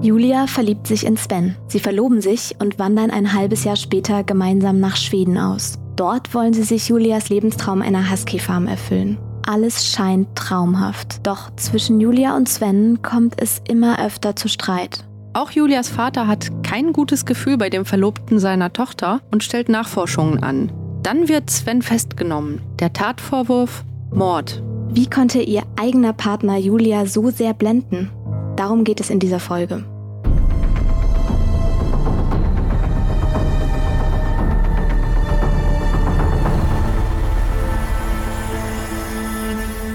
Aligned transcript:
Julia 0.00 0.46
verliebt 0.46 0.86
sich 0.86 1.04
in 1.04 1.16
Sven. 1.16 1.56
Sie 1.66 1.80
verloben 1.80 2.20
sich 2.20 2.54
und 2.60 2.78
wandern 2.78 3.10
ein 3.10 3.32
halbes 3.32 3.64
Jahr 3.64 3.74
später 3.74 4.22
gemeinsam 4.22 4.78
nach 4.78 4.96
Schweden 4.96 5.36
aus. 5.36 5.78
Dort 5.96 6.34
wollen 6.34 6.52
sie 6.52 6.62
sich 6.62 6.88
Julias 6.88 7.30
Lebenstraum 7.30 7.82
einer 7.82 8.08
Husky-Farm 8.08 8.68
erfüllen. 8.68 9.18
Alles 9.44 9.86
scheint 9.86 10.28
traumhaft. 10.36 11.26
Doch 11.26 11.50
zwischen 11.56 12.00
Julia 12.00 12.36
und 12.36 12.48
Sven 12.48 13.02
kommt 13.02 13.40
es 13.42 13.60
immer 13.66 13.98
öfter 14.04 14.36
zu 14.36 14.46
Streit. 14.46 15.04
Auch 15.32 15.50
Julias 15.50 15.88
Vater 15.88 16.28
hat 16.28 16.62
kein 16.62 16.92
gutes 16.92 17.26
Gefühl 17.26 17.58
bei 17.58 17.68
dem 17.68 17.84
Verlobten 17.84 18.38
seiner 18.38 18.72
Tochter 18.72 19.20
und 19.32 19.42
stellt 19.42 19.68
Nachforschungen 19.68 20.42
an. 20.42 20.70
Dann 21.02 21.28
wird 21.28 21.50
Sven 21.50 21.82
festgenommen. 21.82 22.60
Der 22.78 22.92
Tatvorwurf 22.92 23.84
Mord. 24.12 24.62
Wie 24.90 25.10
konnte 25.10 25.40
ihr 25.40 25.64
eigener 25.76 26.12
Partner 26.12 26.56
Julia 26.56 27.06
so 27.06 27.30
sehr 27.30 27.52
blenden? 27.52 28.10
Darum 28.58 28.82
geht 28.82 28.98
es 28.98 29.08
in 29.08 29.20
dieser 29.20 29.38
Folge. 29.38 29.84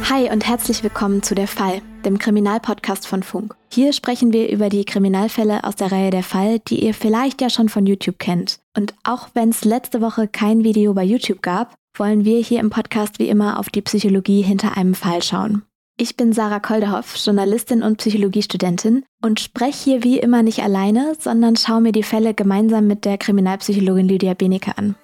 Hi 0.09 0.31
und 0.31 0.47
herzlich 0.47 0.81
willkommen 0.81 1.21
zu 1.23 1.35
Der 1.35 1.49
Fall, 1.49 1.81
dem 2.05 2.17
Kriminalpodcast 2.17 3.05
von 3.05 3.21
Funk. 3.21 3.53
Hier 3.69 3.91
sprechen 3.91 4.31
wir 4.31 4.49
über 4.49 4.69
die 4.69 4.85
Kriminalfälle 4.85 5.65
aus 5.65 5.75
der 5.75 5.91
Reihe 5.91 6.11
Der 6.11 6.23
Fall, 6.23 6.59
die 6.59 6.85
ihr 6.85 6.93
vielleicht 6.93 7.41
ja 7.41 7.49
schon 7.49 7.67
von 7.67 7.85
YouTube 7.85 8.17
kennt. 8.17 8.61
Und 8.77 8.93
auch 9.03 9.27
wenn 9.33 9.49
es 9.49 9.65
letzte 9.65 9.99
Woche 9.99 10.29
kein 10.29 10.63
Video 10.63 10.93
bei 10.93 11.03
YouTube 11.03 11.41
gab, 11.41 11.75
wollen 11.97 12.23
wir 12.23 12.39
hier 12.39 12.61
im 12.61 12.69
Podcast 12.69 13.19
wie 13.19 13.27
immer 13.27 13.59
auf 13.59 13.69
die 13.69 13.81
Psychologie 13.81 14.41
hinter 14.41 14.77
einem 14.77 14.93
Fall 14.93 15.21
schauen. 15.21 15.63
Ich 15.95 16.17
bin 16.17 16.33
Sarah 16.33 16.59
Kolderhoff, 16.59 17.15
Journalistin 17.23 17.83
und 17.83 17.97
Psychologiestudentin 17.97 19.05
und 19.21 19.39
spreche 19.39 19.91
hier 19.91 20.03
wie 20.03 20.17
immer 20.17 20.41
nicht 20.41 20.63
alleine, 20.63 21.13
sondern 21.19 21.55
schaue 21.55 21.81
mir 21.81 21.91
die 21.91 22.01
Fälle 22.01 22.33
gemeinsam 22.33 22.87
mit 22.87 23.05
der 23.05 23.19
Kriminalpsychologin 23.19 24.07
Lydia 24.07 24.33
Benecke 24.33 24.75
an. 24.75 24.95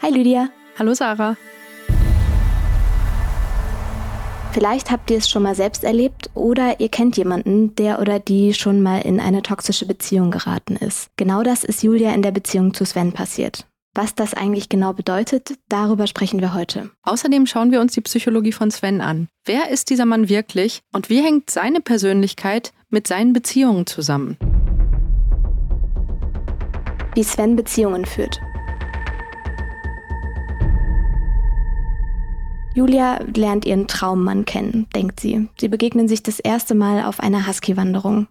Hi 0.00 0.10
Lydia. 0.10 0.50
Hallo 0.78 0.94
Sarah. 0.94 1.36
Vielleicht 4.52 4.92
habt 4.92 5.10
ihr 5.10 5.18
es 5.18 5.28
schon 5.28 5.42
mal 5.42 5.56
selbst 5.56 5.82
erlebt 5.82 6.30
oder 6.34 6.78
ihr 6.78 6.90
kennt 6.90 7.16
jemanden, 7.16 7.74
der 7.74 8.00
oder 8.00 8.20
die 8.20 8.54
schon 8.54 8.80
mal 8.80 9.00
in 9.00 9.18
eine 9.18 9.42
toxische 9.42 9.84
Beziehung 9.84 10.30
geraten 10.30 10.76
ist. 10.76 11.08
Genau 11.16 11.42
das 11.42 11.64
ist 11.64 11.82
Julia 11.82 12.14
in 12.14 12.22
der 12.22 12.30
Beziehung 12.30 12.72
zu 12.72 12.84
Sven 12.86 13.10
passiert. 13.10 13.66
Was 13.96 14.14
das 14.14 14.34
eigentlich 14.34 14.68
genau 14.68 14.92
bedeutet, 14.92 15.54
darüber 15.70 16.06
sprechen 16.06 16.42
wir 16.42 16.52
heute. 16.52 16.90
Außerdem 17.04 17.46
schauen 17.46 17.72
wir 17.72 17.80
uns 17.80 17.94
die 17.94 18.02
Psychologie 18.02 18.52
von 18.52 18.70
Sven 18.70 19.00
an. 19.00 19.28
Wer 19.46 19.70
ist 19.70 19.88
dieser 19.88 20.04
Mann 20.04 20.28
wirklich 20.28 20.82
und 20.92 21.08
wie 21.08 21.22
hängt 21.22 21.48
seine 21.48 21.80
Persönlichkeit 21.80 22.74
mit 22.90 23.06
seinen 23.06 23.32
Beziehungen 23.32 23.86
zusammen? 23.86 24.36
Wie 27.14 27.24
Sven 27.24 27.56
Beziehungen 27.56 28.04
führt. 28.04 28.38
Julia 32.74 33.20
lernt 33.34 33.64
ihren 33.64 33.88
Traummann 33.88 34.44
kennen, 34.44 34.88
denkt 34.94 35.20
sie. 35.20 35.48
Sie 35.58 35.68
begegnen 35.68 36.06
sich 36.06 36.22
das 36.22 36.38
erste 36.38 36.74
Mal 36.74 37.02
auf 37.06 37.18
einer 37.18 37.46
Husky-Wanderung. 37.46 38.26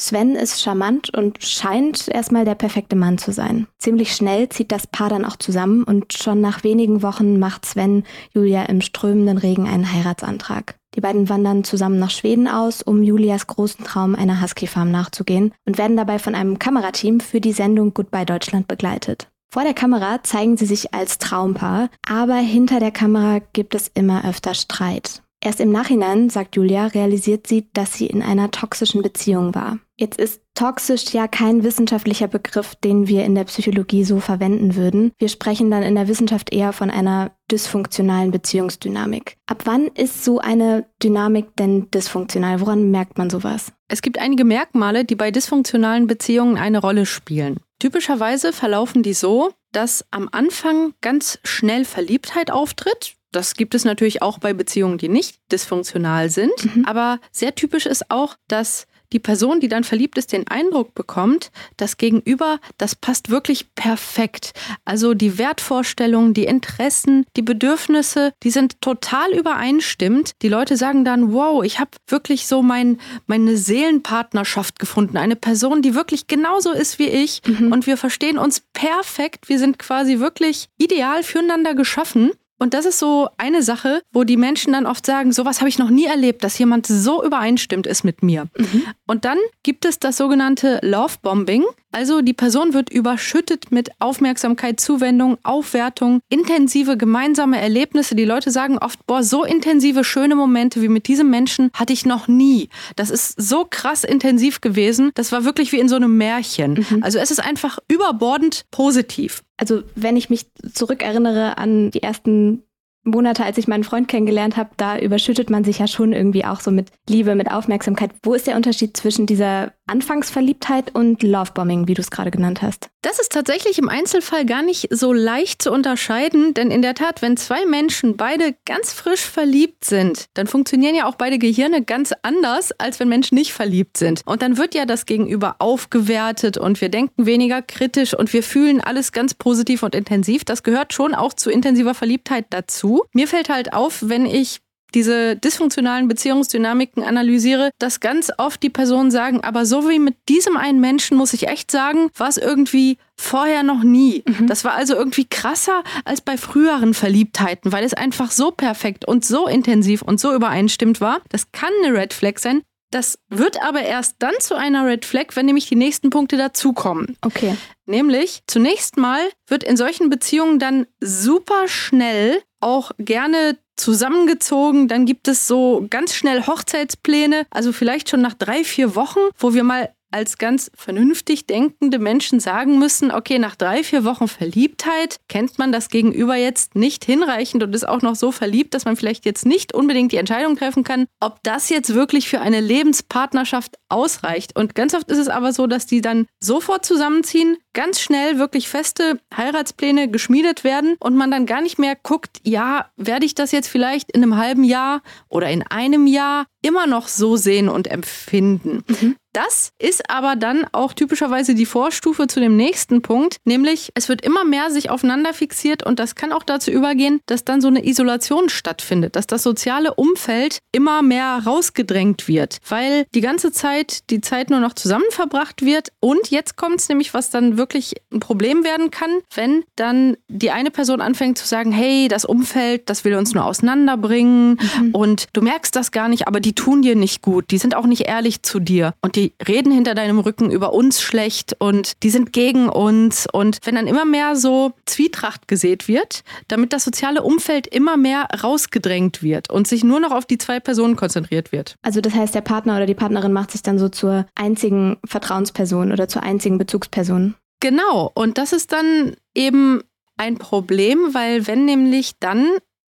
Sven 0.00 0.36
ist 0.36 0.62
charmant 0.62 1.10
und 1.12 1.42
scheint 1.42 2.06
erstmal 2.06 2.44
der 2.44 2.54
perfekte 2.54 2.94
Mann 2.94 3.18
zu 3.18 3.32
sein. 3.32 3.66
Ziemlich 3.78 4.14
schnell 4.14 4.48
zieht 4.48 4.70
das 4.70 4.86
Paar 4.86 5.08
dann 5.08 5.24
auch 5.24 5.36
zusammen 5.36 5.82
und 5.82 6.12
schon 6.12 6.40
nach 6.40 6.62
wenigen 6.62 7.02
Wochen 7.02 7.40
macht 7.40 7.66
Sven 7.66 8.04
Julia 8.32 8.62
im 8.66 8.80
strömenden 8.80 9.38
Regen 9.38 9.66
einen 9.66 9.92
Heiratsantrag. 9.92 10.76
Die 10.94 11.00
beiden 11.00 11.28
wandern 11.28 11.64
zusammen 11.64 11.98
nach 11.98 12.10
Schweden 12.10 12.46
aus, 12.46 12.80
um 12.80 13.02
Julias 13.02 13.48
großen 13.48 13.84
Traum 13.84 14.14
einer 14.14 14.40
Husky-Farm 14.40 14.92
nachzugehen 14.92 15.52
und 15.66 15.78
werden 15.78 15.96
dabei 15.96 16.20
von 16.20 16.36
einem 16.36 16.60
Kamerateam 16.60 17.18
für 17.18 17.40
die 17.40 17.52
Sendung 17.52 17.92
Goodbye 17.92 18.24
Deutschland 18.24 18.68
begleitet. 18.68 19.28
Vor 19.50 19.64
der 19.64 19.74
Kamera 19.74 20.22
zeigen 20.22 20.56
sie 20.56 20.66
sich 20.66 20.94
als 20.94 21.18
Traumpaar, 21.18 21.88
aber 22.08 22.36
hinter 22.36 22.78
der 22.78 22.92
Kamera 22.92 23.40
gibt 23.52 23.74
es 23.74 23.90
immer 23.94 24.28
öfter 24.28 24.54
Streit. 24.54 25.22
Erst 25.40 25.60
im 25.60 25.70
Nachhinein, 25.70 26.30
sagt 26.30 26.56
Julia, 26.56 26.86
realisiert 26.86 27.46
sie, 27.46 27.68
dass 27.72 27.94
sie 27.94 28.06
in 28.06 28.22
einer 28.22 28.50
toxischen 28.50 29.02
Beziehung 29.02 29.54
war. 29.54 29.78
Jetzt 30.00 30.20
ist 30.20 30.40
toxisch 30.54 31.12
ja 31.12 31.26
kein 31.26 31.64
wissenschaftlicher 31.64 32.28
Begriff, 32.28 32.76
den 32.76 33.08
wir 33.08 33.24
in 33.24 33.34
der 33.34 33.44
Psychologie 33.44 34.04
so 34.04 34.20
verwenden 34.20 34.76
würden. 34.76 35.10
Wir 35.18 35.28
sprechen 35.28 35.72
dann 35.72 35.82
in 35.82 35.96
der 35.96 36.06
Wissenschaft 36.06 36.52
eher 36.52 36.72
von 36.72 36.88
einer 36.88 37.32
dysfunktionalen 37.50 38.30
Beziehungsdynamik. 38.30 39.38
Ab 39.46 39.62
wann 39.64 39.88
ist 39.88 40.24
so 40.24 40.38
eine 40.38 40.86
Dynamik 41.02 41.56
denn 41.56 41.90
dysfunktional? 41.90 42.60
Woran 42.60 42.92
merkt 42.92 43.18
man 43.18 43.28
sowas? 43.28 43.72
Es 43.88 44.00
gibt 44.00 44.20
einige 44.20 44.44
Merkmale, 44.44 45.04
die 45.04 45.16
bei 45.16 45.32
dysfunktionalen 45.32 46.06
Beziehungen 46.06 46.58
eine 46.58 46.78
Rolle 46.78 47.04
spielen. 47.04 47.58
Typischerweise 47.80 48.52
verlaufen 48.52 49.02
die 49.02 49.14
so, 49.14 49.50
dass 49.72 50.04
am 50.12 50.28
Anfang 50.30 50.94
ganz 51.00 51.40
schnell 51.42 51.84
Verliebtheit 51.84 52.52
auftritt. 52.52 53.14
Das 53.32 53.54
gibt 53.54 53.74
es 53.74 53.84
natürlich 53.84 54.22
auch 54.22 54.38
bei 54.38 54.52
Beziehungen, 54.52 54.98
die 54.98 55.08
nicht 55.08 55.40
dysfunktional 55.50 56.30
sind. 56.30 56.76
Mhm. 56.76 56.84
Aber 56.84 57.18
sehr 57.32 57.54
typisch 57.54 57.86
ist 57.86 58.10
auch, 58.10 58.36
dass 58.46 58.86
die 59.12 59.18
Person, 59.18 59.60
die 59.60 59.68
dann 59.68 59.84
verliebt 59.84 60.18
ist, 60.18 60.32
den 60.32 60.46
Eindruck 60.48 60.94
bekommt, 60.94 61.50
das 61.76 61.96
Gegenüber, 61.96 62.60
das 62.76 62.94
passt 62.94 63.30
wirklich 63.30 63.74
perfekt. 63.74 64.52
Also 64.84 65.14
die 65.14 65.38
Wertvorstellungen, 65.38 66.34
die 66.34 66.44
Interessen, 66.44 67.24
die 67.36 67.42
Bedürfnisse, 67.42 68.32
die 68.42 68.50
sind 68.50 68.80
total 68.80 69.32
übereinstimmt. 69.32 70.32
Die 70.42 70.48
Leute 70.48 70.76
sagen 70.76 71.04
dann, 71.04 71.32
wow, 71.32 71.64
ich 71.64 71.78
habe 71.78 71.90
wirklich 72.06 72.46
so 72.46 72.62
mein, 72.62 72.98
meine 73.26 73.56
Seelenpartnerschaft 73.56 74.78
gefunden. 74.78 75.16
Eine 75.16 75.36
Person, 75.36 75.82
die 75.82 75.94
wirklich 75.94 76.26
genauso 76.26 76.72
ist 76.72 76.98
wie 76.98 77.08
ich 77.08 77.42
mhm. 77.46 77.72
und 77.72 77.86
wir 77.86 77.96
verstehen 77.96 78.38
uns 78.38 78.62
perfekt. 78.72 79.48
Wir 79.48 79.58
sind 79.58 79.78
quasi 79.78 80.18
wirklich 80.18 80.68
ideal 80.78 81.22
füreinander 81.22 81.74
geschaffen. 81.74 82.32
Und 82.58 82.74
das 82.74 82.86
ist 82.86 82.98
so 82.98 83.28
eine 83.36 83.62
Sache, 83.62 84.02
wo 84.12 84.24
die 84.24 84.36
Menschen 84.36 84.72
dann 84.72 84.86
oft 84.86 85.06
sagen, 85.06 85.32
sowas 85.32 85.60
habe 85.60 85.68
ich 85.68 85.78
noch 85.78 85.90
nie 85.90 86.06
erlebt, 86.06 86.42
dass 86.42 86.58
jemand 86.58 86.86
so 86.86 87.24
übereinstimmt 87.24 87.86
ist 87.86 88.04
mit 88.04 88.22
mir. 88.22 88.48
Mhm. 88.56 88.82
Und 89.06 89.24
dann 89.24 89.38
gibt 89.62 89.84
es 89.84 89.98
das 89.98 90.16
sogenannte 90.16 90.80
Love 90.82 91.14
Bombing. 91.22 91.64
Also 91.90 92.20
die 92.20 92.34
Person 92.34 92.74
wird 92.74 92.90
überschüttet 92.90 93.72
mit 93.72 93.90
Aufmerksamkeit, 93.98 94.78
Zuwendung, 94.78 95.38
Aufwertung, 95.42 96.20
intensive 96.28 96.96
gemeinsame 96.96 97.60
Erlebnisse. 97.60 98.14
Die 98.14 98.24
Leute 98.24 98.50
sagen 98.50 98.78
oft, 98.78 99.06
boah, 99.06 99.22
so 99.22 99.44
intensive, 99.44 100.04
schöne 100.04 100.34
Momente 100.34 100.82
wie 100.82 100.88
mit 100.88 101.08
diesem 101.08 101.30
Menschen 101.30 101.70
hatte 101.72 101.92
ich 101.92 102.04
noch 102.04 102.28
nie. 102.28 102.68
Das 102.96 103.10
ist 103.10 103.40
so 103.40 103.66
krass 103.68 104.04
intensiv 104.04 104.60
gewesen. 104.60 105.10
Das 105.14 105.32
war 105.32 105.44
wirklich 105.44 105.72
wie 105.72 105.80
in 105.80 105.88
so 105.88 105.96
einem 105.96 106.16
Märchen. 106.16 106.86
Mhm. 106.90 107.02
Also 107.02 107.18
es 107.18 107.30
ist 107.30 107.40
einfach 107.40 107.78
überbordend 107.88 108.66
positiv. 108.70 109.42
Also 109.56 109.82
wenn 109.94 110.16
ich 110.16 110.30
mich 110.30 110.46
zurückerinnere 110.72 111.56
an 111.56 111.90
die 111.90 112.02
ersten 112.02 112.62
Monate, 113.04 113.44
als 113.44 113.58
ich 113.58 113.68
meinen 113.68 113.84
Freund 113.84 114.08
kennengelernt 114.08 114.56
habe, 114.56 114.70
da 114.76 114.98
überschüttet 114.98 115.50
man 115.50 115.64
sich 115.64 115.78
ja 115.78 115.86
schon 115.86 116.12
irgendwie 116.12 116.44
auch 116.44 116.60
so 116.60 116.70
mit 116.70 116.90
Liebe, 117.08 117.34
mit 117.34 117.50
Aufmerksamkeit. 117.50 118.10
Wo 118.22 118.34
ist 118.34 118.46
der 118.46 118.56
Unterschied 118.56 118.96
zwischen 118.96 119.26
dieser 119.26 119.72
Anfangsverliebtheit 119.88 120.94
und 120.94 121.22
Lovebombing, 121.22 121.88
wie 121.88 121.94
du 121.94 122.00
es 122.00 122.10
gerade 122.10 122.30
genannt 122.30 122.62
hast? 122.62 122.90
Das 123.02 123.18
ist 123.20 123.32
tatsächlich 123.32 123.78
im 123.78 123.88
Einzelfall 123.88 124.44
gar 124.44 124.62
nicht 124.62 124.88
so 124.90 125.12
leicht 125.12 125.62
zu 125.62 125.72
unterscheiden, 125.72 126.52
denn 126.54 126.70
in 126.70 126.82
der 126.82 126.94
Tat, 126.94 127.22
wenn 127.22 127.36
zwei 127.36 127.64
Menschen 127.64 128.16
beide 128.16 128.54
ganz 128.64 128.92
frisch 128.92 129.20
verliebt 129.20 129.84
sind, 129.84 130.26
dann 130.34 130.46
funktionieren 130.46 130.94
ja 130.94 131.06
auch 131.06 131.14
beide 131.14 131.38
Gehirne 131.38 131.82
ganz 131.82 132.12
anders, 132.22 132.72
als 132.72 132.98
wenn 133.00 133.08
Menschen 133.08 133.36
nicht 133.36 133.52
verliebt 133.52 133.96
sind. 133.96 134.22
Und 134.24 134.42
dann 134.42 134.58
wird 134.58 134.74
ja 134.74 134.84
das 134.84 135.06
Gegenüber 135.06 135.56
aufgewertet 135.60 136.58
und 136.58 136.80
wir 136.80 136.88
denken 136.88 137.26
weniger 137.26 137.62
kritisch 137.62 138.14
und 138.14 138.32
wir 138.32 138.42
fühlen 138.42 138.80
alles 138.80 139.12
ganz 139.12 139.34
positiv 139.34 139.82
und 139.82 139.94
intensiv. 139.94 140.44
Das 140.44 140.62
gehört 140.62 140.92
schon 140.92 141.14
auch 141.14 141.34
zu 141.34 141.50
intensiver 141.50 141.94
Verliebtheit 141.94 142.46
dazu. 142.50 143.04
Mir 143.12 143.28
fällt 143.28 143.48
halt 143.48 143.72
auf, 143.72 143.98
wenn 144.02 144.26
ich 144.26 144.60
diese 144.94 145.36
dysfunktionalen 145.36 146.08
Beziehungsdynamiken 146.08 147.02
analysiere, 147.02 147.70
dass 147.78 148.00
ganz 148.00 148.30
oft 148.38 148.62
die 148.62 148.70
Personen 148.70 149.10
sagen, 149.10 149.42
aber 149.42 149.66
so 149.66 149.88
wie 149.88 149.98
mit 149.98 150.16
diesem 150.28 150.56
einen 150.56 150.80
Menschen 150.80 151.16
muss 151.16 151.32
ich 151.32 151.48
echt 151.48 151.70
sagen, 151.70 152.10
war 152.16 152.28
es 152.28 152.36
irgendwie 152.36 152.98
vorher 153.16 153.62
noch 153.62 153.82
nie. 153.82 154.22
Mhm. 154.26 154.46
Das 154.46 154.64
war 154.64 154.74
also 154.74 154.94
irgendwie 154.94 155.26
krasser 155.26 155.82
als 156.04 156.20
bei 156.20 156.36
früheren 156.36 156.94
Verliebtheiten, 156.94 157.72
weil 157.72 157.84
es 157.84 157.94
einfach 157.94 158.30
so 158.30 158.50
perfekt 158.50 159.06
und 159.06 159.24
so 159.24 159.46
intensiv 159.46 160.02
und 160.02 160.20
so 160.20 160.32
übereinstimmt 160.32 161.00
war. 161.00 161.20
Das 161.28 161.52
kann 161.52 161.70
eine 161.82 161.96
Red 161.96 162.12
Flag 162.12 162.38
sein. 162.38 162.62
Das 162.90 163.18
wird 163.28 163.62
aber 163.62 163.82
erst 163.82 164.16
dann 164.20 164.32
zu 164.40 164.54
einer 164.54 164.86
Red 164.86 165.04
Flag, 165.04 165.26
wenn 165.34 165.44
nämlich 165.44 165.68
die 165.68 165.76
nächsten 165.76 166.08
Punkte 166.08 166.38
dazukommen. 166.38 167.18
Okay. 167.20 167.54
Nämlich, 167.84 168.42
zunächst 168.46 168.96
mal 168.96 169.20
wird 169.46 169.62
in 169.62 169.76
solchen 169.76 170.08
Beziehungen 170.08 170.58
dann 170.58 170.86
super 171.00 171.68
schnell 171.68 172.40
auch 172.60 172.92
gerne 172.98 173.58
zusammengezogen. 173.78 174.88
Dann 174.88 175.06
gibt 175.06 175.28
es 175.28 175.46
so 175.46 175.86
ganz 175.88 176.14
schnell 176.14 176.46
Hochzeitspläne, 176.46 177.46
also 177.50 177.72
vielleicht 177.72 178.10
schon 178.10 178.20
nach 178.20 178.34
drei, 178.34 178.64
vier 178.64 178.94
Wochen, 178.94 179.20
wo 179.38 179.54
wir 179.54 179.64
mal 179.64 179.90
als 180.10 180.38
ganz 180.38 180.70
vernünftig 180.74 181.46
denkende 181.46 181.98
Menschen 181.98 182.40
sagen 182.40 182.78
müssen, 182.78 183.10
okay, 183.10 183.38
nach 183.38 183.56
drei, 183.56 183.84
vier 183.84 184.04
Wochen 184.04 184.28
Verliebtheit 184.28 185.20
kennt 185.28 185.58
man 185.58 185.72
das 185.72 185.88
Gegenüber 185.88 186.36
jetzt 186.36 186.74
nicht 186.74 187.04
hinreichend 187.04 187.62
und 187.62 187.74
ist 187.74 187.88
auch 187.88 188.02
noch 188.02 188.14
so 188.14 188.32
verliebt, 188.32 188.74
dass 188.74 188.84
man 188.84 188.96
vielleicht 188.96 189.24
jetzt 189.24 189.46
nicht 189.46 189.74
unbedingt 189.74 190.12
die 190.12 190.16
Entscheidung 190.16 190.56
treffen 190.56 190.84
kann, 190.84 191.06
ob 191.20 191.42
das 191.42 191.68
jetzt 191.68 191.94
wirklich 191.94 192.28
für 192.28 192.40
eine 192.40 192.60
Lebenspartnerschaft 192.60 193.76
ausreicht. 193.88 194.56
Und 194.56 194.74
ganz 194.74 194.94
oft 194.94 195.10
ist 195.10 195.18
es 195.18 195.28
aber 195.28 195.52
so, 195.52 195.66
dass 195.66 195.86
die 195.86 196.00
dann 196.00 196.26
sofort 196.40 196.84
zusammenziehen, 196.84 197.56
ganz 197.72 198.00
schnell 198.00 198.38
wirklich 198.38 198.68
feste 198.68 199.20
Heiratspläne 199.36 200.08
geschmiedet 200.08 200.64
werden 200.64 200.96
und 200.98 201.14
man 201.14 201.30
dann 201.30 201.46
gar 201.46 201.60
nicht 201.60 201.78
mehr 201.78 201.96
guckt, 201.96 202.40
ja, 202.44 202.90
werde 202.96 203.24
ich 203.24 203.34
das 203.34 203.52
jetzt 203.52 203.68
vielleicht 203.68 204.10
in 204.10 204.22
einem 204.22 204.36
halben 204.36 204.64
Jahr 204.64 205.02
oder 205.28 205.48
in 205.50 205.62
einem 205.62 206.06
Jahr 206.06 206.46
immer 206.62 206.86
noch 206.86 207.08
so 207.08 207.36
sehen 207.36 207.68
und 207.68 207.86
empfinden. 207.86 208.82
Mhm. 208.88 209.16
Das 209.38 209.70
ist 209.78 210.10
aber 210.10 210.34
dann 210.34 210.66
auch 210.72 210.92
typischerweise 210.92 211.54
die 211.54 211.64
Vorstufe 211.64 212.26
zu 212.26 212.40
dem 212.40 212.56
nächsten 212.56 213.02
Punkt, 213.02 213.36
nämlich 213.44 213.90
es 213.94 214.08
wird 214.08 214.22
immer 214.22 214.44
mehr 214.44 214.72
sich 214.72 214.90
aufeinander 214.90 215.32
fixiert 215.32 215.86
und 215.86 216.00
das 216.00 216.16
kann 216.16 216.32
auch 216.32 216.42
dazu 216.42 216.72
übergehen, 216.72 217.20
dass 217.26 217.44
dann 217.44 217.60
so 217.60 217.68
eine 217.68 217.86
Isolation 217.86 218.48
stattfindet, 218.48 219.14
dass 219.14 219.28
das 219.28 219.44
soziale 219.44 219.94
Umfeld 219.94 220.58
immer 220.72 221.02
mehr 221.02 221.40
rausgedrängt 221.46 222.26
wird, 222.26 222.58
weil 222.68 223.06
die 223.14 223.20
ganze 223.20 223.52
Zeit 223.52 224.10
die 224.10 224.20
Zeit 224.20 224.50
nur 224.50 224.58
noch 224.58 224.72
zusammen 224.72 225.08
verbracht 225.10 225.64
wird 225.64 225.90
und 226.00 226.32
jetzt 226.32 226.56
kommt 226.56 226.80
es 226.80 226.88
nämlich, 226.88 227.14
was 227.14 227.30
dann 227.30 227.56
wirklich 227.56 227.94
ein 228.12 228.18
Problem 228.18 228.64
werden 228.64 228.90
kann, 228.90 229.20
wenn 229.36 229.62
dann 229.76 230.16
die 230.26 230.50
eine 230.50 230.72
Person 230.72 231.00
anfängt 231.00 231.38
zu 231.38 231.46
sagen, 231.46 231.70
hey, 231.70 232.08
das 232.08 232.24
Umfeld, 232.24 232.90
das 232.90 233.04
will 233.04 233.14
uns 233.14 233.34
nur 233.34 233.44
auseinanderbringen 233.44 234.58
mhm. 234.80 234.90
und 234.94 235.26
du 235.32 235.42
merkst 235.42 235.76
das 235.76 235.92
gar 235.92 236.08
nicht, 236.08 236.26
aber 236.26 236.40
die 236.40 236.54
tun 236.56 236.82
dir 236.82 236.96
nicht 236.96 237.22
gut, 237.22 237.52
die 237.52 237.58
sind 237.58 237.76
auch 237.76 237.86
nicht 237.86 238.08
ehrlich 238.08 238.42
zu 238.42 238.58
dir 238.58 238.94
und 239.00 239.14
die 239.14 239.27
reden 239.46 239.72
hinter 239.72 239.94
deinem 239.94 240.18
Rücken 240.18 240.50
über 240.50 240.72
uns 240.72 241.00
schlecht 241.00 241.56
und 241.58 242.02
die 242.02 242.10
sind 242.10 242.32
gegen 242.32 242.68
uns. 242.68 243.26
Und 243.32 243.58
wenn 243.64 243.74
dann 243.74 243.86
immer 243.86 244.04
mehr 244.04 244.36
so 244.36 244.72
Zwietracht 244.86 245.48
gesät 245.48 245.88
wird, 245.88 246.22
damit 246.48 246.72
das 246.72 246.84
soziale 246.84 247.22
Umfeld 247.22 247.66
immer 247.66 247.96
mehr 247.96 248.28
rausgedrängt 248.42 249.22
wird 249.22 249.50
und 249.50 249.66
sich 249.66 249.84
nur 249.84 250.00
noch 250.00 250.12
auf 250.12 250.26
die 250.26 250.38
zwei 250.38 250.60
Personen 250.60 250.96
konzentriert 250.96 251.52
wird. 251.52 251.76
Also 251.82 252.00
das 252.00 252.14
heißt, 252.14 252.34
der 252.34 252.40
Partner 252.40 252.76
oder 252.76 252.86
die 252.86 252.94
Partnerin 252.94 253.32
macht 253.32 253.52
sich 253.52 253.62
dann 253.62 253.78
so 253.78 253.88
zur 253.88 254.26
einzigen 254.34 254.96
Vertrauensperson 255.04 255.92
oder 255.92 256.08
zur 256.08 256.22
einzigen 256.22 256.58
Bezugsperson. 256.58 257.34
Genau. 257.60 258.10
Und 258.14 258.38
das 258.38 258.52
ist 258.52 258.72
dann 258.72 259.16
eben 259.34 259.82
ein 260.16 260.36
Problem, 260.36 261.14
weil 261.14 261.46
wenn 261.46 261.64
nämlich 261.64 262.18
dann 262.20 262.48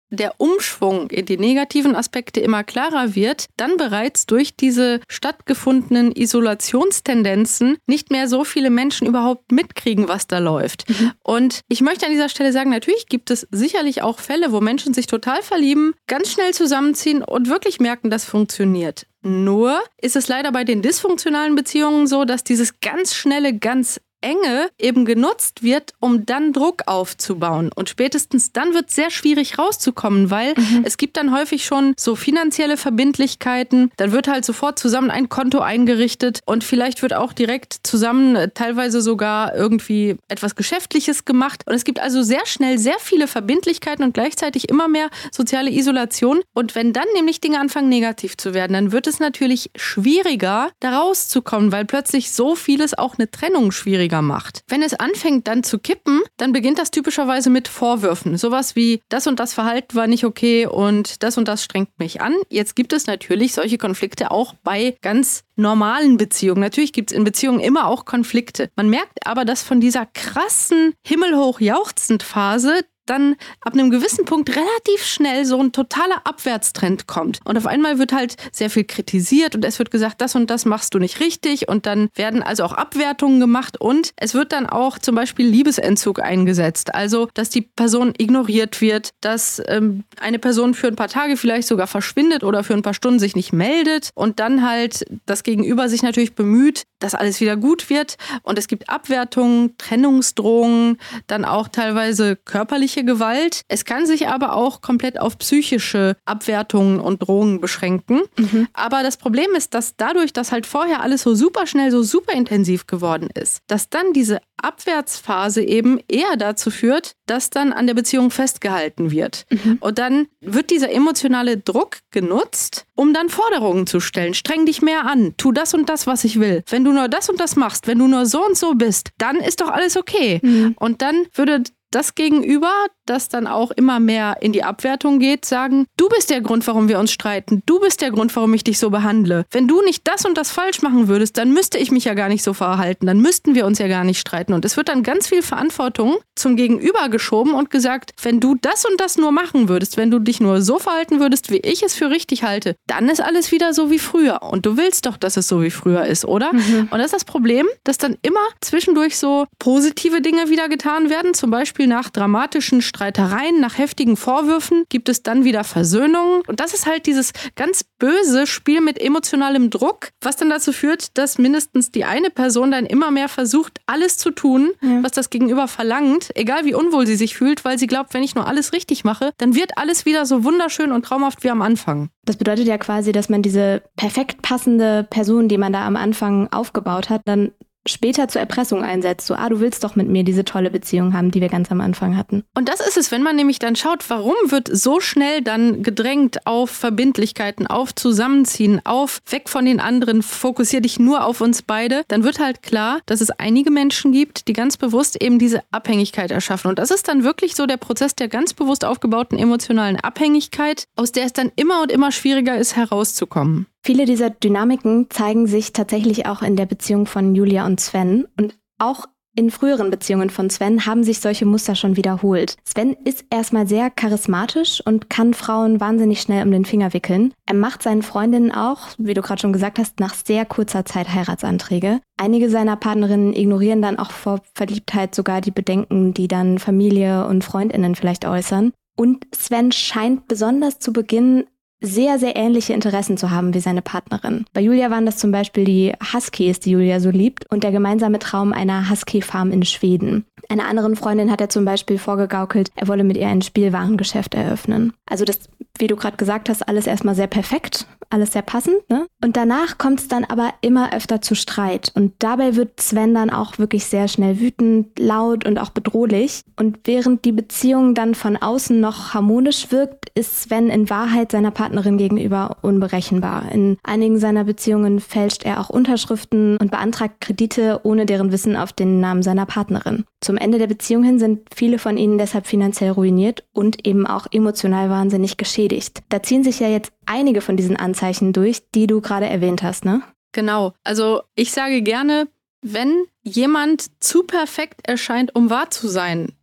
der 0.10 0.36
Umschwung 0.38 1.10
in 1.10 1.26
die 1.26 1.38
negativen 1.38 1.96
Aspekte 1.96 2.40
immer 2.40 2.64
klarer 2.64 3.16
wird, 3.16 3.48
dann 3.58 3.78
bereits 3.78 4.26
durch 4.26 4.56
diese 4.56 5.02
stattgefundenen 5.08 6.12
Isolationstendenzen 6.12 7.78
nicht 7.88 8.12
mehr 8.12 8.28
so 8.28 8.44
viele 8.44 8.70
Menschen 8.70 9.08
überhaupt 9.08 9.52
mitkriegen, 9.52 10.08
was 10.08 10.28
da 10.28 10.40
läuft. 10.40 10.90
Mhm. 10.90 11.12
Und 11.24 11.62
ich 11.68 11.82
möchte 11.82 12.06
an 12.06 12.12
dieser 12.12 12.30
Stelle 12.30 12.54
sagen, 12.54 12.70
natürlich 12.70 13.08
gibt 13.08 13.32
es 13.32 13.48
sicherlich 13.52 14.02
auch 14.02 14.20
Fälle, 14.20 14.52
wo 14.52 14.62
Menschen 14.62 14.94
sich 14.94 15.08
total 15.08 15.42
verlieben, 15.42 15.94
ganz 16.08 16.32
schnell 16.32 16.54
zusammenziehen 16.54 17.24
und 17.24 17.50
wirklich 17.50 17.80
merken, 17.80 18.10
das 18.10 18.26
funktioniert. 18.26 19.06
Nur 19.24 19.82
ist 20.02 20.16
es 20.16 20.28
leider 20.28 20.52
bei 20.52 20.64
den 20.64 20.82
dysfunktionalen 20.82 21.56
Beziehungen 21.56 22.08
so, 22.08 22.24
dass 22.24 22.44
dieses 22.44 22.80
ganz 22.80 23.14
schnelle, 23.14 23.58
ganz 23.58 24.00
Enge 24.22 24.70
eben 24.80 25.06
genutzt 25.06 25.64
wird, 25.64 25.94
um 26.00 26.26
dann 26.26 26.54
Druck 26.54 26.84
aufzubauen. 26.88 27.70
Und 27.74 27.90
spätestens 27.90 28.52
dann 28.52 28.74
wird 28.74 28.90
es 28.90 28.96
sehr 28.96 29.12
schwierig 29.12 29.60
rauszukommen, 29.60 30.32
weil 30.32 30.54
mhm. 30.56 30.84
es 30.86 30.98
gibt 30.98 31.18
dann 31.18 31.36
häufig 31.36 31.66
schon 31.66 31.94
so 31.98 32.16
finanzielle 32.16 32.78
Verbindlichkeiten. 32.78 33.92
Dann 33.98 34.12
wird 34.12 34.28
halt 34.28 34.44
sofort 34.44 34.80
zusammen 34.80 35.12
ein 35.12 35.30
Konto 35.30 35.60
eingerichtet 35.60 36.40
und 36.46 36.64
vielleicht 36.64 37.02
wird 37.02 37.14
auch 37.14 37.34
direkt 37.34 37.78
zusammen 37.84 38.36
äh, 38.36 38.50
teilweise 38.50 39.02
sogar 39.02 39.56
irgendwie 39.56 40.18
etwas 40.28 40.56
Geschäftliches 40.56 41.26
gemacht. 41.26 41.64
Und 41.68 41.76
es 41.76 41.84
gibt 41.84 42.00
also 42.00 42.24
sehr 42.24 42.46
schnell 42.46 42.80
sehr 42.80 42.98
viele 43.00 43.28
Verbindlichkeiten 43.28 44.04
und 44.04 44.14
gleichzeitig 44.14 44.70
immer 44.70 44.88
mehr 44.88 45.10
soziale 45.32 45.70
Isolation. 45.70 46.42
Und 46.54 46.74
wenn 46.76 46.92
dann 46.92 47.08
nämlich 47.14 47.40
Dinge 47.40 47.60
anfangen 47.60 47.90
negativ 47.90 48.36
zu 48.36 48.54
werden, 48.54 48.74
dann 48.74 48.92
wird 48.92 49.06
es 49.06 49.20
natürlich 49.20 49.70
schwieriger, 49.76 50.72
da 50.80 51.00
rauszukommen, 51.00 51.72
weil 51.72 51.86
plötzlich 51.86 52.32
so 52.32 52.56
vieles 52.56 52.98
auch 52.98 53.18
eine 53.18 53.30
Trennung 53.30 53.72
schwierig 53.72 54.08
schwieriger 54.18 54.22
macht. 54.22 54.64
Wenn 54.68 54.82
es 54.82 54.94
anfängt 54.94 55.48
dann 55.48 55.64
zu 55.64 55.80
kippen, 55.80 56.22
dann 56.38 56.54
beginnt 56.54 56.80
das 56.80 56.92
typischerweise 56.92 57.50
mit 57.50 57.68
Vorwürfen. 57.68 58.38
Sowas 58.38 58.76
wie, 58.76 59.02
das 59.10 59.28
und 59.28 59.40
das 59.40 59.54
Verhalten 59.54 59.96
war 59.96 60.08
nicht 60.08 60.26
okay 60.26 60.66
und 60.66 61.24
das 61.24 61.38
und 61.38 61.48
das 61.48 61.64
strengt 61.64 62.00
mich 62.00 62.22
an. 62.22 62.36
Jetzt 62.50 62.76
gibt 62.76 62.94
es 62.94 63.08
natürlich 63.08 63.54
solche 63.54 63.78
Konflikte 63.78 64.32
auch 64.32 64.54
bei 64.64 64.98
ganz 65.02 65.44
normalen 65.56 66.18
Beziehungen. 66.18 66.62
Natürlich 66.62 66.94
gibt 66.94 67.12
es 67.12 67.18
in 67.18 67.24
Beziehungen 67.24 67.60
immer 67.60 67.88
auch 67.88 68.06
Konflikte. 68.06 68.70
Man 68.76 68.90
merkt 68.90 69.26
aber, 69.26 69.46
dass 69.46 69.64
von 69.64 69.82
dieser 69.82 70.06
krassen 70.06 70.94
himmelhoch 71.04 71.60
jauchzend 71.60 72.24
Phase 72.24 72.82
dann 73.10 73.36
ab 73.62 73.74
einem 73.74 73.90
gewissen 73.90 74.26
Punkt 74.26 74.50
relativ 74.50 75.04
schnell 75.04 75.46
so 75.46 75.60
ein 75.60 75.72
totaler 75.72 76.22
Abwärtstrend 76.26 77.08
kommt. 77.08 77.40
Und 77.44 77.58
auf 77.58 77.66
einmal 77.66 78.00
wird 78.00 78.14
halt 78.14 78.36
sehr 78.52 78.70
viel 78.70 78.84
kritisiert 78.84 79.56
und 79.56 79.66
es 79.66 79.80
wird 79.80 79.92
gesagt, 79.92 80.22
das 80.22 80.36
und 80.36 80.50
das 80.50 80.66
machst 80.66 80.94
du 80.94 81.00
nicht 81.00 81.20
richtig 81.20 81.68
und 81.68 81.86
dann 81.86 82.10
werden 82.16 82.44
also 82.44 82.64
auch 82.64 82.74
Abwertungen 82.74 83.40
gemacht 83.40 83.80
und 83.80 84.12
es 84.16 84.34
wird 84.34 84.52
dann 84.52 84.66
auch 84.68 85.00
zum 85.00 85.16
Beispiel 85.16 85.48
Liebesentzug 85.48 86.22
eingesetzt. 86.22 86.94
Also, 86.94 87.30
dass 87.34 87.50
die 87.50 87.62
Person 87.62 88.14
ignoriert 88.18 88.82
wird, 88.82 89.12
dass 89.22 89.62
ähm, 89.68 90.04
eine 90.20 90.40
Person 90.40 90.74
für 90.74 90.88
ein 90.88 90.96
paar 90.96 91.08
Tage 91.08 91.38
vielleicht 91.38 91.68
sogar 91.68 91.88
verschwindet 91.88 92.44
oder 92.44 92.64
für 92.64 92.74
ein 92.74 92.82
paar 92.82 92.94
Stunden 92.94 93.20
sich 93.20 93.36
nicht 93.36 93.54
meldet 93.54 94.10
und 94.14 94.40
dann 94.40 94.68
halt 94.68 95.06
das 95.26 95.44
Gegenüber 95.44 95.90
sich 95.90 96.04
natürlich 96.04 96.36
bemüht, 96.36 96.84
dass 97.00 97.16
alles 97.16 97.40
wieder 97.42 97.58
gut 97.58 97.90
wird. 97.90 98.18
Und 98.44 98.58
es 98.58 98.68
gibt 98.68 98.90
Abwertungen, 98.90 99.78
Trennungsdrohungen, 99.78 100.98
dann 101.28 101.46
auch 101.46 101.68
teilweise 101.68 102.36
körperliche 102.36 102.97
körperliche 102.98 103.06
Gewalt. 103.06 103.62
Es 103.68 103.86
kann 103.86 104.06
sich 104.06 104.28
aber 104.28 104.54
auch 104.54 104.82
komplett 104.82 105.20
auf 105.20 105.38
psychische 105.38 106.16
Abwertungen 106.26 107.00
und 107.00 107.20
Drohungen 107.20 107.62
beschränken. 107.62 108.22
Mhm. 108.38 108.68
Aber 108.74 109.04
das 109.04 109.18
Problem 109.18 109.52
ist, 109.56 109.74
dass 109.74 109.96
dadurch, 109.96 110.34
dass 110.34 110.52
halt 110.52 110.66
vorher 110.66 111.02
alles 111.02 111.24
so 111.24 111.36
super 111.36 111.68
schnell, 111.68 111.92
so 111.92 112.04
super 112.04 112.34
intensiv 112.34 112.88
geworden 112.88 113.30
ist, 113.34 113.62
dass 113.68 113.90
dann 113.90 114.14
diese 114.14 114.40
Abwärtsphase 114.62 115.62
eben 115.62 116.00
eher 116.08 116.36
dazu 116.36 116.72
führt, 116.72 117.14
dass 117.28 117.50
dann 117.52 117.74
an 117.74 117.86
der 117.86 117.94
Beziehung 117.94 118.32
festgehalten 118.32 119.12
wird. 119.12 119.46
Mhm. 119.52 119.78
Und 119.80 120.00
dann 120.00 120.28
wird 120.42 120.72
dieser 120.72 120.92
emotionale 120.92 121.58
Druck 121.58 121.98
genutzt, 122.12 122.86
um 122.96 123.14
dann 123.14 123.30
Forderungen 123.30 123.86
zu 123.86 124.00
stellen. 124.00 124.34
Streng 124.34 124.66
dich 124.66 124.82
mehr 124.82 125.06
an, 125.06 125.36
tu 125.38 125.52
das 125.52 125.74
und 125.74 125.90
das, 125.90 126.08
was 126.08 126.24
ich 126.24 126.40
will. 126.40 126.64
Wenn 126.70 126.84
du 126.84 126.92
nur 126.92 127.08
das 127.08 127.30
und 127.30 127.40
das 127.40 127.56
machst, 127.56 127.86
wenn 127.86 128.00
du 128.00 128.08
nur 128.08 128.26
so 128.26 128.44
und 128.44 128.58
so 128.58 128.74
bist, 128.74 129.12
dann 129.20 129.36
ist 129.38 129.62
doch 129.62 129.70
alles 129.70 129.96
okay. 129.96 130.40
Mhm. 130.42 130.76
Und 130.80 131.02
dann 131.04 131.26
würde 131.36 131.64
das 131.92 132.16
Gegenüber, 132.16 132.72
das 133.06 133.30
dann 133.30 133.48
auch 133.48 133.72
immer 133.72 134.00
mehr 134.00 134.38
in 134.42 134.52
die 134.52 134.64
Abwertung 134.64 135.20
geht, 135.20 135.46
sagen, 135.46 135.86
du 135.98 136.10
bist 136.10 136.30
der 136.30 136.42
Grund, 136.42 136.68
warum 136.68 136.90
wir 136.90 137.00
uns 137.00 137.12
streiten, 137.12 137.62
du 137.66 137.80
bist 137.80 138.02
der 138.02 138.12
Grund, 138.12 138.36
warum 138.36 138.54
ich 138.54 138.64
dich 138.64 138.80
so 138.80 138.90
behandle. 138.90 139.46
Wenn 139.52 139.68
du 139.68 139.82
nicht 139.82 140.08
das 140.08 140.26
und 140.26 140.38
das 140.38 140.52
falsch 140.52 140.82
machen 140.82 141.08
würdest, 141.08 141.38
dann 141.38 141.54
müsste 141.54 141.78
ich 141.78 141.92
mich 141.92 142.06
ja 142.06 142.14
gar 142.14 142.30
nicht 142.30 142.44
so 142.44 142.54
verhalten, 142.54 143.06
dann 143.06 143.20
müssten 143.20 143.56
wir 143.56 143.66
uns 143.66 143.80
ja 143.80 143.88
gar 143.88 144.04
nicht 144.04 144.20
streiten. 144.20 144.54
Und 144.54 144.66
es 144.66 144.78
wird 144.78 144.90
dann 144.90 145.04
ganz 145.04 145.28
viel 145.28 145.42
Verantwortung 145.42 146.18
zum 146.36 146.56
Gegenüber 146.56 147.10
geschoben 147.10 147.54
und 147.54 147.70
gesagt, 147.70 148.12
wenn 148.22 148.40
du 148.40 148.56
das 148.56 148.86
und 148.86 149.00
das 149.00 149.18
nur 149.18 149.32
machen 149.32 149.70
würdest, 149.70 149.98
wenn 149.98 150.12
du 150.12 150.20
dich 150.20 150.40
nur 150.40 150.62
so 150.62 150.80
verhalten 150.80 151.20
würdest, 151.20 151.52
wie 151.52 151.58
ich 151.58 151.84
es 151.84 151.96
für 151.96 152.10
richtig 152.10 152.44
halte, 152.44 152.76
dann 152.88 153.10
ist 153.10 153.22
alles 153.22 153.52
wieder 153.52 153.74
so 153.74 153.90
wie 153.90 154.00
früher. 154.00 154.44
Und 154.44 154.66
du 154.66 154.78
willst 154.78 155.06
doch, 155.06 155.18
dass 155.18 155.38
es 155.38 155.48
so 155.48 155.62
wie 155.62 155.72
früher 155.72 156.06
ist, 156.06 156.26
oder? 156.26 156.54
Mhm. 156.54 156.90
Und 156.92 156.98
das 156.98 157.08
ist 157.08 157.14
das 157.14 157.26
Problem, 157.26 157.66
dass 157.84 157.98
dann 157.98 158.18
immer 158.22 158.46
zwischendurch 158.62 159.18
so 159.18 159.46
positive 159.60 160.22
Dinge 160.22 160.50
wieder 160.50 160.70
getan 160.70 161.10
werden, 161.10 161.34
zum 161.34 161.50
Beispiel 161.50 161.77
Beispiel 161.78 161.88
nach 161.88 162.10
dramatischen 162.10 162.82
Streitereien, 162.82 163.60
nach 163.60 163.78
heftigen 163.78 164.18
Vorwürfen 164.18 164.86
gibt 164.90 165.10
es 165.10 165.22
dann 165.22 165.44
wieder 165.44 165.64
Versöhnungen. 165.64 166.42
Und 166.48 166.60
das 166.60 166.74
ist 166.74 166.88
halt 166.88 167.06
dieses 167.06 167.34
ganz 167.56 167.84
böse 168.00 168.48
Spiel 168.48 168.82
mit 168.82 169.00
emotionalem 169.00 169.70
Druck, 169.70 170.10
was 170.20 170.38
dann 170.38 170.50
dazu 170.50 170.74
führt, 170.74 171.16
dass 171.20 171.38
mindestens 171.38 171.92
die 171.92 172.04
eine 172.04 172.32
Person 172.32 172.72
dann 172.72 172.88
immer 172.88 173.12
mehr 173.12 173.30
versucht, 173.30 173.80
alles 173.86 174.18
zu 174.18 174.32
tun, 174.32 174.72
ja. 174.82 175.04
was 175.04 175.12
das 175.12 175.30
Gegenüber 175.30 175.68
verlangt, 175.68 176.32
egal 176.34 176.66
wie 176.66 176.74
unwohl 176.74 177.06
sie 177.06 177.16
sich 177.16 177.38
fühlt, 177.38 177.64
weil 177.64 177.78
sie 177.78 177.86
glaubt, 177.86 178.16
wenn 178.16 178.24
ich 178.24 178.34
nur 178.34 178.48
alles 178.48 178.74
richtig 178.74 179.04
mache, 179.04 179.32
dann 179.38 179.54
wird 179.54 179.78
alles 179.78 180.08
wieder 180.08 180.26
so 180.26 180.44
wunderschön 180.44 180.92
und 180.92 181.06
traumhaft 181.06 181.44
wie 181.44 181.52
am 181.52 181.62
Anfang. 181.62 182.10
Das 182.26 182.38
bedeutet 182.38 182.66
ja 182.66 182.80
quasi, 182.80 183.12
dass 183.12 183.30
man 183.30 183.44
diese 183.44 183.84
perfekt 183.96 184.42
passende 184.42 185.06
Person, 185.08 185.48
die 185.48 185.60
man 185.60 185.74
da 185.74 185.86
am 185.86 185.96
Anfang 185.96 186.52
aufgebaut 186.52 187.12
hat, 187.12 187.22
dann 187.26 187.52
später 187.88 188.28
zur 188.28 188.42
Erpressung 188.42 188.84
einsetzt. 188.84 189.28
So, 189.28 189.36
ah, 189.36 189.50
du 189.50 189.60
willst 189.60 189.84
doch 189.84 189.96
mit 189.96 190.08
mir 190.08 190.24
diese 190.24 190.46
tolle 190.46 190.70
Beziehung 190.70 191.14
haben, 191.14 191.32
die 191.32 191.42
wir 191.42 191.50
ganz 191.50 191.72
am 191.72 191.82
Anfang 191.82 192.18
hatten. 192.18 192.44
Und 192.56 192.70
das 192.70 192.80
ist 192.80 192.98
es, 192.98 193.12
wenn 193.12 193.24
man 193.24 193.36
nämlich 193.36 193.60
dann 193.60 193.76
schaut, 193.76 194.10
warum 194.10 194.36
wird 194.48 194.70
so 194.72 195.00
schnell 195.00 195.42
dann 195.42 195.84
gedrängt 195.84 196.46
auf 196.46 196.70
Verbindlichkeiten, 196.70 197.68
auf 197.68 197.96
Zusammenziehen, 197.96 198.82
auf 198.86 199.20
weg 199.30 199.50
von 199.50 199.66
den 199.66 199.80
anderen, 199.80 200.22
fokussier 200.22 200.82
dich 200.82 201.00
nur 201.00 201.26
auf 201.26 201.42
uns 201.42 201.62
beide, 201.62 202.04
dann 202.08 202.24
wird 202.24 202.40
halt 202.40 202.62
klar, 202.62 203.00
dass 203.06 203.22
es 203.22 203.30
einige 203.32 203.72
Menschen 203.72 204.12
gibt, 204.12 204.48
die 204.48 204.54
ganz 204.54 204.78
bewusst 204.78 205.22
eben 205.22 205.40
diese 205.40 205.62
Abhängigkeit 205.72 206.32
erschaffen. 206.32 206.70
Und 206.70 206.80
das 206.80 206.92
ist 206.92 207.08
dann 207.08 207.24
wirklich 207.24 207.56
so 207.56 207.66
der 207.66 207.78
Prozess 207.78 208.16
der 208.16 208.28
ganz 208.28 208.54
bewusst 208.54 208.86
aufgebauten 208.86 209.38
emotionalen 209.38 209.98
Abhängigkeit, 209.98 210.86
aus 210.96 211.12
der 211.12 211.26
es 211.26 211.34
dann 211.34 211.52
immer 211.56 211.82
und 211.82 211.92
immer 211.92 212.12
schwieriger 212.12 212.58
ist, 212.58 212.76
herauszukommen. 212.76 213.68
Viele 213.84 214.06
dieser 214.06 214.30
Dynamiken 214.30 215.08
zeigen 215.10 215.48
sich 215.48 215.74
tatsächlich 215.74 216.26
auch 216.26 216.42
in 216.42 216.56
der 216.56 216.66
Beziehung 216.66 217.06
von 217.06 217.36
Julia 217.36 217.66
und 217.66 217.80
Sven 217.80 218.28
und 218.38 218.58
auch 218.80 219.06
in 219.38 219.52
früheren 219.52 219.92
Beziehungen 219.92 220.32
von 220.32 220.50
Sven 220.50 220.88
haben 220.88 221.04
sich 221.04 221.20
solche 221.20 221.46
Muster 221.46 221.76
schon 221.76 221.96
wiederholt. 221.96 222.58
Sven 222.66 222.98
ist 223.06 223.24
erstmal 223.30 223.68
sehr 223.68 223.92
charismatisch 223.92 224.82
und 224.84 225.12
kann 225.12 225.36
Frauen 225.36 225.80
wahnsinnig 225.80 226.22
schnell 226.22 226.44
um 226.44 226.52
den 226.52 226.66
Finger 226.66 226.92
wickeln. 226.94 227.34
Er 227.46 227.54
macht 227.54 227.84
seinen 227.84 228.02
Freundinnen 228.02 228.52
auch, 228.52 228.88
wie 228.98 229.14
du 229.14 229.22
gerade 229.22 229.40
schon 229.40 229.54
gesagt 229.54 229.78
hast, 229.78 230.00
nach 230.00 230.16
sehr 230.16 230.44
kurzer 230.46 230.86
Zeit 230.86 231.14
Heiratsanträge. 231.14 232.00
Einige 232.20 232.50
seiner 232.50 232.78
Partnerinnen 232.78 233.34
ignorieren 233.34 233.84
dann 233.84 234.00
auch 234.00 234.10
vor 234.10 234.42
Verliebtheit 234.56 235.14
sogar 235.14 235.40
die 235.40 235.52
Bedenken, 235.52 236.16
die 236.16 236.28
dann 236.28 236.58
Familie 236.58 237.28
und 237.28 237.44
Freundinnen 237.44 237.94
vielleicht 237.94 238.26
äußern. 238.26 238.74
Und 238.96 239.28
Sven 239.36 239.72
scheint 239.72 240.28
besonders 240.28 240.80
zu 240.80 240.92
Beginn 240.92 241.46
sehr, 241.80 242.18
sehr 242.18 242.36
ähnliche 242.36 242.74
Interessen 242.74 243.18
zu 243.18 243.30
haben 243.30 243.54
wie 243.54 243.60
seine 243.60 243.82
Partnerin. 243.82 244.46
Bei 244.54 244.62
Julia 244.62 244.90
waren 244.90 245.06
das 245.06 245.18
zum 245.18 245.32
Beispiel 245.32 245.64
die 245.64 245.94
Huskies, 246.14 246.60
die 246.60 246.72
Julia 246.72 247.00
so 247.00 247.10
liebt, 247.10 247.50
und 247.52 247.64
der 247.64 247.72
gemeinsame 247.72 248.20
Traum 248.20 248.52
einer 248.54 248.90
Husky-Farm 248.90 249.52
in 249.52 249.64
Schweden. 249.64 250.26
Einer 250.50 250.68
anderen 250.68 250.96
Freundin 250.96 251.30
hat 251.30 251.42
er 251.42 251.50
zum 251.50 251.66
Beispiel 251.66 251.98
vorgegaukelt, 251.98 252.70
er 252.76 252.88
wolle 252.88 253.04
mit 253.04 253.18
ihr 253.18 253.28
ein 253.28 253.42
Spielwarengeschäft 253.42 254.34
eröffnen. 254.34 254.94
Also 255.06 255.26
das, 255.26 255.40
wie 255.80 255.88
du 255.88 255.96
gerade 255.96 256.18
gesagt 256.18 256.50
hast, 256.50 256.68
alles 256.68 256.88
erstmal 256.88 257.16
sehr 257.16 257.28
perfekt, 257.28 257.88
alles 258.10 258.34
sehr 258.34 258.42
passend, 258.42 258.78
ne? 258.90 259.08
Und 259.24 259.36
danach 259.36 259.78
kommt 259.78 260.00
es 260.00 260.08
dann 260.08 260.24
aber 260.26 260.54
immer 260.62 260.94
öfter 260.94 261.22
zu 261.22 261.36
Streit. 261.36 261.92
Und 261.96 262.14
dabei 262.20 262.56
wird 262.56 262.80
Sven 262.80 263.14
dann 263.14 263.30
auch 263.30 263.58
wirklich 263.58 263.86
sehr 263.86 264.08
schnell 264.08 264.40
wütend, 264.40 264.98
laut 265.00 265.46
und 265.46 265.58
auch 265.60 265.70
bedrohlich. 265.70 266.44
Und 266.56 266.80
während 266.86 267.26
die 267.26 267.32
Beziehung 267.32 267.96
dann 267.96 268.16
von 268.16 268.38
außen 268.38 268.80
noch 268.80 269.14
harmonisch 269.14 269.72
wirkt, 269.72 270.10
ist 270.16 270.42
Sven 270.42 270.70
in 270.70 270.90
Wahrheit 270.90 271.32
seiner 271.32 271.52
Partnerin 271.52 271.98
gegenüber 271.98 272.58
unberechenbar. 272.62 273.52
In 273.52 273.78
einigen 273.84 274.20
seiner 274.20 274.44
Beziehungen 274.44 275.00
fälscht 275.00 275.44
er 275.44 275.60
auch 275.60 275.70
Unterschriften 275.70 276.58
und 276.58 276.72
beantragt 276.72 277.22
Kredite 277.22 277.82
ohne 277.84 278.06
deren 278.06 278.32
Wissen 278.32 278.56
auf 278.56 278.74
den 278.74 279.00
Namen 279.00 279.24
seiner 279.24 279.46
Partnerin. 279.46 280.06
Zum 280.22 280.38
Ende 280.38 280.58
der 280.58 280.68
Beziehung 280.68 281.04
hin 281.04 281.20
sind 281.20 281.42
viele 281.54 281.78
von 281.78 281.98
ihnen 281.98 282.18
deshalb 282.18 282.48
finanziell 282.48 282.92
ruiniert 282.92 283.44
und 283.54 283.86
eben 283.86 284.08
auch 284.08 284.26
emotional 284.32 284.90
wahnsinnig 284.90 285.38
geschädigt. 285.38 285.67
Da 286.10 286.24
ziehen 286.24 286.44
sich 286.44 286.60
ja 286.60 286.68
jetzt 286.68 286.92
einige 287.06 287.42
von 287.42 287.58
diesen 287.58 287.76
Anzeichen 287.76 288.34
durch, 288.34 288.70
die 288.72 288.88
du 288.88 289.02
gerade 289.02 289.28
erwähnt 289.28 289.64
hast, 289.64 289.86
ne? 289.86 290.02
Genau. 290.32 290.74
Also 290.84 291.22
ich 291.36 291.52
sage 291.52 291.82
gerne, 291.82 292.28
wenn 292.62 293.06
jemand 293.24 293.88
zu 294.00 294.24
perfekt 294.24 294.88
erscheint, 294.88 295.36
um 295.36 295.50
wahr 295.50 295.70
zu 295.70 295.88
sein, 295.88 296.34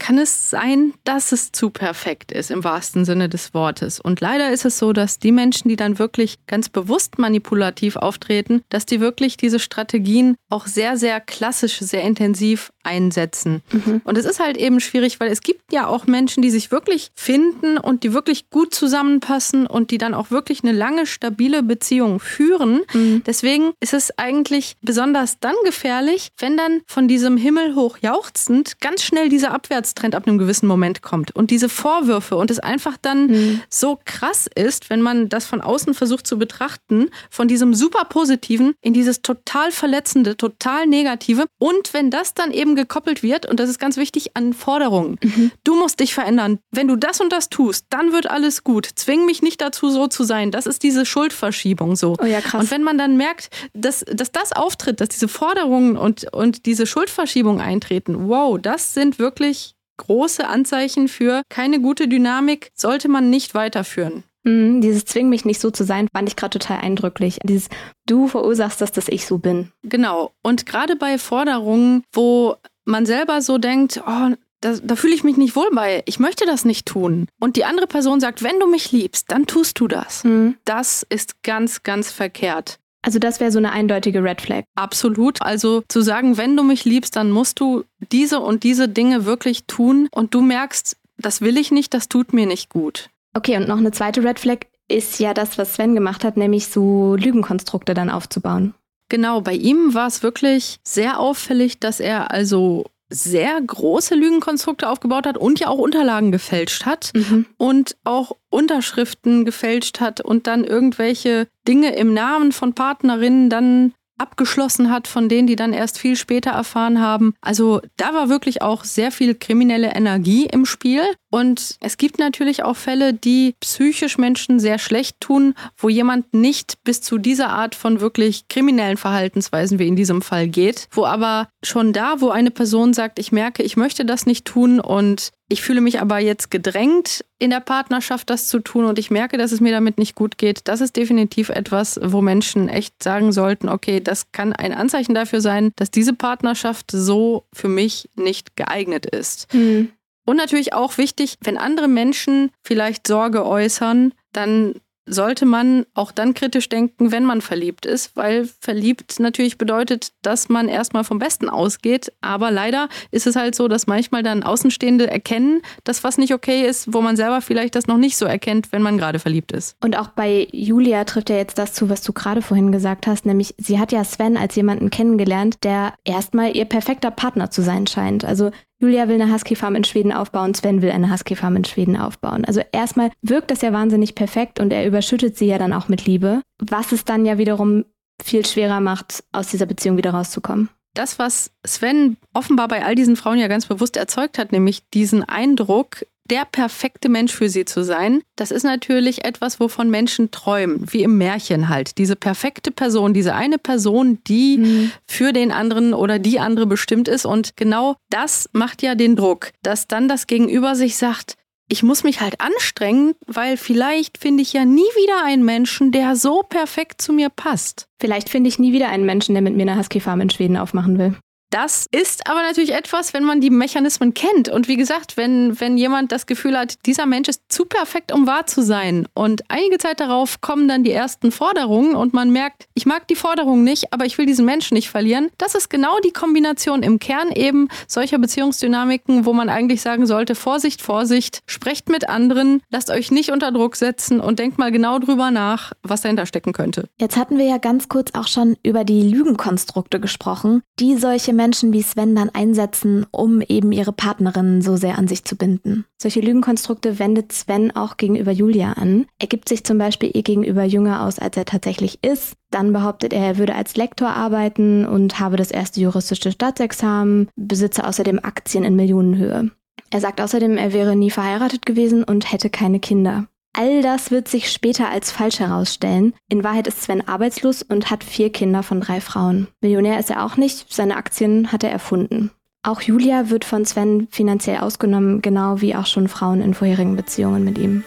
kann 0.00 0.18
es 0.18 0.50
sein, 0.50 0.94
dass 1.04 1.30
es 1.30 1.52
zu 1.52 1.70
perfekt 1.70 2.32
ist 2.32 2.50
im 2.50 2.64
wahrsten 2.64 3.04
Sinne 3.04 3.28
des 3.28 3.54
Wortes. 3.54 4.00
Und 4.00 4.20
leider 4.20 4.50
ist 4.50 4.64
es 4.64 4.78
so, 4.78 4.92
dass 4.92 5.20
die 5.20 5.30
Menschen, 5.30 5.68
die 5.68 5.76
dann 5.76 6.00
wirklich 6.00 6.38
ganz 6.46 6.68
bewusst 6.68 7.18
manipulativ 7.18 7.94
auftreten, 7.94 8.62
dass 8.70 8.86
die 8.86 8.98
wirklich 9.00 9.36
diese 9.36 9.60
Strategien 9.60 10.34
auch 10.48 10.66
sehr, 10.66 10.96
sehr 10.96 11.20
klassisch, 11.20 11.78
sehr 11.78 12.02
intensiv 12.02 12.72
einsetzen. 12.82 13.62
Mhm. 13.72 14.00
Und 14.04 14.16
es 14.16 14.24
ist 14.24 14.40
halt 14.40 14.56
eben 14.56 14.80
schwierig, 14.80 15.20
weil 15.20 15.30
es 15.30 15.42
gibt 15.42 15.72
ja 15.72 15.86
auch 15.86 16.06
Menschen, 16.06 16.42
die 16.42 16.50
sich 16.50 16.70
wirklich 16.70 17.10
finden 17.14 17.76
und 17.76 18.02
die 18.02 18.14
wirklich 18.14 18.48
gut 18.48 18.74
zusammenpassen 18.74 19.66
und 19.66 19.90
die 19.90 19.98
dann 19.98 20.14
auch 20.14 20.30
wirklich 20.30 20.62
eine 20.62 20.72
lange, 20.72 21.06
stabile 21.06 21.62
Beziehung 21.62 22.20
führen. 22.20 22.80
Mhm. 22.94 23.22
Deswegen 23.26 23.72
ist 23.80 23.92
es 23.92 24.18
eigentlich 24.18 24.76
besonders 24.80 25.38
dann 25.40 25.54
gefährlich, 25.64 26.30
wenn 26.38 26.56
dann 26.56 26.80
von 26.86 27.06
diesem 27.06 27.36
Himmel 27.36 27.74
hoch 27.74 27.98
jauchzend 28.00 28.80
ganz 28.80 29.02
schnell 29.02 29.28
dieser 29.28 29.52
Abwärtstrend 29.90 30.14
ab 30.14 30.26
einem 30.26 30.38
gewissen 30.38 30.66
Moment 30.66 31.02
kommt 31.02 31.34
und 31.34 31.50
diese 31.50 31.68
Vorwürfe 31.68 32.36
und 32.36 32.50
es 32.50 32.58
einfach 32.58 32.96
dann 33.00 33.26
mhm. 33.26 33.60
so 33.68 33.98
krass 34.04 34.48
ist, 34.54 34.90
wenn 34.90 35.02
man 35.02 35.28
das 35.28 35.46
von 35.46 35.60
außen 35.60 35.94
versucht 35.94 36.26
zu 36.26 36.38
betrachten, 36.38 37.08
von 37.30 37.48
diesem 37.48 37.74
super 37.74 38.04
positiven 38.04 38.74
in 38.80 38.94
dieses 38.94 39.22
total 39.22 39.72
verletzende, 39.72 40.36
total 40.36 40.86
negative 40.86 41.46
und 41.58 41.92
wenn 41.92 42.10
das 42.10 42.34
dann 42.34 42.52
eben 42.52 42.70
eben 42.70 42.76
gekoppelt 42.76 43.22
wird, 43.22 43.46
und 43.46 43.58
das 43.58 43.68
ist 43.70 43.78
ganz 43.78 43.96
wichtig, 43.96 44.36
an 44.36 44.52
Forderungen. 44.52 45.18
Mhm. 45.22 45.50
Du 45.64 45.76
musst 45.76 46.00
dich 46.00 46.14
verändern. 46.14 46.58
Wenn 46.70 46.88
du 46.88 46.96
das 46.96 47.20
und 47.20 47.32
das 47.32 47.48
tust, 47.48 47.86
dann 47.90 48.12
wird 48.12 48.28
alles 48.30 48.64
gut. 48.64 48.88
Zwing 48.94 49.26
mich 49.26 49.42
nicht 49.42 49.60
dazu, 49.60 49.90
so 49.90 50.06
zu 50.06 50.24
sein. 50.24 50.50
Das 50.50 50.66
ist 50.66 50.82
diese 50.82 51.04
Schuldverschiebung 51.06 51.96
so. 51.96 52.16
Oh 52.20 52.24
ja, 52.24 52.40
krass. 52.40 52.62
Und 52.62 52.70
wenn 52.70 52.82
man 52.82 52.98
dann 52.98 53.16
merkt, 53.16 53.50
dass, 53.72 54.04
dass 54.06 54.30
das 54.30 54.52
auftritt, 54.52 55.00
dass 55.00 55.08
diese 55.08 55.28
Forderungen 55.28 55.96
und, 55.96 56.32
und 56.32 56.66
diese 56.66 56.86
Schuldverschiebung 56.86 57.60
eintreten, 57.60 58.28
wow, 58.28 58.58
das 58.60 58.94
sind 58.94 59.18
wirklich 59.18 59.74
große 60.00 60.46
Anzeichen 60.46 61.08
für 61.08 61.42
keine 61.48 61.80
gute 61.80 62.08
Dynamik, 62.08 62.70
sollte 62.74 63.08
man 63.08 63.30
nicht 63.30 63.54
weiterführen. 63.54 64.24
Mhm, 64.42 64.80
dieses 64.80 65.04
Zwing 65.04 65.28
mich 65.28 65.44
nicht 65.44 65.60
so 65.60 65.70
zu 65.70 65.84
sein, 65.84 66.08
fand 66.14 66.28
ich 66.28 66.36
gerade 66.36 66.58
total 66.58 66.78
eindrücklich. 66.80 67.38
Dieses 67.44 67.68
Du 68.06 68.26
verursachst 68.26 68.80
das, 68.80 68.92
dass 68.92 69.08
ich 69.08 69.26
so 69.26 69.38
bin. 69.38 69.70
Genau. 69.82 70.32
Und 70.42 70.66
gerade 70.66 70.96
bei 70.96 71.18
Forderungen, 71.18 72.02
wo 72.12 72.56
man 72.84 73.06
selber 73.06 73.42
so 73.42 73.58
denkt, 73.58 74.02
oh, 74.06 74.34
da, 74.60 74.74
da 74.82 74.96
fühle 74.96 75.14
ich 75.14 75.24
mich 75.24 75.36
nicht 75.36 75.56
wohl 75.56 75.70
bei. 75.74 76.02
Ich 76.06 76.18
möchte 76.18 76.44
das 76.46 76.64
nicht 76.64 76.86
tun. 76.86 77.26
Und 77.40 77.56
die 77.56 77.64
andere 77.64 77.86
Person 77.86 78.20
sagt, 78.20 78.42
wenn 78.42 78.58
du 78.60 78.66
mich 78.66 78.92
liebst, 78.92 79.30
dann 79.30 79.46
tust 79.46 79.78
du 79.80 79.88
das. 79.88 80.24
Mhm. 80.24 80.56
Das 80.64 81.04
ist 81.08 81.42
ganz, 81.42 81.82
ganz 81.82 82.10
verkehrt. 82.10 82.78
Also 83.02 83.18
das 83.18 83.40
wäre 83.40 83.50
so 83.50 83.58
eine 83.58 83.72
eindeutige 83.72 84.22
Red 84.22 84.40
Flag. 84.40 84.64
Absolut. 84.74 85.40
Also 85.40 85.82
zu 85.88 86.02
sagen, 86.02 86.36
wenn 86.36 86.56
du 86.56 86.62
mich 86.62 86.84
liebst, 86.84 87.16
dann 87.16 87.30
musst 87.30 87.60
du 87.60 87.84
diese 88.12 88.40
und 88.40 88.62
diese 88.62 88.88
Dinge 88.88 89.24
wirklich 89.24 89.64
tun 89.64 90.08
und 90.12 90.34
du 90.34 90.42
merkst, 90.42 90.96
das 91.16 91.40
will 91.40 91.56
ich 91.56 91.70
nicht, 91.70 91.94
das 91.94 92.08
tut 92.08 92.32
mir 92.32 92.46
nicht 92.46 92.70
gut. 92.70 93.10
Okay, 93.34 93.56
und 93.56 93.68
noch 93.68 93.78
eine 93.78 93.92
zweite 93.92 94.22
Red 94.22 94.40
Flag 94.40 94.60
ist 94.88 95.20
ja 95.20 95.34
das, 95.34 95.56
was 95.56 95.74
Sven 95.74 95.94
gemacht 95.94 96.24
hat, 96.24 96.36
nämlich 96.36 96.66
so 96.66 97.14
Lügenkonstrukte 97.14 97.94
dann 97.94 98.10
aufzubauen. 98.10 98.74
Genau, 99.08 99.40
bei 99.40 99.54
ihm 99.54 99.94
war 99.94 100.06
es 100.06 100.22
wirklich 100.22 100.78
sehr 100.84 101.18
auffällig, 101.18 101.80
dass 101.80 102.00
er 102.00 102.30
also 102.30 102.86
sehr 103.10 103.60
große 103.60 104.14
Lügenkonstrukte 104.14 104.88
aufgebaut 104.88 105.26
hat 105.26 105.36
und 105.36 105.58
ja 105.58 105.68
auch 105.68 105.78
Unterlagen 105.78 106.30
gefälscht 106.30 106.86
hat 106.86 107.10
mhm. 107.14 107.46
und 107.56 107.96
auch 108.04 108.36
Unterschriften 108.50 109.44
gefälscht 109.44 110.00
hat 110.00 110.20
und 110.20 110.46
dann 110.46 110.64
irgendwelche 110.64 111.48
Dinge 111.66 111.94
im 111.96 112.14
Namen 112.14 112.52
von 112.52 112.72
Partnerinnen 112.72 113.50
dann 113.50 113.92
abgeschlossen 114.20 114.90
hat, 114.90 115.08
von 115.08 115.28
denen, 115.28 115.46
die 115.46 115.56
dann 115.56 115.72
erst 115.72 115.98
viel 115.98 116.16
später 116.16 116.50
erfahren 116.50 117.00
haben. 117.00 117.34
Also 117.40 117.80
da 117.96 118.12
war 118.14 118.28
wirklich 118.28 118.62
auch 118.62 118.84
sehr 118.84 119.10
viel 119.10 119.34
kriminelle 119.34 119.94
Energie 119.94 120.46
im 120.46 120.66
Spiel. 120.66 121.02
Und 121.30 121.76
es 121.80 121.96
gibt 121.96 122.18
natürlich 122.18 122.64
auch 122.64 122.76
Fälle, 122.76 123.14
die 123.14 123.54
psychisch 123.60 124.18
Menschen 124.18 124.58
sehr 124.58 124.78
schlecht 124.78 125.20
tun, 125.20 125.54
wo 125.76 125.88
jemand 125.88 126.34
nicht 126.34 126.82
bis 126.84 127.00
zu 127.00 127.18
dieser 127.18 127.50
Art 127.50 127.74
von 127.74 128.00
wirklich 128.00 128.48
kriminellen 128.48 128.96
Verhaltensweisen 128.96 129.78
wie 129.78 129.88
in 129.88 129.96
diesem 129.96 130.22
Fall 130.22 130.48
geht, 130.48 130.88
wo 130.90 131.04
aber 131.06 131.48
schon 131.62 131.92
da, 131.92 132.20
wo 132.20 132.30
eine 132.30 132.50
Person 132.50 132.92
sagt, 132.92 133.18
ich 133.18 133.32
merke, 133.32 133.62
ich 133.62 133.76
möchte 133.76 134.04
das 134.04 134.26
nicht 134.26 134.44
tun 134.44 134.80
und 134.80 135.30
ich 135.50 135.62
fühle 135.62 135.80
mich 135.80 136.00
aber 136.00 136.20
jetzt 136.20 136.50
gedrängt, 136.52 137.24
in 137.40 137.50
der 137.50 137.58
Partnerschaft 137.58 138.30
das 138.30 138.46
zu 138.46 138.60
tun 138.60 138.84
und 138.84 139.00
ich 139.00 139.10
merke, 139.10 139.36
dass 139.36 139.50
es 139.50 139.60
mir 139.60 139.72
damit 139.72 139.98
nicht 139.98 140.14
gut 140.14 140.38
geht. 140.38 140.68
Das 140.68 140.80
ist 140.80 140.96
definitiv 140.96 141.48
etwas, 141.48 141.98
wo 142.02 142.22
Menschen 142.22 142.68
echt 142.68 143.02
sagen 143.02 143.32
sollten, 143.32 143.68
okay, 143.68 144.00
das 144.00 144.30
kann 144.30 144.52
ein 144.52 144.72
Anzeichen 144.72 145.12
dafür 145.12 145.40
sein, 145.40 145.72
dass 145.74 145.90
diese 145.90 146.14
Partnerschaft 146.14 146.92
so 146.92 147.46
für 147.52 147.68
mich 147.68 148.08
nicht 148.14 148.56
geeignet 148.56 149.06
ist. 149.06 149.52
Mhm. 149.52 149.90
Und 150.24 150.36
natürlich 150.36 150.72
auch 150.72 150.98
wichtig, 150.98 151.36
wenn 151.42 151.58
andere 151.58 151.88
Menschen 151.88 152.52
vielleicht 152.62 153.08
Sorge 153.08 153.44
äußern, 153.44 154.14
dann 154.32 154.74
sollte 155.10 155.44
man 155.44 155.86
auch 155.94 156.12
dann 156.12 156.34
kritisch 156.34 156.68
denken, 156.68 157.12
wenn 157.12 157.24
man 157.24 157.40
verliebt 157.40 157.86
ist, 157.86 158.16
weil 158.16 158.48
verliebt 158.60 159.18
natürlich 159.18 159.58
bedeutet, 159.58 160.12
dass 160.22 160.48
man 160.48 160.68
erstmal 160.68 161.04
vom 161.04 161.18
Besten 161.18 161.48
ausgeht. 161.48 162.12
Aber 162.20 162.50
leider 162.50 162.88
ist 163.10 163.26
es 163.26 163.36
halt 163.36 163.54
so, 163.54 163.68
dass 163.68 163.86
manchmal 163.86 164.22
dann 164.22 164.42
Außenstehende 164.42 165.10
erkennen, 165.10 165.62
dass 165.84 166.04
was 166.04 166.18
nicht 166.18 166.32
okay 166.32 166.66
ist, 166.66 166.92
wo 166.92 167.00
man 167.00 167.16
selber 167.16 167.40
vielleicht 167.40 167.74
das 167.74 167.86
noch 167.86 167.98
nicht 167.98 168.16
so 168.16 168.24
erkennt, 168.24 168.72
wenn 168.72 168.82
man 168.82 168.98
gerade 168.98 169.18
verliebt 169.18 169.52
ist. 169.52 169.76
Und 169.82 169.96
auch 169.96 170.08
bei 170.08 170.48
Julia 170.52 171.04
trifft 171.04 171.30
ja 171.30 171.36
jetzt 171.36 171.58
das 171.58 171.72
zu, 171.72 171.90
was 171.90 172.02
du 172.02 172.12
gerade 172.12 172.42
vorhin 172.42 172.72
gesagt 172.72 173.06
hast, 173.06 173.26
nämlich 173.26 173.54
sie 173.58 173.78
hat 173.78 173.92
ja 173.92 174.04
Sven 174.04 174.36
als 174.36 174.54
jemanden 174.54 174.90
kennengelernt, 174.90 175.64
der 175.64 175.94
erstmal 176.04 176.56
ihr 176.56 176.64
perfekter 176.64 177.10
Partner 177.10 177.50
zu 177.50 177.62
sein 177.62 177.86
scheint. 177.86 178.24
Also 178.24 178.50
Julia 178.80 179.08
will 179.08 179.20
eine 179.20 179.32
Husky-Farm 179.32 179.76
in 179.76 179.84
Schweden 179.84 180.10
aufbauen, 180.10 180.54
Sven 180.54 180.80
will 180.80 180.90
eine 180.90 181.12
Husky-Farm 181.12 181.54
in 181.56 181.64
Schweden 181.66 181.98
aufbauen. 181.98 182.46
Also 182.46 182.62
erstmal 182.72 183.10
wirkt 183.20 183.50
das 183.50 183.60
ja 183.60 183.74
wahnsinnig 183.74 184.14
perfekt 184.14 184.58
und 184.58 184.72
er 184.72 184.86
überschüttet 184.86 185.36
sie 185.36 185.46
ja 185.46 185.58
dann 185.58 185.74
auch 185.74 185.88
mit 185.88 186.06
Liebe, 186.06 186.40
was 186.58 186.92
es 186.92 187.04
dann 187.04 187.26
ja 187.26 187.36
wiederum 187.36 187.84
viel 188.22 188.44
schwerer 188.46 188.80
macht, 188.80 189.22
aus 189.32 189.48
dieser 189.48 189.66
Beziehung 189.66 189.98
wieder 189.98 190.12
rauszukommen. 190.12 190.70
Das, 190.94 191.18
was 191.18 191.52
Sven 191.64 192.16
offenbar 192.34 192.68
bei 192.68 192.84
all 192.84 192.94
diesen 192.94 193.16
Frauen 193.16 193.38
ja 193.38 193.48
ganz 193.48 193.66
bewusst 193.66 193.96
erzeugt 193.96 194.38
hat, 194.38 194.50
nämlich 194.50 194.88
diesen 194.90 195.22
Eindruck, 195.22 196.06
der 196.30 196.44
perfekte 196.44 197.08
Mensch 197.08 197.32
für 197.34 197.48
sie 197.48 197.64
zu 197.64 197.84
sein, 197.84 198.22
das 198.36 198.50
ist 198.50 198.62
natürlich 198.62 199.24
etwas, 199.24 199.60
wovon 199.60 199.90
Menschen 199.90 200.30
träumen, 200.30 200.86
wie 200.90 201.02
im 201.02 201.18
Märchen 201.18 201.68
halt. 201.68 201.98
Diese 201.98 202.16
perfekte 202.16 202.70
Person, 202.70 203.12
diese 203.12 203.34
eine 203.34 203.58
Person, 203.58 204.18
die 204.26 204.58
mhm. 204.58 204.92
für 205.06 205.32
den 205.32 205.50
anderen 205.50 205.92
oder 205.92 206.18
die 206.18 206.40
andere 206.40 206.66
bestimmt 206.66 207.08
ist. 207.08 207.26
Und 207.26 207.56
genau 207.56 207.96
das 208.10 208.48
macht 208.52 208.82
ja 208.82 208.94
den 208.94 209.16
Druck, 209.16 209.50
dass 209.62 209.88
dann 209.88 210.08
das 210.08 210.26
Gegenüber 210.26 210.74
sich 210.74 210.96
sagt, 210.96 211.34
ich 211.68 211.82
muss 211.82 212.02
mich 212.02 212.20
halt 212.20 212.40
anstrengen, 212.40 213.14
weil 213.26 213.56
vielleicht 213.56 214.18
finde 214.18 214.42
ich 214.42 214.52
ja 214.52 214.64
nie 214.64 214.80
wieder 214.80 215.24
einen 215.24 215.44
Menschen, 215.44 215.92
der 215.92 216.16
so 216.16 216.42
perfekt 216.42 217.00
zu 217.00 217.12
mir 217.12 217.28
passt. 217.28 217.86
Vielleicht 218.00 218.28
finde 218.28 218.48
ich 218.48 218.58
nie 218.58 218.72
wieder 218.72 218.88
einen 218.88 219.06
Menschen, 219.06 219.34
der 219.34 219.42
mit 219.42 219.54
mir 219.54 219.62
eine 219.62 219.78
Husky-Farm 219.78 220.20
in 220.20 220.30
Schweden 220.30 220.56
aufmachen 220.56 220.98
will. 220.98 221.14
Das 221.50 221.86
ist 221.90 222.28
aber 222.28 222.42
natürlich 222.42 222.72
etwas, 222.72 223.12
wenn 223.12 223.24
man 223.24 223.40
die 223.40 223.50
Mechanismen 223.50 224.14
kennt. 224.14 224.48
Und 224.48 224.68
wie 224.68 224.76
gesagt, 224.76 225.16
wenn, 225.16 225.58
wenn 225.60 225.76
jemand 225.76 226.12
das 226.12 226.26
Gefühl 226.26 226.56
hat, 226.56 226.86
dieser 226.86 227.06
Mensch 227.06 227.28
ist 227.28 227.42
zu 227.48 227.64
perfekt, 227.64 228.12
um 228.12 228.28
wahr 228.28 228.46
zu 228.46 228.62
sein. 228.62 229.08
Und 229.14 229.42
einige 229.48 229.78
Zeit 229.78 229.98
darauf 229.98 230.40
kommen 230.40 230.68
dann 230.68 230.84
die 230.84 230.92
ersten 230.92 231.32
Forderungen 231.32 231.96
und 231.96 232.14
man 232.14 232.30
merkt, 232.30 232.68
ich 232.74 232.86
mag 232.86 233.08
die 233.08 233.16
Forderungen 233.16 233.64
nicht, 233.64 233.92
aber 233.92 234.06
ich 234.06 234.16
will 234.16 234.26
diesen 234.26 234.44
Menschen 234.44 234.74
nicht 234.74 234.90
verlieren. 234.90 235.30
Das 235.38 235.56
ist 235.56 235.70
genau 235.70 235.98
die 236.04 236.12
Kombination 236.12 236.84
im 236.84 237.00
Kern 237.00 237.32
eben 237.32 237.66
solcher 237.88 238.18
Beziehungsdynamiken, 238.18 239.26
wo 239.26 239.32
man 239.32 239.48
eigentlich 239.48 239.82
sagen 239.82 240.06
sollte, 240.06 240.36
Vorsicht, 240.36 240.80
Vorsicht, 240.80 241.40
sprecht 241.46 241.88
mit 241.88 242.08
anderen, 242.08 242.62
lasst 242.70 242.90
euch 242.90 243.10
nicht 243.10 243.32
unter 243.32 243.50
Druck 243.50 243.74
setzen 243.74 244.20
und 244.20 244.38
denkt 244.38 244.58
mal 244.58 244.70
genau 244.70 245.00
drüber 245.00 245.32
nach, 245.32 245.72
was 245.82 246.02
dahinter 246.02 246.26
stecken 246.26 246.52
könnte. 246.52 246.88
Jetzt 247.00 247.16
hatten 247.16 247.38
wir 247.38 247.46
ja 247.46 247.58
ganz 247.58 247.88
kurz 247.88 248.10
auch 248.14 248.28
schon 248.28 248.56
über 248.62 248.84
die 248.84 249.02
Lügenkonstrukte 249.02 249.98
gesprochen, 249.98 250.62
die 250.78 250.96
solche 250.96 251.39
Menschen 251.40 251.72
wie 251.72 251.80
Sven 251.80 252.14
dann 252.14 252.28
einsetzen, 252.28 253.06
um 253.12 253.40
eben 253.40 253.72
ihre 253.72 253.94
Partnerinnen 253.94 254.60
so 254.60 254.76
sehr 254.76 254.98
an 254.98 255.08
sich 255.08 255.24
zu 255.24 255.36
binden. 255.36 255.86
Solche 255.96 256.20
Lügenkonstrukte 256.20 256.98
wendet 256.98 257.32
Sven 257.32 257.74
auch 257.74 257.96
gegenüber 257.96 258.30
Julia 258.30 258.74
an. 258.74 259.06
Er 259.18 259.26
gibt 259.26 259.48
sich 259.48 259.64
zum 259.64 259.78
Beispiel 259.78 260.10
ihr 260.12 260.22
gegenüber 260.22 260.64
jünger 260.64 261.06
aus, 261.06 261.18
als 261.18 261.38
er 261.38 261.46
tatsächlich 261.46 262.04
ist. 262.04 262.34
Dann 262.50 262.74
behauptet 262.74 263.14
er, 263.14 263.24
er 263.24 263.38
würde 263.38 263.54
als 263.54 263.74
Lektor 263.74 264.10
arbeiten 264.10 264.84
und 264.84 265.18
habe 265.18 265.38
das 265.38 265.50
erste 265.50 265.80
juristische 265.80 266.30
Staatsexamen, 266.30 267.30
besitze 267.36 267.86
außerdem 267.86 268.18
Aktien 268.22 268.62
in 268.62 268.76
Millionenhöhe. 268.76 269.50
Er 269.88 270.00
sagt 270.00 270.20
außerdem, 270.20 270.58
er 270.58 270.74
wäre 270.74 270.94
nie 270.94 271.10
verheiratet 271.10 271.64
gewesen 271.64 272.04
und 272.04 272.30
hätte 272.30 272.50
keine 272.50 272.80
Kinder. 272.80 273.28
All 273.52 273.82
das 273.82 274.10
wird 274.10 274.28
sich 274.28 274.50
später 274.52 274.88
als 274.88 275.10
falsch 275.10 275.40
herausstellen. 275.40 276.14
In 276.28 276.44
Wahrheit 276.44 276.68
ist 276.68 276.82
Sven 276.82 277.06
arbeitslos 277.06 277.62
und 277.62 277.90
hat 277.90 278.04
vier 278.04 278.30
Kinder 278.30 278.62
von 278.62 278.80
drei 278.80 279.00
Frauen. 279.00 279.48
Millionär 279.60 279.98
ist 279.98 280.10
er 280.10 280.24
auch 280.24 280.36
nicht, 280.36 280.72
seine 280.72 280.96
Aktien 280.96 281.50
hat 281.50 281.64
er 281.64 281.70
erfunden. 281.70 282.30
Auch 282.62 282.80
Julia 282.80 283.30
wird 283.30 283.44
von 283.44 283.64
Sven 283.64 284.06
finanziell 284.10 284.58
ausgenommen, 284.58 285.20
genau 285.20 285.60
wie 285.60 285.74
auch 285.74 285.86
schon 285.86 286.08
Frauen 286.08 286.42
in 286.42 286.54
vorherigen 286.54 286.94
Beziehungen 286.94 287.42
mit 287.42 287.58
ihm. 287.58 287.84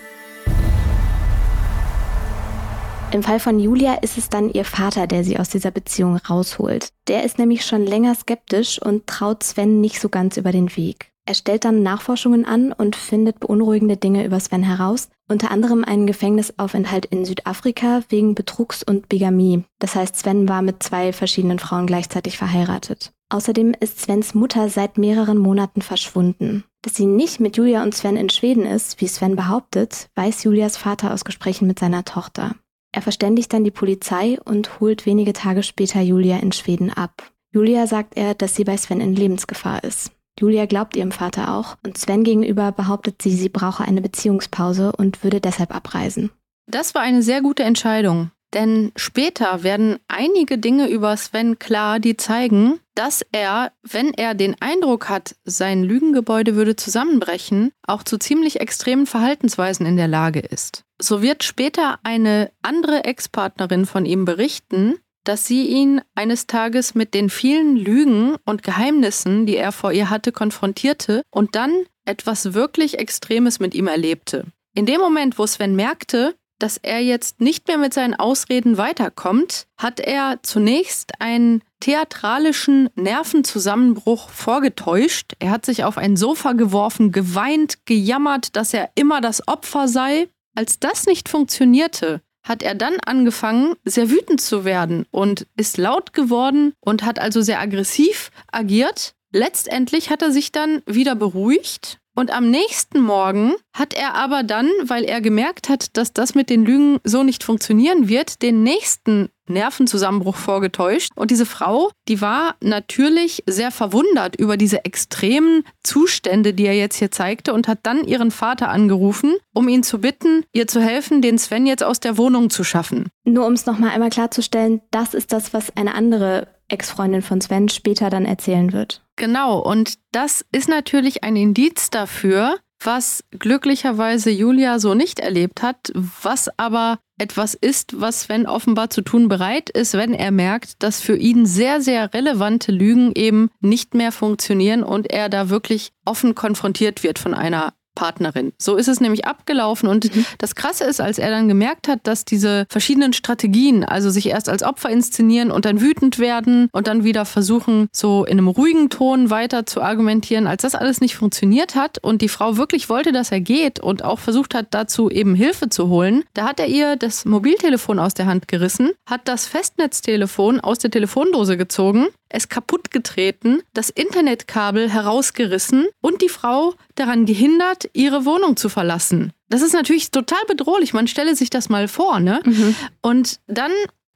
Im 3.12 3.22
Fall 3.22 3.40
von 3.40 3.60
Julia 3.60 3.94
ist 3.96 4.18
es 4.18 4.28
dann 4.28 4.52
ihr 4.52 4.66
Vater, 4.66 5.06
der 5.06 5.24
sie 5.24 5.38
aus 5.38 5.50
dieser 5.50 5.70
Beziehung 5.70 6.18
rausholt. 6.18 6.90
Der 7.08 7.24
ist 7.24 7.38
nämlich 7.38 7.64
schon 7.64 7.86
länger 7.86 8.16
skeptisch 8.16 8.82
und 8.82 9.06
traut 9.06 9.44
Sven 9.44 9.80
nicht 9.80 10.02
so 10.02 10.10
ganz 10.10 10.36
über 10.36 10.52
den 10.52 10.76
Weg. 10.76 11.13
Er 11.26 11.36
stellt 11.36 11.64
dann 11.64 11.84
Nachforschungen 11.84 12.46
an 12.46 12.74
und 12.74 12.98
findet 12.98 13.40
beunruhigende 13.40 13.96
Dinge 13.96 14.26
über 14.26 14.40
Sven 14.40 14.64
heraus, 14.64 15.10
unter 15.30 15.52
anderem 15.52 15.86
einen 15.86 16.06
Gefängnisaufenthalt 16.06 17.06
in 17.06 17.24
Südafrika 17.24 18.02
wegen 18.10 18.36
Betrugs 18.36 18.84
und 18.84 19.08
Bigamie. 19.08 19.64
Das 19.80 19.96
heißt, 19.96 20.18
Sven 20.18 20.50
war 20.50 20.62
mit 20.62 20.84
zwei 20.84 21.14
verschiedenen 21.14 21.60
Frauen 21.60 21.88
gleichzeitig 21.88 22.38
verheiratet. 22.38 23.14
Außerdem 23.30 23.74
ist 23.80 24.02
Svens 24.02 24.34
Mutter 24.34 24.70
seit 24.70 24.98
mehreren 24.98 25.38
Monaten 25.38 25.82
verschwunden. 25.82 26.66
Dass 26.82 26.96
sie 26.96 27.06
nicht 27.06 27.40
mit 27.40 27.56
Julia 27.56 27.84
und 27.84 27.96
Sven 27.96 28.18
in 28.18 28.30
Schweden 28.30 28.66
ist, 28.66 29.00
wie 29.00 29.08
Sven 29.08 29.38
behauptet, 29.38 30.10
weiß 30.16 30.44
Julias 30.44 30.76
Vater 30.76 31.14
aus 31.14 31.24
Gesprächen 31.24 31.68
mit 31.68 31.80
seiner 31.80 32.04
Tochter. 32.04 32.56
Er 32.92 33.02
verständigt 33.02 33.54
dann 33.54 33.64
die 33.64 33.72
Polizei 33.72 34.38
und 34.44 34.80
holt 34.80 35.06
wenige 35.06 35.34
Tage 35.34 35.64
später 35.64 36.02
Julia 36.02 36.38
in 36.38 36.52
Schweden 36.52 36.92
ab. 36.92 37.32
Julia 37.52 37.88
sagt 37.88 38.18
er, 38.18 38.36
dass 38.36 38.56
sie 38.56 38.66
bei 38.66 38.78
Sven 38.78 39.00
in 39.00 39.16
Lebensgefahr 39.16 39.84
ist. 39.84 40.12
Julia 40.40 40.66
glaubt 40.66 40.96
ihrem 40.96 41.12
Vater 41.12 41.54
auch 41.54 41.78
und 41.86 41.98
Sven 41.98 42.24
gegenüber 42.24 42.72
behauptet 42.72 43.22
sie, 43.22 43.36
sie 43.36 43.50
brauche 43.50 43.84
eine 43.84 44.02
Beziehungspause 44.02 44.92
und 44.92 45.24
würde 45.24 45.40
deshalb 45.40 45.74
abreisen. 45.74 46.32
Das 46.66 46.96
war 46.96 47.02
eine 47.02 47.22
sehr 47.22 47.42
gute 47.42 47.64
Entscheidung, 47.64 48.32
denn 48.54 48.92
später 48.96 49.64
werden 49.64 50.00
einige 50.08 50.58
Dinge 50.58 50.88
über 50.88 51.16
Sven 51.18 51.60
klar, 51.60 52.00
die 52.00 52.18
zeigen, 52.18 52.80
dass 52.96 53.26
er, 53.32 53.72
wenn 53.82 54.14
er 54.14 54.36
den 54.36 54.56
Eindruck 54.62 55.10
hat, 55.10 55.36
sein 55.44 55.84
Lügengebäude 55.84 56.56
würde 56.56 56.76
zusammenbrechen, 56.76 57.72
auch 57.88 58.04
zu 58.04 58.18
ziemlich 58.18 58.60
extremen 58.60 59.08
Verhaltensweisen 59.08 59.86
in 59.86 59.98
der 59.98 60.08
Lage 60.08 60.40
ist. 60.40 60.84
So 61.02 61.22
wird 61.22 61.44
später 61.44 62.00
eine 62.04 62.52
andere 62.62 63.04
Ex-Partnerin 63.04 63.86
von 63.86 64.06
ihm 64.06 64.26
berichten, 64.26 64.96
dass 65.24 65.46
sie 65.46 65.68
ihn 65.68 66.02
eines 66.16 66.48
Tages 66.48 66.96
mit 66.96 67.14
den 67.14 67.30
vielen 67.30 67.76
Lügen 67.76 68.36
und 68.46 68.64
Geheimnissen, 68.64 69.46
die 69.46 69.56
er 69.56 69.72
vor 69.72 69.92
ihr 69.92 70.10
hatte, 70.10 70.32
konfrontierte 70.32 71.24
und 71.32 71.56
dann 71.56 71.86
etwas 72.06 72.54
wirklich 72.54 73.00
Extremes 73.00 73.60
mit 73.60 73.74
ihm 73.74 73.88
erlebte. 73.88 74.46
In 74.76 74.86
dem 74.86 75.00
Moment, 75.00 75.38
wo 75.38 75.46
Sven 75.46 75.76
merkte, 75.76 76.36
dass 76.60 76.78
er 76.78 77.02
jetzt 77.02 77.42
nicht 77.42 77.68
mehr 77.68 77.78
mit 77.78 77.94
seinen 77.94 78.14
Ausreden 78.14 78.78
weiterkommt, 78.78 79.68
hat 79.78 80.00
er 80.00 80.40
zunächst 80.44 81.12
einen 81.20 81.62
theatralischen 81.82 82.90
Nervenzusammenbruch 82.96 84.30
vorgetäuscht. 84.30 85.34
Er 85.40 85.52
hat 85.52 85.66
sich 85.66 85.84
auf 85.84 85.98
ein 85.98 86.16
Sofa 86.16 86.54
geworfen, 86.54 87.12
geweint, 87.12 87.86
gejammert, 87.86 88.56
dass 88.56 88.74
er 88.74 88.92
immer 88.96 89.20
das 89.20 89.48
Opfer 89.48 89.88
sei. 89.88 90.30
Als 90.56 90.80
das 90.80 91.06
nicht 91.06 91.28
funktionierte, 91.28 92.22
hat 92.44 92.64
er 92.64 92.76
dann 92.76 93.00
angefangen, 93.06 93.76
sehr 93.86 94.10
wütend 94.10 94.42
zu 94.42 94.66
werden 94.66 95.06
und 95.12 95.48
ist 95.56 95.78
laut 95.78 96.14
geworden 96.14 96.74
und 96.80 97.04
hat 97.04 97.20
also 97.20 97.42
sehr 97.42 97.60
aggressiv 97.60 98.32
agiert. 98.52 99.16
Letztendlich 99.32 100.10
hat 100.10 100.22
er 100.22 100.32
sich 100.32 100.52
dann 100.52 100.84
wieder 100.86 101.16
beruhigt 101.16 102.00
und 102.16 102.32
am 102.32 102.52
nächsten 102.52 103.02
Morgen 103.02 103.54
hat 103.74 103.96
er 103.96 104.14
aber 104.14 104.44
dann, 104.44 104.70
weil 104.84 105.04
er 105.04 105.20
gemerkt 105.20 105.68
hat, 105.68 105.98
dass 105.98 106.14
das 106.14 106.36
mit 106.36 106.50
den 106.50 106.64
Lügen 106.64 107.00
so 107.04 107.24
nicht 107.24 107.44
funktionieren 107.44 108.08
wird, 108.08 108.44
den 108.44 108.62
nächsten 108.62 109.30
Nervenzusammenbruch 109.48 110.36
vorgetäuscht. 110.36 111.12
Und 111.16 111.32
diese 111.32 111.46
Frau, 111.46 111.92
die 112.08 112.22
war 112.22 112.56
natürlich 112.62 113.44
sehr 113.46 113.72
verwundert 113.72 114.36
über 114.36 114.58
diese 114.58 114.86
extremen 114.86 115.64
Zustände, 115.84 116.54
die 116.54 116.66
er 116.66 116.76
jetzt 116.76 116.98
hier 116.98 117.12
zeigte 117.12 117.54
und 117.54 117.68
hat 117.68 117.80
dann 117.84 118.04
ihren 118.06 118.32
Vater 118.32 118.70
angerufen, 118.70 119.36
um 119.54 119.68
ihn 119.68 119.84
zu 119.84 120.00
bitten, 120.00 120.46
ihr 120.54 120.68
zu 120.68 120.82
helfen, 120.82 121.22
den 121.22 121.38
Sven 121.38 121.66
jetzt 121.66 121.84
aus 121.84 122.00
der 122.00 122.18
Wohnung 122.18 122.50
zu 122.50 122.64
schaffen. 122.64 123.10
Nur 123.26 123.46
um 123.46 123.54
es 123.54 123.66
nochmal 123.66 123.92
einmal 123.92 124.10
klarzustellen, 124.10 124.82
das 124.92 125.14
ist 125.14 125.32
das, 125.32 125.54
was 125.54 125.76
eine 125.76 125.96
andere 125.96 126.48
Ex-Freundin 126.70 127.22
von 127.22 127.42
Sven 127.42 127.70
später 127.70 128.10
dann 128.10 128.26
erzählen 128.26 128.74
wird. 128.74 129.04
Genau, 129.16 129.60
und 129.60 129.96
das 130.12 130.44
ist 130.52 130.70
natürlich 130.70 131.24
ein 131.24 131.36
Indiz 131.36 131.90
dafür, 131.92 132.58
was 132.86 133.24
glücklicherweise 133.32 134.30
Julia 134.30 134.80
so 134.80 134.94
nicht 134.94 135.20
erlebt 135.20 135.62
hat, 135.62 135.92
was 135.94 136.50
aber 136.58 137.00
etwas 137.20 137.54
ist, 137.54 138.00
was 138.00 138.22
Sven 138.22 138.48
offenbar 138.48 138.90
zu 138.90 139.02
tun 139.02 139.28
bereit 139.28 139.70
ist, 139.70 139.94
wenn 139.94 140.14
er 140.14 140.32
merkt, 140.32 140.82
dass 140.82 141.00
für 141.00 141.16
ihn 141.16 141.46
sehr, 141.46 141.82
sehr 141.82 142.14
relevante 142.14 142.72
Lügen 142.72 143.12
eben 143.16 143.50
nicht 143.60 143.94
mehr 143.94 144.12
funktionieren 144.12 144.84
und 144.84 145.12
er 145.12 145.30
da 145.30 145.50
wirklich 145.50 145.92
offen 146.06 146.36
konfrontiert 146.36 147.04
wird 147.04 147.20
von 147.20 147.34
einer 147.34 147.74
Partnerin. 147.96 148.54
So 148.58 148.76
ist 148.76 148.88
es 148.88 149.00
nämlich 149.00 149.26
abgelaufen. 149.26 149.90
Und 149.90 150.16
mhm. 150.16 150.26
das 150.38 150.56
Krasse 150.56 150.86
ist, 150.86 151.02
als 151.02 151.18
er 151.18 151.30
dann 151.30 151.48
gemerkt 151.48 151.88
hat, 151.88 152.00
dass 152.04 152.26
diese 152.26 152.66
verschiedenen 152.70 153.14
Strategien, 153.14 153.84
also 153.84 154.10
sich 154.10 154.28
erst 154.28 154.50
als 154.50 154.64
Opfer 154.64 154.90
inszenieren 154.90 155.52
und 155.52 155.66
dann 155.66 155.82
wütend 155.82 156.20
werden 156.20 156.70
und 156.72 156.88
dann 156.88 157.04
wieder 157.04 157.26
versuchen, 157.26 157.88
so 157.92 158.26
in 158.26 158.38
einem 158.38 158.48
ruhigen 158.48 158.90
Ton 158.90 159.30
weiter 159.30 159.66
zu 159.66 159.82
argumentieren, 159.82 160.48
als 160.48 160.64
das 160.64 160.76
alles 160.76 161.02
nicht 161.02 161.16
funktioniert 161.16 161.76
hat 161.76 161.98
und 162.00 162.22
die 162.22 162.30
Frau 162.30 162.58
wirklich 162.58 162.90
wollte, 162.90 163.12
dass 163.12 163.32
er 163.32 163.42
geht 163.42 163.80
und 163.80 164.04
auch 164.04 164.20
versucht 164.20 164.56
hat, 164.56 164.68
dazu 164.72 165.10
eben 165.10 165.36
Hilfe 165.36 165.70
zu 165.70 165.88
holen, 165.88 166.24
da 166.34 166.46
hat 166.48 166.60
er 166.60 166.68
ihr 166.68 166.96
das 166.96 167.26
Mobiltelefon 167.26 168.00
aus 168.00 168.14
der 168.14 168.26
Hand 168.26 168.48
gerissen, 168.48 168.92
hat 169.06 169.28
das 169.28 169.46
Festnetztelefon 169.46 170.60
aus 170.60 170.80
der 170.80 170.92
Telefondose 170.92 171.58
gezogen 171.58 172.08
es 172.34 172.50
kaputt 172.50 172.92
getreten, 172.92 173.62
das 173.74 173.90
Internetkabel 173.90 174.90
herausgerissen 174.90 175.88
und 176.02 176.22
die 176.22 176.30
Frau 176.30 176.74
daran 176.96 177.26
gehindert, 177.26 177.90
ihre 177.94 178.26
Wohnung 178.26 178.58
zu 178.58 178.70
verlassen. 178.70 179.32
Das 179.50 179.62
ist 179.62 179.74
natürlich 179.74 180.12
total 180.12 180.44
bedrohlich. 180.48 180.94
Man 180.94 181.08
stelle 181.08 181.36
sich 181.36 181.50
das 181.50 181.70
mal 181.70 181.88
vor, 181.88 182.20
ne? 182.20 182.42
Mhm. 182.44 182.76
Und 183.02 183.40
dann 183.48 183.72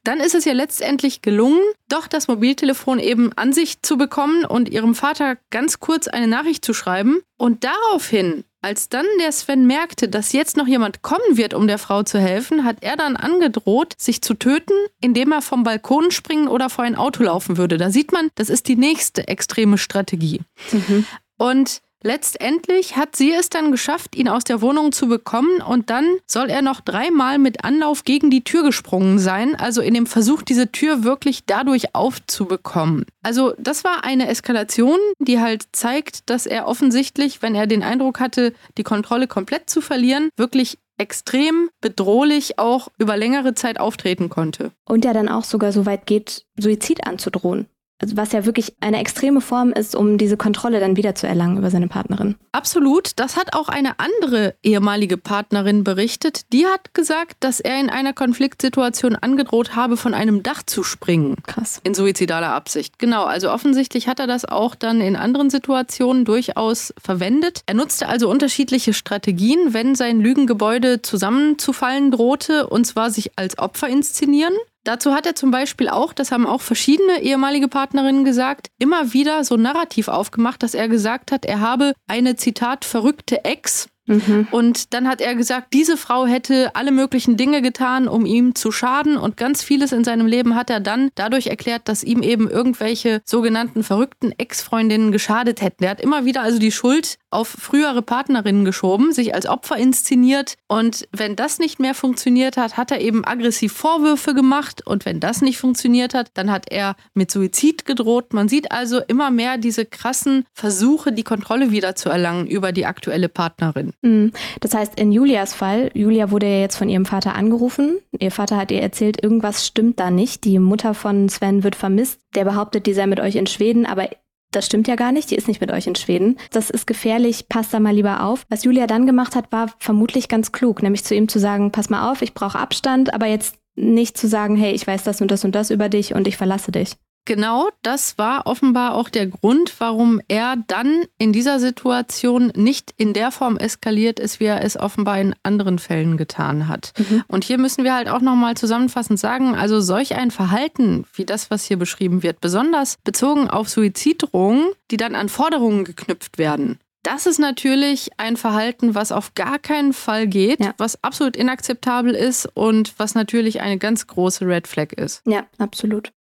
dann 0.08 0.21
ist 0.21 0.36
es 0.36 0.45
ja 0.45 0.53
letztendlich 0.53 1.21
gelungen, 1.21 1.60
doch 1.89 2.08
das 2.08 2.30
Mobiltelefon 2.30 2.97
eben 2.97 3.34
an 3.34 3.51
sich 3.51 3.82
zu 3.82 3.97
bekommen 3.97 4.45
und 4.45 4.69
ihrem 4.69 4.95
Vater 4.95 5.38
ganz 5.49 5.82
kurz 5.82 6.08
eine 6.08 6.30
Nachricht 6.30 6.63
zu 6.63 6.73
schreiben. 6.73 7.19
Und 7.38 7.65
daraufhin 7.65 8.45
als 8.67 8.89
dann 8.89 9.06
der 9.21 9.32
Sven 9.32 9.65
merkte, 9.65 10.10
dass 10.10 10.34
jetzt 10.34 10.58
noch 10.58 10.67
jemand 10.67 11.01
kommen 11.01 11.38
wird, 11.38 11.53
um 11.53 11.67
der 11.67 11.77
Frau 11.77 12.03
zu 12.03 12.19
helfen, 12.19 12.65
hat 12.65 12.80
er 12.82 12.97
dann 12.97 13.15
angedroht, 13.15 13.93
sich 13.97 14.21
zu 14.21 14.34
töten, 14.34 14.73
indem 14.99 15.32
er 15.32 15.41
vom 15.41 15.63
Balkon 15.63 16.12
springen 16.12 16.49
oder 16.49 16.69
vor 16.69 16.84
ein 16.84 16.95
Auto 16.95 17.23
laufen 17.23 17.56
würde. 17.56 17.77
Da 17.77 17.91
sieht 17.91 18.12
man, 18.12 18.30
das 18.36 18.49
ist 18.49 18.67
die 18.67 18.75
nächste 18.75 19.30
extreme 19.30 19.77
Strategie. 19.77 20.41
Mhm. 20.73 21.06
Und 21.38 21.82
Letztendlich 22.03 22.95
hat 22.95 23.15
sie 23.15 23.31
es 23.31 23.49
dann 23.49 23.71
geschafft, 23.71 24.15
ihn 24.15 24.29
aus 24.29 24.43
der 24.43 24.62
Wohnung 24.62 24.91
zu 24.91 25.07
bekommen 25.07 25.62
und 25.62 25.89
dann 25.89 26.17
soll 26.27 26.49
er 26.49 26.62
noch 26.62 26.81
dreimal 26.81 27.39
mit 27.39 27.63
Anlauf 27.63 28.03
gegen 28.03 28.29
die 28.29 28.43
Tür 28.43 28.63
gesprungen 28.63 29.17
sein, 29.17 29.55
also 29.55 29.81
in 29.81 29.95
dem 29.95 30.05
Versuch, 30.05 30.43
diese 30.43 30.71
Tür 30.71 31.03
wirklich 31.03 31.45
dadurch 31.45 31.95
aufzubekommen. 31.95 33.05
Also 33.23 33.53
das 33.57 33.83
war 33.83 34.03
eine 34.03 34.27
Eskalation, 34.27 34.99
die 35.19 35.39
halt 35.39 35.63
zeigt, 35.71 36.29
dass 36.29 36.45
er 36.45 36.67
offensichtlich, 36.67 37.41
wenn 37.41 37.55
er 37.55 37.65
den 37.65 37.83
Eindruck 37.83 38.19
hatte, 38.19 38.53
die 38.77 38.83
Kontrolle 38.83 39.27
komplett 39.27 39.69
zu 39.69 39.81
verlieren, 39.81 40.29
wirklich 40.38 40.77
extrem 40.97 41.69
bedrohlich 41.81 42.60
auch 42.60 42.89
über 42.97 43.17
längere 43.17 43.53
Zeit 43.53 43.79
auftreten 43.79 44.29
konnte. 44.29 44.71
Und 44.86 45.05
ja 45.05 45.13
dann 45.13 45.29
auch 45.29 45.43
sogar 45.43 45.71
so 45.71 45.86
weit 45.86 46.05
geht, 46.05 46.45
Suizid 46.57 47.05
anzudrohen. 47.05 47.67
Also 47.99 48.15
was 48.15 48.31
ja 48.31 48.45
wirklich 48.45 48.75
eine 48.79 48.99
extreme 48.99 49.41
Form 49.41 49.71
ist, 49.71 49.95
um 49.95 50.17
diese 50.17 50.38
Kontrolle 50.38 50.79
dann 50.79 50.97
wieder 50.97 51.15
zu 51.15 51.27
erlangen 51.27 51.57
über 51.57 51.71
seine 51.71 51.88
Partnerin. 51.88 52.36
Absolut. 52.51 53.12
Das 53.15 53.38
hat 53.38 53.55
auch 53.55 53.69
eine 53.69 53.99
andere 53.99 54.55
ehemalige 54.62 55.17
Partnerin 55.17 55.83
berichtet. 55.83 56.51
Die 56.53 56.65
hat 56.65 56.93
gesagt, 56.93 57.38
dass 57.39 57.60
er 57.60 57.79
in 57.79 57.89
einer 57.89 58.13
Konfliktsituation 58.13 59.15
angedroht 59.15 59.75
habe, 59.75 59.97
von 59.97 60.13
einem 60.13 60.43
Dach 60.43 60.63
zu 60.63 60.83
springen. 60.83 61.36
Krass. 61.45 61.81
In 61.83 61.95
suizidaler 61.95 62.49
Absicht. 62.49 62.99
Genau. 62.99 63.25
Also 63.25 63.51
offensichtlich 63.51 64.07
hat 64.07 64.19
er 64.19 64.27
das 64.27 64.45
auch 64.45 64.75
dann 64.75 65.01
in 65.01 65.15
anderen 65.15 65.49
Situationen 65.49 66.23
durchaus 66.23 66.93
verwendet. 67.03 67.62
Er 67.65 67.73
nutzte 67.73 68.07
also 68.07 68.29
unterschiedliche 68.29 68.93
Strategien, 68.93 69.73
wenn 69.73 69.95
sein 69.95 70.19
Lügengebäude 70.19 71.01
zusammenzufallen 71.01 72.12
drohte, 72.12 72.67
und 72.67 72.86
zwar 72.86 73.10
sich 73.10 73.31
als 73.38 73.57
Opfer 73.57 73.88
inszenieren. 73.88 74.53
Dazu 74.88 75.13
hat 75.13 75.26
er 75.26 75.36
zum 75.36 75.52
Beispiel 75.52 75.89
auch, 75.89 76.13
das 76.13 76.32
haben 76.32 76.47
auch 76.47 76.62
verschiedene 76.62 77.21
ehemalige 77.21 77.67
Partnerinnen 77.67 78.23
gesagt, 78.23 78.69
immer 78.80 79.12
wieder 79.12 79.43
so 79.43 79.58
narrativ 79.58 80.08
aufgemacht, 80.08 80.63
dass 80.63 80.73
er 80.73 80.88
gesagt 80.88 81.34
hat, 81.34 81.43
er 81.43 81.60
habe 81.60 81.91
eine 82.08 82.38
Zitat 82.38 82.86
verrückte 82.86 83.43
Ex 83.43 83.89
Mhm. 84.08 84.48
Und 84.52 84.93
dann 84.93 85.08
hat 85.08 85.22
er 85.22 85.36
gesagt, 85.36 85.74
diese 85.74 85.98
Frau 85.98 86.26
hätte 86.26 86.76
alle 86.76 86.91
möglichen 86.91 87.38
Dinge 87.38 87.62
getan, 87.62 88.08
um 88.08 88.26
ihm 88.26 88.56
zu 88.56 88.72
schaden. 88.72 89.17
Und 89.17 89.38
ganz 89.38 89.63
vieles 89.63 89.91
in 89.91 90.04
seinem 90.04 90.26
Leben 90.26 90.56
hat 90.56 90.70
er 90.70 90.80
dann 90.80 91.12
dadurch 91.15 91.48
erklärt, 91.48 91.84
dass 91.86 92.04
ihm 92.04 92.24
eben 92.24 92.50
irgendwelche 92.50 93.22
sogenannten 93.26 93.84
verrückten 93.84 94.34
Ex-Freundinnen 94.38 95.12
geschadet 95.12 95.62
hätten. 95.62 95.84
Er 95.84 95.91
hat 95.91 96.02
immer 96.02 96.26
wieder 96.26 96.41
also 96.41 96.58
die 96.58 96.72
Schuld 96.72 97.17
auf 97.30 97.50
frühere 97.50 98.02
Partnerinnen 98.02 98.65
geschoben, 98.65 99.12
sich 99.12 99.36
als 99.36 99.46
Opfer 99.46 99.78
inszeniert. 99.78 100.56
Und 100.67 101.08
wenn 101.12 101.36
das 101.36 101.60
nicht 101.60 101.80
mehr 101.80 101.93
funktioniert 101.93 102.58
hat, 102.58 102.78
hat 102.78 102.91
er 102.91 103.02
eben 103.02 103.26
aggressiv 103.26 103.74
Vorwürfe 103.74 104.34
gemacht. 104.34 104.86
Und 104.86 105.06
wenn 105.06 105.20
das 105.20 105.41
nicht 105.41 105.58
funktioniert 105.58 106.13
hat, 106.13 106.32
dann 106.34 106.50
hat 106.50 106.72
er 106.72 106.96
mit 107.13 107.30
Suizid 107.30 107.86
gedroht. 107.86 108.34
Man 108.34 108.48
sieht 108.48 108.72
also 108.72 109.02
immer 109.08 109.30
mehr 109.32 109.58
diese 109.58 109.86
krassen 109.86 110.46
Versuche, 110.54 111.12
die 111.12 111.24
Kontrolle 111.24 111.72
wieder 111.72 111.96
zu 111.96 112.10
erlangen 112.10 112.48
über 112.48 112.72
die 112.72 112.86
aktuelle 112.86 113.28
Partnerin. 113.28 113.93
Mhm. 114.01 114.31
Das 114.60 114.73
heißt, 114.73 114.99
in 114.99 115.12
Julias 115.12 115.53
Fall, 115.53 115.91
Julia 115.93 116.31
wurde 116.31 116.47
ja 116.47 116.60
jetzt 116.60 116.77
von 116.77 116.89
ihrem 116.89 117.05
Vater 117.05 117.36
angerufen. 117.36 117.99
Ihr 118.19 118.31
Vater 118.31 118.57
hat 118.57 118.71
ihr 118.71 118.81
erzählt, 118.81 119.21
irgendwas 119.23 119.65
stimmt 119.65 119.99
da 119.99 120.12
nicht. 120.12 120.43
Die 120.43 120.60
Mutter 120.60 120.93
von 120.93 121.29
Sven 121.29 121.63
wird 121.63 121.75
vermisst. 121.75 122.21
Der 122.36 122.45
behauptet, 122.45 122.86
die 122.86 122.93
sei 122.93 123.07
mit 123.07 123.19
euch 123.19 123.36
in 123.36 123.47
Schweden, 123.47 123.86
aber 123.86 124.10
das 124.51 124.65
stimmt 124.65 124.88
ja 124.88 124.95
gar 124.95 125.12
nicht, 125.12 125.29
die 125.29 125.36
ist 125.36 125.47
nicht 125.47 125.60
mit 125.60 125.71
euch 125.71 125.88
in 125.88 125.95
Schweden. 125.95 126.38
Das 126.51 126.69
ist 126.69 126.88
gefährlich, 126.88 127.49
passt 127.49 127.73
da 127.73 127.79
mal 127.79 127.93
lieber 127.93 128.23
auf. 128.23 128.45
Was 128.49 128.63
Julia 128.63 128.88
dann 128.88 129.05
gemacht 129.05 129.36
hat, 129.36 129.51
war 129.51 129.73
vermutlich 129.79 130.29
ganz 130.29 130.51
klug, 130.51 130.81
nämlich 130.81 131.03
zu 131.03 131.15
ihm 131.15 131.27
zu 131.27 131.39
sagen, 131.39 131.71
pass 131.71 131.89
mal 131.89 132.10
auf, 132.12 132.21
ich 132.21 132.33
brauche 132.33 132.57
Abstand, 132.57 133.13
aber 133.13 133.25
jetzt 133.25 133.57
nicht 133.75 134.17
zu 134.17 134.27
sagen, 134.27 134.55
hey, 134.55 134.73
ich 134.73 134.88
weiß 134.88 135.03
das 135.03 135.21
und 135.21 135.31
das 135.31 135.43
und 135.43 135.53
das 135.53 135.69
über 135.69 135.89
dich 135.89 136.15
und 136.15 136.27
ich 136.27 136.38
verlasse 136.38 136.71
dich. 136.71 136.95
Genau, 137.28 137.68
das 137.82 138.18
war 138.18 138.48
offenbar 138.48 138.96
auch 138.96 139.10
der 139.10 139.28
Grund, 139.28 139.74
warum 139.80 140.22
er 140.30 140.56
dann 140.68 141.04
in 141.18 141.34
dieser 141.34 141.60
Situation 141.60 142.54
nicht 142.56 142.94
in 142.96 143.12
der 143.12 143.32
Form 143.32 143.58
eskaliert 143.58 144.18
ist, 144.18 144.40
wie 144.40 144.46
er 144.46 144.63
es 144.63 144.80
offenbar 144.80 145.20
in 145.20 145.36
anderen 145.44 145.78
Fällen 145.78 146.16
getan 146.16 146.70
hat. 146.70 146.94
Mhm. 146.98 147.26
Und 147.28 147.44
hier 147.44 147.58
müssen 147.58 147.84
wir 147.84 147.94
halt 147.94 148.08
auch 148.08 148.22
nochmal 148.22 148.56
zusammenfassend 148.56 149.20
sagen, 149.20 149.56
also 149.56 149.82
solch 149.82 150.16
ein 150.16 150.32
Verhalten 150.32 151.04
wie 151.16 151.26
das, 151.26 151.52
was 151.52 151.66
hier 151.66 151.76
beschrieben 151.76 152.24
wird, 152.24 152.40
besonders 152.40 152.96
bezogen 153.04 153.50
auf 153.50 153.68
Suiziddrohungen, 153.68 154.72
die 154.90 154.96
dann 154.96 155.13
an 155.13 155.28
Forderungen 155.28 155.84
geknüpft 155.84 156.38
werden. 156.38 156.80
Das 157.04 157.26
ist 157.26 157.40
natürlich 157.40 158.10
ein 158.16 158.38
Verhalten, 158.38 158.96
was 158.96 159.12
auf 159.12 159.36
gar 159.36 159.60
keinen 159.60 159.92
Fall 159.92 160.28
geht, 160.28 160.62
ja. 160.62 160.74
was 160.78 161.04
absolut 161.04 161.36
inakzeptabel 161.36 162.16
ist 162.16 162.46
und 162.54 162.94
was 162.98 163.16
natürlich 163.16 163.60
eine 163.60 163.78
ganz 163.78 164.08
große 164.08 164.48
Red 164.48 164.66
Flag 164.66 164.94
ist. 164.94 165.24
Ja, 165.26 165.46
absolut. 165.58 166.13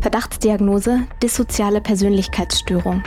Verdachtsdiagnose 0.00 1.06
dissoziale 1.22 1.82
Persönlichkeitsstörung. 1.82 3.02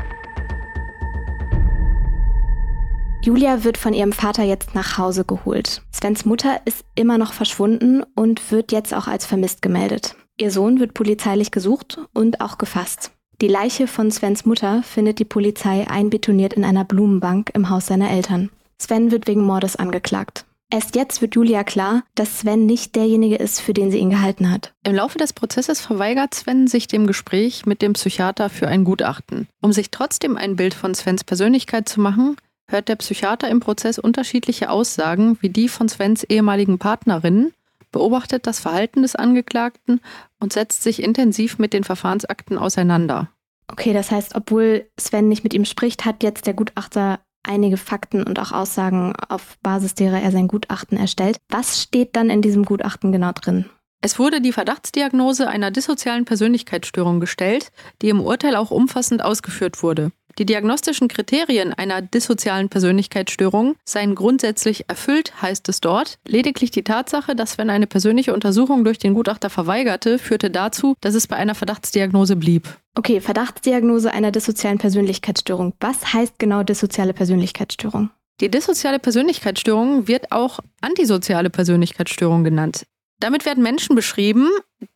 Julia 3.23 3.63
wird 3.63 3.77
von 3.77 3.93
ihrem 3.93 4.11
Vater 4.11 4.43
jetzt 4.43 4.75
nach 4.75 4.99
Hause 4.99 5.25
geholt. 5.25 5.81
Svens 5.91 6.25
Mutter 6.25 6.61
ist 6.65 6.85
immer 6.93 7.17
noch 7.17 7.33
verschwunden 7.33 8.03
und 8.15 8.51
wird 8.51 8.71
jetzt 8.71 8.93
auch 8.93 9.07
als 9.07 9.25
vermisst 9.25 9.61
gemeldet. 9.63 10.15
Ihr 10.37 10.51
Sohn 10.51 10.79
wird 10.79 10.93
polizeilich 10.93 11.49
gesucht 11.49 11.99
und 12.13 12.41
auch 12.41 12.59
gefasst. 12.59 13.11
Die 13.41 13.47
Leiche 13.47 13.87
von 13.87 14.11
Svens 14.11 14.45
Mutter 14.45 14.83
findet 14.83 15.17
die 15.17 15.25
Polizei 15.25 15.87
einbetoniert 15.89 16.53
in 16.53 16.63
einer 16.63 16.85
Blumenbank 16.85 17.49
im 17.55 17.69
Haus 17.69 17.87
seiner 17.87 18.11
Eltern. 18.11 18.51
Sven 18.77 19.09
wird 19.09 19.27
wegen 19.27 19.43
Mordes 19.43 19.75
angeklagt. 19.77 20.45
Erst 20.73 20.95
jetzt 20.95 21.21
wird 21.21 21.35
Julia 21.35 21.63
klar, 21.63 22.01
dass 22.15 22.39
Sven 22.39 22.65
nicht 22.65 22.95
derjenige 22.95 23.35
ist, 23.35 23.61
für 23.61 23.75
den 23.75 23.91
sie 23.91 23.99
ihn 23.99 24.09
gehalten 24.09 24.49
hat. 24.49 24.73
Im 24.83 24.95
Laufe 24.95 25.19
des 25.19 25.31
Prozesses 25.31 25.81
verweigert 25.81 26.33
Sven 26.33 26.65
sich 26.65 26.87
dem 26.87 27.05
Gespräch 27.05 27.67
mit 27.67 27.83
dem 27.83 27.93
Psychiater 27.93 28.49
für 28.49 28.67
ein 28.67 28.83
Gutachten. 28.83 29.47
Um 29.61 29.71
sich 29.71 29.91
trotzdem 29.91 30.35
ein 30.35 30.55
Bild 30.55 30.73
von 30.73 30.95
Svens 30.95 31.23
Persönlichkeit 31.23 31.87
zu 31.87 32.01
machen, 32.01 32.37
hört 32.67 32.89
der 32.89 32.95
Psychiater 32.95 33.49
im 33.49 33.59
Prozess 33.59 33.99
unterschiedliche 33.99 34.71
Aussagen 34.71 35.37
wie 35.41 35.49
die 35.49 35.69
von 35.69 35.89
Svens 35.89 36.23
ehemaligen 36.23 36.79
Partnerinnen, 36.79 37.53
beobachtet 37.91 38.47
das 38.47 38.59
Verhalten 38.59 39.03
des 39.03 39.15
Angeklagten 39.15 40.01
und 40.39 40.53
setzt 40.53 40.81
sich 40.81 41.03
intensiv 41.03 41.59
mit 41.59 41.73
den 41.73 41.83
Verfahrensakten 41.83 42.57
auseinander. 42.57 43.29
Okay, 43.67 43.93
das 43.93 44.09
heißt, 44.09 44.33
obwohl 44.33 44.87
Sven 44.99 45.29
nicht 45.29 45.43
mit 45.43 45.53
ihm 45.53 45.65
spricht, 45.65 46.03
hat 46.03 46.23
jetzt 46.23 46.47
der 46.47 46.55
Gutachter 46.55 47.19
einige 47.43 47.77
Fakten 47.77 48.23
und 48.23 48.39
auch 48.39 48.51
Aussagen, 48.51 49.13
auf 49.29 49.57
Basis 49.61 49.95
derer 49.95 50.21
er 50.21 50.31
sein 50.31 50.47
Gutachten 50.47 50.97
erstellt. 50.97 51.37
Was 51.49 51.81
steht 51.81 52.15
dann 52.15 52.29
in 52.29 52.41
diesem 52.41 52.65
Gutachten 52.65 53.11
genau 53.11 53.31
drin? 53.31 53.65
Es 54.01 54.19
wurde 54.19 54.41
die 54.41 54.51
Verdachtsdiagnose 54.51 55.47
einer 55.47 55.71
dissozialen 55.71 56.25
Persönlichkeitsstörung 56.25 57.21
gestellt, 57.21 57.71
die 58.01 58.09
im 58.09 58.19
Urteil 58.19 58.57
auch 58.57 58.69
umfassend 58.69 59.23
ausgeführt 59.23 59.81
wurde. 59.81 60.11
Die 60.39 60.45
diagnostischen 60.45 61.07
Kriterien 61.07 61.73
einer 61.73 62.01
dissozialen 62.01 62.69
Persönlichkeitsstörung 62.69 63.75
seien 63.85 64.15
grundsätzlich 64.15 64.85
erfüllt, 64.87 65.41
heißt 65.41 65.69
es 65.69 65.79
dort. 65.79 66.17
Lediglich 66.27 66.71
die 66.71 66.83
Tatsache, 66.83 67.35
dass 67.35 67.57
wenn 67.57 67.69
eine 67.69 67.85
persönliche 67.85 68.33
Untersuchung 68.33 68.83
durch 68.83 68.97
den 68.97 69.13
Gutachter 69.13 69.51
verweigerte, 69.51 70.17
führte 70.17 70.49
dazu, 70.49 70.95
dass 71.01 71.13
es 71.13 71.27
bei 71.27 71.35
einer 71.35 71.53
Verdachtsdiagnose 71.53 72.35
blieb. 72.35 72.67
Okay, 72.95 73.21
Verdachtsdiagnose 73.21 74.11
einer 74.11 74.31
dissozialen 74.31 74.79
Persönlichkeitsstörung. 74.79 75.73
Was 75.79 76.13
heißt 76.13 76.39
genau 76.39 76.63
dissoziale 76.63 77.13
Persönlichkeitsstörung? 77.13 78.09
Die 78.41 78.49
dissoziale 78.49 78.99
Persönlichkeitsstörung 78.99 80.07
wird 80.07 80.31
auch 80.31 80.59
antisoziale 80.81 81.51
Persönlichkeitsstörung 81.51 82.43
genannt. 82.43 82.85
Damit 83.19 83.45
werden 83.45 83.63
Menschen 83.63 83.95
beschrieben, 83.95 84.49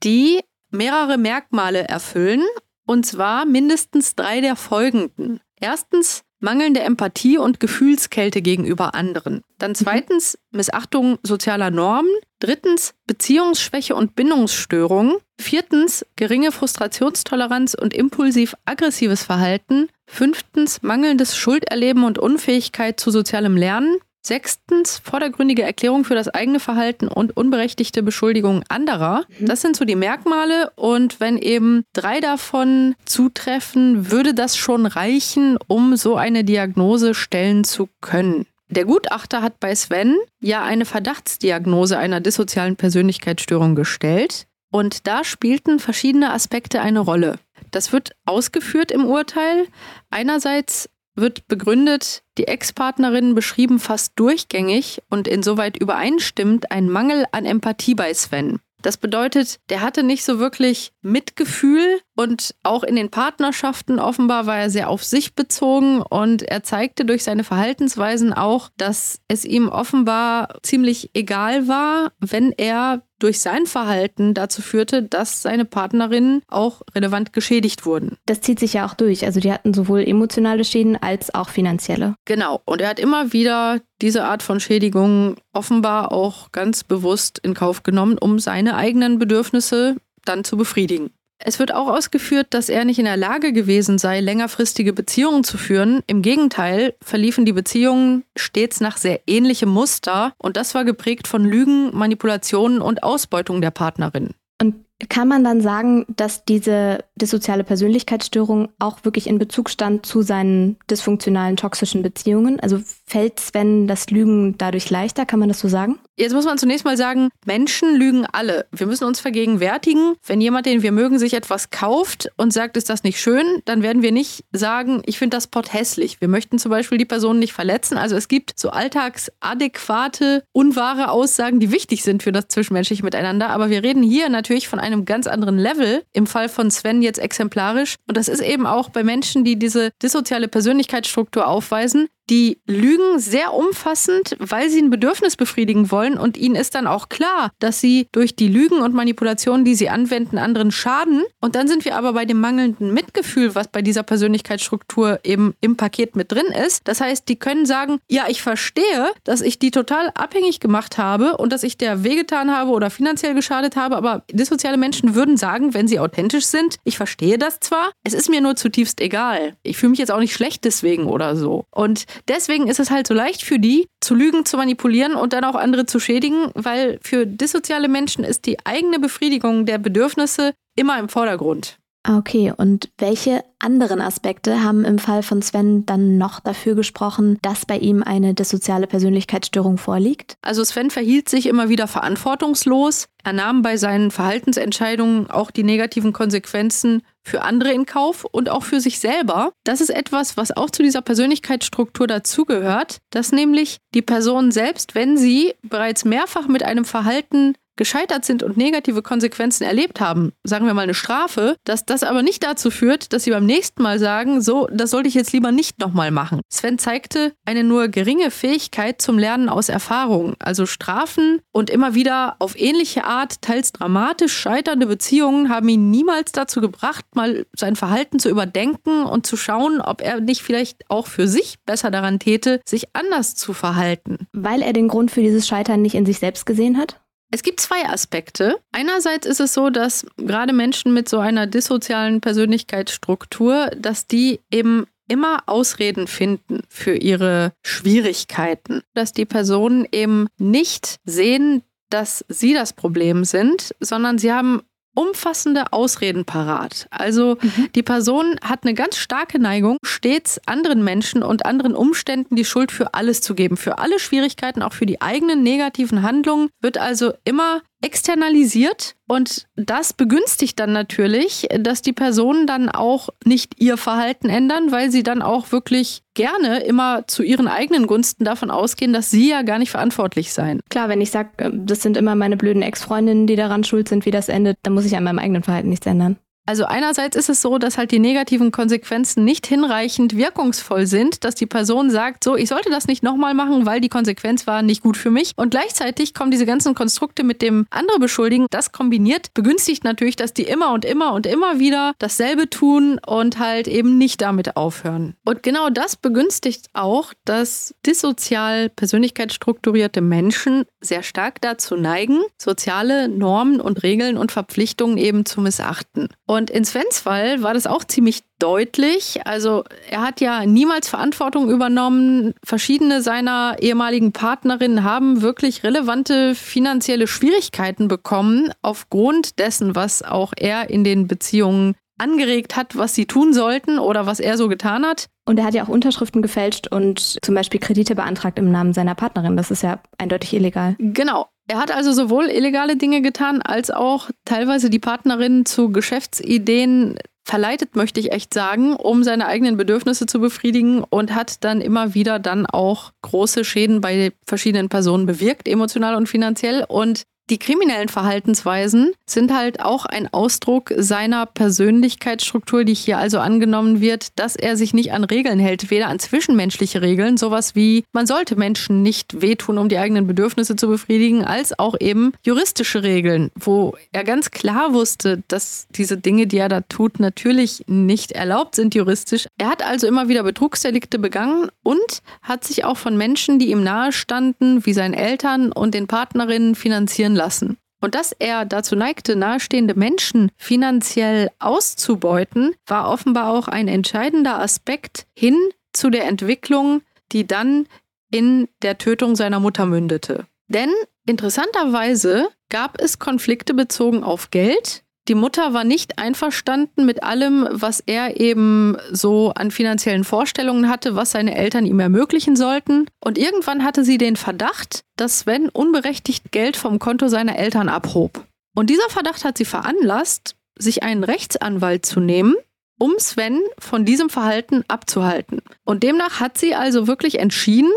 die 0.04 0.42
mehrere 0.72 1.18
Merkmale 1.18 1.88
erfüllen 1.88 2.44
und 2.88 3.06
zwar 3.06 3.46
mindestens 3.46 4.16
drei 4.16 4.42
der 4.42 4.56
folgenden. 4.56 5.42
Erstens 5.60 6.24
mangelnde 6.40 6.82
Empathie 6.82 7.38
und 7.38 7.60
Gefühlskälte 7.60 8.42
gegenüber 8.42 8.96
anderen. 8.96 9.42
Dann 9.58 9.72
mhm. 9.72 9.76
zweitens 9.76 10.38
Missachtung 10.52 11.20
sozialer 11.24 11.70
Normen. 11.70 12.12
Drittens 12.40 12.94
Beziehungsschwäche 13.08 13.96
und 13.96 14.16
Bindungsstörungen. 14.16 15.18
Viertens 15.40 16.06
geringe 16.16 16.52
Frustrationstoleranz 16.52 17.74
und 17.74 17.94
impulsiv-aggressives 17.94 19.24
Verhalten. 19.24 19.90
Fünftens 20.06 20.84
mangelndes 20.84 21.36
Schulderleben 21.36 22.04
und 22.04 22.20
Unfähigkeit 22.20 23.00
zu 23.00 23.12
sozialem 23.12 23.58
Lernen. 23.58 23.98
Sechstens, 24.22 25.00
vordergründige 25.04 25.64
Erklärung 25.64 26.04
für 26.04 26.16
das 26.16 26.28
eigene 26.28 26.60
Verhalten 26.60 27.08
und 27.08 27.38
unberechtigte 27.38 28.04
Beschuldigungen 28.04 28.64
anderer. 28.68 29.24
Mhm. 29.40 29.46
Das 29.46 29.62
sind 29.62 29.76
so 29.76 29.86
die 29.86 29.96
Merkmale. 29.96 30.72
Und 30.76 31.20
wenn 31.20 31.38
eben 31.38 31.84
drei 31.94 32.20
davon 32.20 32.96
zutreffen, 33.06 34.12
würde 34.12 34.34
das 34.34 34.58
schon 34.58 34.86
reichen, 34.86 35.58
um 35.68 35.96
so 35.96 36.16
eine 36.16 36.44
Diagnose 36.44 37.14
stellen 37.14 37.64
zu 37.64 37.88
können. 38.02 38.46
Der 38.70 38.84
Gutachter 38.84 39.42
hat 39.42 39.60
bei 39.62 39.74
Sven 39.74 40.18
ja 40.42 40.64
eine 40.64 40.84
Verdachtsdiagnose 40.86 41.98
einer 41.98 42.20
dissozialen 42.20 42.76
Persönlichkeitsstörung 42.76 43.76
gestellt. 43.76 44.48
Und 44.72 45.08
da 45.08 45.24
spielten 45.24 45.80
verschiedene 45.80 46.34
Aspekte 46.34 46.82
eine 46.82 47.00
Rolle. 47.00 47.40
Das 47.72 47.94
wird 47.94 48.12
ausgeführt 48.26 48.92
im 48.92 49.06
Urteil. 49.06 49.68
Einerseits 50.10 50.90
wird 51.18 51.48
begründet, 51.48 52.24
die 52.38 52.48
Ex-Partnerinnen 52.48 53.36
beschrieben 53.36 53.80
fast 53.80 54.14
durchgängig 54.16 55.02
und 55.10 55.28
insoweit 55.28 55.76
übereinstimmend 55.76 56.72
einen 56.72 56.90
Mangel 56.90 57.26
an 57.32 57.46
Empathie 57.46 57.96
bei 57.96 58.14
Sven. 58.14 58.60
Das 58.82 58.98
bedeutet, 58.98 59.60
der 59.70 59.82
hatte 59.82 60.04
nicht 60.04 60.24
so 60.24 60.40
wirklich 60.40 60.94
Mitgefühl 61.02 62.00
und 62.18 62.56
auch 62.64 62.84
in 62.84 62.96
den 62.96 63.12
Partnerschaften 63.12 64.00
offenbar 64.00 64.48
war 64.48 64.58
er 64.58 64.70
sehr 64.72 64.90
auf 64.90 65.04
sich 65.04 65.36
bezogen 65.36 66.02
und 66.02 66.42
er 66.42 66.64
zeigte 66.64 67.06
durch 67.06 67.24
seine 67.24 67.44
Verhaltensweisen 67.44 68.34
auch, 68.34 68.70
dass 68.76 69.20
es 69.28 69.46
ihm 69.46 69.70
offenbar 69.70 70.58
ziemlich 70.64 71.12
egal 71.14 71.68
war, 71.68 72.12
wenn 72.20 72.52
er 72.52 73.04
durch 73.20 73.40
sein 73.40 73.68
Verhalten 73.68 74.34
dazu 74.34 74.62
führte, 74.62 75.04
dass 75.04 75.44
seine 75.44 75.66
Partnerinnen 75.66 76.42
auch 76.48 76.82
relevant 76.96 77.34
geschädigt 77.34 77.86
wurden. 77.86 78.18
Das 78.26 78.42
zieht 78.42 78.60
sich 78.60 78.74
ja 78.74 78.88
auch 78.88 78.96
durch. 78.96 79.26
Also 79.26 79.40
die 79.40 79.52
hatten 79.52 79.74
sowohl 79.74 80.04
emotionale 80.04 80.64
Schäden 80.64 80.98
als 80.98 81.34
auch 81.34 81.50
finanzielle. 81.50 82.16
Genau. 82.26 82.62
Und 82.66 82.82
er 82.82 82.90
hat 82.90 83.00
immer 83.00 83.32
wieder 83.32 83.80
diese 84.02 84.24
Art 84.24 84.42
von 84.42 84.60
Schädigungen 84.60 85.36
offenbar 85.54 86.12
auch 86.12 86.52
ganz 86.52 86.84
bewusst 86.84 87.40
in 87.40 87.54
Kauf 87.54 87.84
genommen, 87.84 88.18
um 88.18 88.40
seine 88.40 88.76
eigenen 88.76 89.20
Bedürfnisse 89.20 89.98
dann 90.26 90.44
zu 90.44 90.58
befriedigen. 90.58 91.12
Es 91.40 91.60
wird 91.60 91.74
auch 91.74 91.88
ausgeführt, 91.88 92.48
dass 92.52 92.70
er 92.70 92.84
nicht 92.84 93.00
in 93.00 93.06
der 93.06 93.18
Lage 93.18 93.54
gewesen 93.54 93.98
sei, 93.98 94.22
längerfristige 94.22 94.92
Beziehungen 94.92 95.44
zu 95.44 95.58
führen. 95.58 96.02
Im 96.08 96.22
Gegenteil 96.22 96.96
verliefen 97.02 97.46
die 97.46 97.54
Beziehungen 97.54 98.24
stets 98.36 98.80
nach 98.80 98.98
sehr 98.98 99.22
ähnlichem 99.28 99.70
Muster 99.70 100.34
und 100.40 100.58
das 100.58 100.74
war 100.74 100.84
geprägt 100.84 101.28
von 101.28 101.46
Lügen, 101.46 101.96
Manipulationen 101.96 102.82
und 102.82 103.04
Ausbeutung 103.04 103.62
der 103.62 103.72
Partnerin. 103.72 104.32
Und 104.60 104.76
kann 105.10 105.28
man 105.28 105.44
dann 105.44 105.62
sagen, 105.62 106.06
dass 106.10 106.44
diese 106.44 107.00
dissoziale 107.16 107.64
Persönlichkeitsstörung 107.64 108.70
auch 108.80 109.06
wirklich 109.06 109.28
in 109.28 109.38
Bezug 109.38 109.70
stand 109.70 110.08
zu 110.08 110.24
seinen 110.24 110.78
dysfunktionalen 110.90 111.56
toxischen 111.56 112.02
Beziehungen? 112.02 112.60
Also 112.60 112.82
fällt 113.08 113.40
Sven 113.40 113.88
das 113.88 114.10
Lügen 114.10 114.58
dadurch 114.58 114.90
leichter? 114.90 115.26
Kann 115.26 115.40
man 115.40 115.50
das 115.50 115.60
so 115.60 115.68
sagen? 115.68 115.98
Jetzt 116.18 116.34
muss 116.34 116.46
man 116.46 116.58
zunächst 116.58 116.84
mal 116.84 116.98
sagen, 116.98 117.30
Menschen 117.46 117.96
lügen 117.96 118.26
alle. 118.26 118.66
Wir 118.72 118.88
müssen 118.88 119.06
uns 119.06 119.20
vergegenwärtigen, 119.20 120.16
wenn 120.26 120.42
jemand, 120.42 120.66
den 120.66 120.82
wir 120.82 120.92
mögen, 120.92 121.20
sich 121.20 121.34
etwas 121.34 121.70
kauft 121.70 122.30
und 122.38 122.52
sagt, 122.52 122.76
ist 122.76 122.90
das 122.90 123.04
nicht 123.04 123.22
schön, 123.22 123.62
dann 123.66 123.84
werden 123.84 124.02
wir 124.02 124.12
nicht 124.12 124.44
sagen, 124.52 125.04
ich 125.06 125.20
finde 125.20 125.38
das 125.38 125.48
Pott 125.48 125.74
hässlich. 125.74 126.20
Wir 126.20 126.28
möchten 126.28 126.58
zum 126.58 126.72
Beispiel 126.72 126.98
die 126.98 127.06
Person 127.06 127.40
nicht 127.40 127.54
verletzen. 127.54 127.98
Also 127.98 128.16
es 128.16 128.28
gibt 128.28 128.60
so 128.60 128.72
alltagsadäquate, 128.72 130.44
unwahre 130.52 131.12
Aussagen, 131.12 131.60
die 131.60 131.72
wichtig 131.72 132.04
sind 132.04 132.24
für 132.24 132.32
das 132.32 132.48
zwischenmenschliche 132.48 133.04
Miteinander. 133.04 133.50
Aber 133.50 133.70
wir 133.70 133.84
reden 133.84 134.02
hier 134.02 134.30
natürlich 134.30 134.68
von 134.68 134.80
einem 134.80 135.06
ganz 135.06 135.28
anderen 135.28 135.60
Level. 135.60 136.04
Im 136.14 136.26
Fall 136.26 136.50
von 136.50 136.72
Sven 136.72 137.04
jetzt 137.04 137.20
exemplarisch. 137.20 137.96
Und 138.08 138.18
das 138.18 138.28
ist 138.28 138.42
eben 138.42 138.66
auch 138.66 138.90
bei 138.90 139.04
Menschen, 139.04 139.44
die 139.44 139.60
diese 139.60 139.92
dissoziale 140.02 140.48
Persönlichkeitsstruktur 140.48 141.48
aufweisen, 141.48 142.08
die 142.30 142.60
lügen 142.66 143.20
sehr 143.20 143.54
umfassend, 143.54 144.36
weil 144.40 144.70
sie 144.70 144.82
ein 144.82 144.90
Bedürfnis 144.90 145.36
befriedigen 145.36 145.92
wollen 145.92 146.18
und 146.18 146.38
ihnen 146.38 146.56
ist 146.56 146.76
dann 146.76 146.88
auch 146.88 147.10
klar, 147.10 147.52
dass 147.60 147.80
sie 147.80 148.08
durch 148.12 148.36
die 148.36 148.48
Lügen 148.48 148.82
und 148.82 148.94
Manipulationen, 148.94 149.66
die 149.66 149.76
sie 149.76 149.90
anwenden, 149.90 150.38
anderen 150.38 150.72
schaden. 150.72 151.24
Und 151.42 151.56
dann 151.56 151.68
sind 151.68 151.86
wir 151.86 151.96
aber 151.96 152.14
bei 152.14 152.26
dem 152.26 152.40
mangelnden 152.40 152.94
Mitgefühl, 152.94 153.56
was 153.56 153.70
bei 153.70 153.82
dieser 153.82 154.04
Persönlichkeitsstruktur 154.04 155.20
eben 155.24 155.54
im 155.62 155.78
Paket 155.78 156.16
mit 156.16 156.32
drin 156.32 156.48
ist. 156.66 156.88
Das 156.88 157.02
heißt, 157.02 157.28
die 157.30 157.38
können 157.38 157.66
sagen, 157.66 158.00
ja, 158.10 158.26
ich 158.28 158.42
verstehe, 158.42 159.12
dass 159.24 159.42
ich 159.42 159.60
die 159.60 159.72
total 159.72 160.12
abhängig 160.16 160.60
gemacht 160.60 160.98
habe 160.98 161.38
und 161.38 161.54
dass 161.54 161.64
ich 161.64 161.78
der 161.78 162.04
wehgetan 162.04 162.56
habe 162.56 162.72
oder 162.72 162.90
finanziell 162.90 163.34
geschadet 163.34 163.76
habe, 163.76 163.96
aber 163.96 164.24
dissoziale 164.32 164.78
Menschen 164.78 165.16
würden 165.16 165.38
sagen, 165.38 165.74
wenn 165.74 165.88
sie 165.88 166.00
authentisch 166.00 166.46
sind, 166.46 166.78
ich 166.84 166.98
verstehe 166.98 167.38
das 167.38 167.60
zwar, 167.60 167.92
es 168.04 168.14
ist 168.14 168.30
mir 168.30 168.42
nur 168.42 168.56
zutiefst 168.56 169.02
egal. 169.02 169.56
Ich 169.64 169.78
fühle 169.78 169.92
mich 169.92 170.00
jetzt 170.00 170.12
auch 170.12 170.20
nicht 170.20 170.34
schlecht 170.34 170.66
deswegen 170.66 171.06
oder 171.06 171.36
so. 171.36 171.66
Und 171.72 172.06
Deswegen 172.28 172.68
ist 172.68 172.80
es 172.80 172.92
halt 172.92 173.08
so 173.08 173.14
leicht 173.14 173.44
für 173.44 173.60
die, 173.60 173.88
zu 174.02 174.16
lügen, 174.16 174.46
zu 174.46 174.58
manipulieren 174.58 175.16
und 175.16 175.34
dann 175.34 175.44
auch 175.44 175.56
andere 175.56 175.86
zu 175.86 176.00
schädigen, 176.00 176.52
weil 176.54 177.00
für 177.02 177.26
dissoziale 177.26 177.88
Menschen 177.88 178.24
ist 178.24 178.46
die 178.46 178.58
eigene 178.66 179.00
Befriedigung 179.00 179.66
der 179.66 179.78
Bedürfnisse 179.78 180.54
immer 180.76 181.00
im 181.00 181.10
Vordergrund. 181.10 181.78
Ah, 182.10 182.18
okay, 182.20 182.54
und 182.56 182.90
welche 182.98 183.44
anderen 183.60 184.00
Aspekte 184.00 184.64
haben 184.64 184.86
im 184.86 184.98
Fall 184.98 185.24
von 185.24 185.42
Sven 185.42 185.86
dann 185.86 186.18
noch 186.18 186.40
dafür 186.40 186.74
gesprochen, 186.74 187.38
dass 187.42 187.66
bei 187.66 187.78
ihm 187.78 188.02
eine 188.02 188.34
dissoziale 188.34 188.88
Persönlichkeitsstörung 188.88 189.78
vorliegt? 189.78 190.38
Also 190.42 190.64
Sven 190.64 190.90
verhielt 190.90 191.28
sich 191.28 191.48
immer 191.48 191.68
wieder 191.68 191.86
verantwortungslos. 191.86 193.10
Er 193.26 193.34
nahm 193.34 193.62
bei 193.62 193.76
seinen 193.76 194.12
Verhaltensentscheidungen 194.12 195.30
auch 195.30 195.52
die 195.52 195.64
negativen 195.64 196.14
Konsequenzen 196.14 197.02
für 197.28 197.42
andere 197.42 197.74
in 197.74 197.86
Kauf 197.86 198.26
und 198.26 198.50
auch 198.50 198.64
für 198.64 198.80
sich 198.80 199.00
selber. 199.00 199.52
Das 199.64 199.82
ist 199.82 199.90
etwas, 199.90 200.38
was 200.38 200.56
auch 200.56 200.70
zu 200.70 200.82
dieser 200.82 201.02
Persönlichkeitsstruktur 201.02 202.08
dazugehört, 202.08 202.98
dass 203.10 203.32
nämlich 203.32 203.78
die 203.94 204.02
Person 204.02 204.52
selbst, 204.52 204.96
wenn 204.96 205.18
sie 205.18 205.54
bereits 205.62 206.06
mehrfach 206.06 206.48
mit 206.48 206.64
einem 206.64 206.86
Verhalten 206.86 207.56
gescheitert 207.78 208.26
sind 208.26 208.44
und 208.44 208.58
negative 208.58 209.02
Konsequenzen 209.02 209.64
erlebt 209.64 210.02
haben, 210.02 210.34
sagen 210.44 210.66
wir 210.66 210.74
mal 210.74 210.82
eine 210.82 210.94
Strafe, 210.94 211.56
dass 211.64 211.86
das 211.86 212.04
aber 212.04 212.24
nicht 212.24 212.44
dazu 212.44 212.72
führt, 212.72 213.14
dass 213.14 213.24
sie 213.24 213.32
beim 213.32 213.46
nächsten 213.46 213.82
Mal 213.82 214.00
sagen, 214.00 214.42
so, 214.42 214.68
das 214.72 214.92
sollte 214.92 215.08
ich 215.08 215.16
jetzt 215.16 215.32
lieber 215.32 215.52
nicht 215.52 215.80
nochmal 215.80 216.12
machen. 216.12 216.42
Sven 216.50 216.80
zeigte 216.80 217.34
eine 217.46 217.64
nur 217.64 217.88
geringe 217.88 218.32
Fähigkeit 218.32 219.02
zum 219.02 219.18
Lernen 219.18 219.50
aus 219.50 219.70
Erfahrung. 219.70 220.36
Also 220.40 220.66
Strafen 220.66 221.40
und 221.52 221.70
immer 221.70 221.96
wieder 221.96 222.36
auf 222.40 222.60
ähnliche 222.60 223.06
Art, 223.06 223.42
teils 223.42 223.72
dramatisch 223.72 224.36
scheiternde 224.36 224.88
Beziehungen 224.88 225.50
haben 225.50 225.70
ihn 225.70 225.92
niemals 225.92 226.32
dazu 226.32 226.62
gebracht, 226.62 227.06
mal 227.14 227.46
sein 227.56 227.76
Verhalten 227.76 228.20
zu 228.20 228.30
überdenken 228.30 229.04
und 229.04 229.26
zu 229.28 229.38
schauen, 229.38 229.82
ob 229.82 230.02
er 230.02 230.20
nicht 230.20 230.42
vielleicht 230.42 230.90
auch 230.90 231.08
für 231.08 231.28
sich 231.28 231.58
besser 231.66 231.92
daran 231.92 232.20
täte, 232.20 232.60
sich 232.68 232.96
anders 232.96 233.36
zu 233.36 233.54
verhalten. 233.54 234.28
Weil 234.34 234.62
er 234.62 234.74
den 234.74 234.88
Grund 234.88 235.12
für 235.12 235.22
dieses 235.22 235.48
Scheitern 235.48 235.82
nicht 235.82 235.96
in 235.96 236.06
sich 236.06 236.20
selbst 236.20 236.46
gesehen 236.46 236.78
hat? 236.78 237.00
Es 237.32 237.44
gibt 237.44 237.60
zwei 237.60 237.86
Aspekte. 237.86 238.58
Einerseits 238.72 239.28
ist 239.28 239.42
es 239.42 239.54
so, 239.54 239.70
dass 239.70 240.06
gerade 240.18 240.54
Menschen 240.54 240.94
mit 240.94 241.10
so 241.10 241.20
einer 241.20 241.46
dissozialen 241.46 242.22
Persönlichkeitsstruktur, 242.22 243.70
dass 243.78 244.08
die 244.08 244.40
eben 244.50 244.86
immer 245.10 245.44
Ausreden 245.46 246.08
finden 246.08 246.62
für 246.70 246.96
ihre 246.96 247.54
Schwierigkeiten, 247.64 248.82
dass 248.94 249.14
die 249.14 249.26
Personen 249.26 249.88
eben 249.92 250.28
nicht 250.38 250.98
sehen, 251.06 251.64
dass 251.90 252.26
sie 252.28 252.54
das 252.54 252.74
Problem 252.74 253.24
sind, 253.24 253.74
sondern 253.80 254.18
sie 254.18 254.32
haben 254.34 254.62
umfassende 254.98 255.72
Ausreden 255.74 256.26
parat. 256.26 256.88
Also 256.90 257.38
mhm. 257.40 257.70
die 257.76 257.84
Person 257.84 258.40
hat 258.44 258.64
eine 258.64 258.74
ganz 258.74 258.98
starke 258.98 259.38
Neigung, 259.38 259.78
stets 259.84 260.42
anderen 260.48 260.84
Menschen 260.84 261.22
und 261.22 261.46
anderen 261.46 261.76
Umständen 261.76 262.36
die 262.36 262.46
Schuld 262.46 262.72
für 262.72 262.96
alles 262.96 263.22
zu 263.22 263.36
geben. 263.36 263.58
Für 263.58 263.78
alle 263.78 264.00
Schwierigkeiten, 264.00 264.64
auch 264.64 264.74
für 264.74 264.88
die 264.88 265.00
eigenen 265.00 265.44
negativen 265.44 266.02
Handlungen, 266.02 266.50
wird 266.62 266.80
also 266.80 267.14
immer 267.26 267.62
externalisiert 267.82 268.96
und 269.08 269.48
das 269.56 269.94
begünstigt 269.94 270.60
dann 270.60 270.74
natürlich, 270.74 271.48
dass 271.60 271.82
die 271.82 271.94
Personen 271.94 272.48
dann 272.48 272.70
auch 272.70 273.10
nicht 273.24 273.62
ihr 273.62 273.78
Verhalten 273.78 274.30
ändern, 274.30 274.72
weil 274.72 274.92
sie 274.92 275.04
dann 275.04 275.22
auch 275.22 275.52
wirklich 275.52 276.02
gerne 276.16 276.62
immer 276.62 277.06
zu 277.08 277.22
ihren 277.22 277.48
eigenen 277.48 277.86
Gunsten 277.86 278.24
davon 278.24 278.50
ausgehen, 278.50 278.94
dass 278.94 279.12
sie 279.12 279.30
ja 279.30 279.44
gar 279.44 279.60
nicht 279.60 279.70
verantwortlich 279.70 280.34
seien. 280.34 280.62
Klar, 280.70 280.90
wenn 280.90 281.02
ich 281.02 281.12
sage, 281.12 281.30
äh, 281.38 281.52
das 281.54 281.82
sind 281.82 281.98
immer 281.98 282.16
meine 282.16 282.38
blöden 282.38 282.64
Ex-Freundinnen, 282.64 283.28
die 283.28 283.36
daran 283.36 283.64
schuld 283.64 283.88
sind, 283.88 284.06
wie 284.06 284.12
das 284.12 284.28
endet, 284.28 284.58
dann 284.64 284.74
muss 284.74 284.86
ich 284.86 284.98
an 284.98 285.04
meinem 285.04 285.20
eigenen 285.20 285.44
Verhalten 285.44 285.70
nichts 285.70 285.86
ändern. 285.86 286.18
Also 286.48 286.64
einerseits 286.64 287.18
ist 287.18 287.28
es 287.28 287.42
so, 287.42 287.58
dass 287.58 287.78
halt 287.78 287.92
die 287.92 288.00
negativen 288.00 288.54
Konsequenzen 288.54 289.26
nicht 289.26 289.46
hinreichend 289.46 290.16
wirkungsvoll 290.16 290.88
sind, 290.88 291.26
dass 291.26 291.36
die 291.36 291.46
Person 291.46 291.90
sagt, 291.90 292.24
so, 292.24 292.38
ich 292.38 292.48
sollte 292.48 292.70
das 292.70 292.88
nicht 292.88 293.04
nochmal 293.04 293.34
machen, 293.34 293.66
weil 293.66 293.82
die 293.82 293.90
Konsequenz 293.90 294.48
war 294.48 294.62
nicht 294.62 294.82
gut 294.82 294.96
für 294.96 295.12
mich. 295.12 295.34
Und 295.36 295.50
gleichzeitig 295.50 296.14
kommen 296.14 296.32
diese 296.32 296.46
ganzen 296.46 296.74
Konstrukte 296.74 297.26
mit 297.26 297.42
dem 297.42 297.68
andere 297.70 298.00
beschuldigen. 298.00 298.46
Das 298.50 298.72
kombiniert 298.72 299.34
begünstigt 299.34 299.84
natürlich, 299.84 300.16
dass 300.16 300.34
die 300.34 300.44
immer 300.44 300.72
und 300.72 300.86
immer 300.86 301.12
und 301.14 301.26
immer 301.26 301.60
wieder 301.60 301.92
dasselbe 302.00 302.50
tun 302.50 302.98
und 303.06 303.40
halt 303.40 303.68
eben 303.68 303.98
nicht 303.98 304.22
damit 304.22 304.56
aufhören. 304.56 305.16
Und 305.26 305.44
genau 305.44 305.70
das 305.70 305.98
begünstigt 305.98 306.68
auch, 306.72 307.12
dass 307.26 307.76
dissozial 307.86 308.70
persönlichkeitsstrukturierte 308.70 310.00
Menschen 310.00 310.64
sehr 310.80 311.04
stark 311.04 311.42
dazu 311.42 311.76
neigen, 311.76 312.22
soziale 312.38 313.10
Normen 313.10 313.60
und 313.60 313.84
Regeln 313.84 314.18
und 314.18 314.32
Verpflichtungen 314.32 314.98
eben 314.98 315.26
zu 315.26 315.42
missachten. 315.42 316.08
Und 316.28 316.50
in 316.50 316.66
Svens 316.66 317.00
Fall 317.00 317.42
war 317.42 317.54
das 317.54 317.66
auch 317.68 317.86
ziemlich 317.86 318.24
deutlich. 318.38 319.26
Also 319.26 319.64
er 319.90 320.02
hat 320.02 320.20
ja 320.20 320.46
niemals 320.46 320.90
Verantwortung 320.90 321.50
übernommen. 321.50 322.34
Verschiedene 322.44 323.02
seiner 323.02 323.56
ehemaligen 323.62 324.12
Partnerinnen 324.12 324.84
haben 324.84 325.22
wirklich 325.22 325.64
relevante 325.64 326.36
finanzielle 326.36 327.08
Schwierigkeiten 327.08 327.88
bekommen 327.88 328.52
aufgrund 328.62 329.40
dessen, 329.40 329.74
was 329.74 330.04
auch 330.04 330.34
er 330.36 330.70
in 330.70 330.84
den 330.84 331.08
Beziehungen 331.08 331.76
angeregt 331.98 332.58
hat, 332.58 332.78
was 332.78 332.94
sie 332.94 333.06
tun 333.06 333.34
sollten 333.34 333.80
oder 333.80 334.06
was 334.06 334.20
er 334.20 334.38
so 334.38 334.50
getan 334.50 334.86
hat. 334.86 335.08
Und 335.26 335.40
er 335.40 335.46
hat 335.46 335.54
ja 335.54 335.64
auch 335.64 335.70
Unterschriften 335.70 336.22
gefälscht 336.22 336.68
und 336.68 337.18
zum 337.24 337.36
Beispiel 337.36 337.60
Kredite 337.60 337.96
beantragt 337.96 338.38
im 338.38 338.52
Namen 338.52 338.74
seiner 338.74 338.96
Partnerin. 338.96 339.38
Das 339.38 339.50
ist 339.50 339.64
ja 339.64 339.80
eindeutig 339.98 340.34
illegal. 340.34 340.76
Genau. 340.78 341.28
Er 341.48 341.60
hat 341.60 341.72
also 341.72 341.94
sowohl 341.94 342.26
illegale 342.26 342.76
Dinge 342.76 343.02
getan, 343.02 343.42
als 343.42 343.72
auch 343.72 344.10
teilweise 344.26 344.70
die 344.70 344.80
Partnerin 344.80 345.46
zu 345.46 345.72
Geschäftsideen 345.72 346.98
verleitet, 347.24 347.76
möchte 347.76 348.00
ich 348.00 348.12
echt 348.12 348.34
sagen, 348.34 348.76
um 348.76 349.04
seine 349.04 349.28
eigenen 349.28 349.58
Bedürfnisse 349.58 350.06
zu 350.06 350.20
befriedigen 350.20 350.84
und 350.84 351.14
hat 351.14 351.44
dann 351.44 351.62
immer 351.62 351.94
wieder 351.94 352.20
dann 352.20 352.46
auch 352.46 352.92
große 353.02 353.44
Schäden 353.44 353.82
bei 353.82 354.14
verschiedenen 354.26 354.70
Personen 354.70 355.06
bewirkt, 355.06 355.48
emotional 355.48 355.96
und 355.96 356.08
finanziell. 356.08 356.66
Und 356.68 357.04
die 357.30 357.40
kriminellen 357.40 357.90
Verhaltensweisen 357.90 358.94
sind 359.06 359.34
halt 359.34 359.62
auch 359.62 359.86
ein 359.86 360.12
Ausdruck 360.14 360.74
seiner 360.78 361.26
Persönlichkeitsstruktur, 361.26 362.64
die 362.64 362.74
hier 362.74 362.98
also 362.98 363.20
angenommen 363.20 363.82
wird, 363.82 364.18
dass 364.18 364.36
er 364.36 364.56
sich 364.56 364.74
nicht 364.74 364.94
an 364.94 365.04
Regeln 365.04 365.40
hält, 365.40 365.70
weder 365.70 365.88
an 365.88 366.00
zwischenmenschliche 366.00 366.82
Regeln, 366.82 367.18
sowas 367.18 367.56
wie 367.56 367.84
man 367.92 368.08
sollte 368.08 368.38
Menschen 368.38 368.82
nicht 368.82 369.22
wehtun, 369.22 369.58
um 369.58 369.68
die 369.68 369.78
eigenen 369.78 370.08
Bedürfnisse 370.08 370.56
zu 370.56 370.68
befriedigen, 370.68 371.26
als 371.26 371.58
auch 371.60 371.76
eben 371.80 372.14
juristische 372.24 372.84
Regeln, 372.84 373.30
wo 373.36 373.76
er 373.92 374.06
ganz 374.06 374.32
klar 374.32 374.74
wusste, 374.74 375.24
dass 375.28 375.68
diese 375.72 375.98
Dinge, 375.98 376.28
die 376.28 376.38
er 376.38 376.50
da 376.50 376.62
tut, 376.62 377.00
natürlich 377.00 377.64
nicht 377.68 378.14
erlaubt 378.14 378.56
sind 378.56 378.74
juristisch. 378.74 379.28
Er 379.38 379.50
hat 379.50 379.66
also 379.66 379.86
immer 379.88 380.08
wieder 380.08 380.24
Betrugsdelikte 380.24 380.98
begangen 380.98 381.50
und 381.64 382.02
hat 382.22 382.46
sich 382.46 382.64
auch 382.64 382.78
von 382.78 382.96
Menschen, 382.96 383.38
die 383.40 383.52
ihm 383.52 383.64
nahestanden, 383.64 384.66
wie 384.66 384.74
seinen 384.74 384.94
Eltern 384.94 385.52
und 385.52 385.74
den 385.74 385.88
Partnerinnen 385.88 386.56
finanzieren 386.56 387.17
lassen. 387.18 387.58
Und 387.80 387.94
dass 387.94 388.12
er 388.12 388.46
dazu 388.46 388.76
neigte, 388.76 389.16
nahestehende 389.16 389.76
Menschen 389.76 390.32
finanziell 390.38 391.30
auszubeuten, 391.40 392.56
war 392.66 392.90
offenbar 392.90 393.30
auch 393.30 393.48
ein 393.48 393.68
entscheidender 393.68 394.40
Aspekt 394.40 395.06
hin 395.14 395.38
zu 395.74 395.90
der 395.90 396.06
Entwicklung, 396.06 396.82
die 397.12 397.28
dann 397.28 397.68
in 398.10 398.48
der 398.62 398.78
Tötung 398.78 399.16
seiner 399.16 399.40
Mutter 399.40 399.66
mündete. 399.66 400.26
Denn 400.48 400.72
interessanterweise 401.06 402.30
gab 402.50 402.82
es 402.82 403.00
Konflikte 403.00 403.54
bezogen 403.54 404.04
auf 404.04 404.32
Geld, 404.32 404.84
die 405.08 405.16
Mutter 405.16 405.54
war 405.54 405.64
nicht 405.64 406.00
einverstanden 406.00 406.86
mit 406.86 407.04
allem, 407.04 407.48
was 407.50 407.82
er 407.86 408.20
eben 408.20 408.78
so 408.92 409.32
an 409.36 409.52
finanziellen 409.52 410.04
Vorstellungen 410.04 410.70
hatte, 410.70 410.96
was 410.96 411.12
seine 411.12 411.36
Eltern 411.36 411.66
ihm 411.66 411.80
ermöglichen 411.80 412.36
sollten. 412.36 412.88
Und 413.00 413.18
irgendwann 413.18 413.64
hatte 413.64 413.86
sie 413.86 413.98
den 413.98 414.18
Verdacht, 414.18 414.84
dass 414.98 415.20
Sven 415.20 415.50
unberechtigt 415.50 416.32
Geld 416.32 416.58
vom 416.58 416.80
Konto 416.80 417.08
seiner 417.08 417.38
Eltern 417.38 417.70
abhob. 417.70 418.26
Und 418.54 418.70
dieser 418.70 418.90
Verdacht 418.90 419.24
hat 419.24 419.38
sie 419.38 419.46
veranlasst, 419.46 420.36
sich 420.58 420.84
einen 420.84 421.04
Rechtsanwalt 421.04 421.86
zu 421.86 422.00
nehmen, 422.00 422.36
um 422.80 422.94
Sven 422.98 423.42
von 423.60 423.86
diesem 423.86 424.10
Verhalten 424.10 424.64
abzuhalten. 424.68 425.42
Und 425.64 425.84
demnach 425.84 426.20
hat 426.20 426.38
sie 426.38 426.54
also 426.54 426.88
wirklich 426.88 427.20
entschieden, 427.20 427.72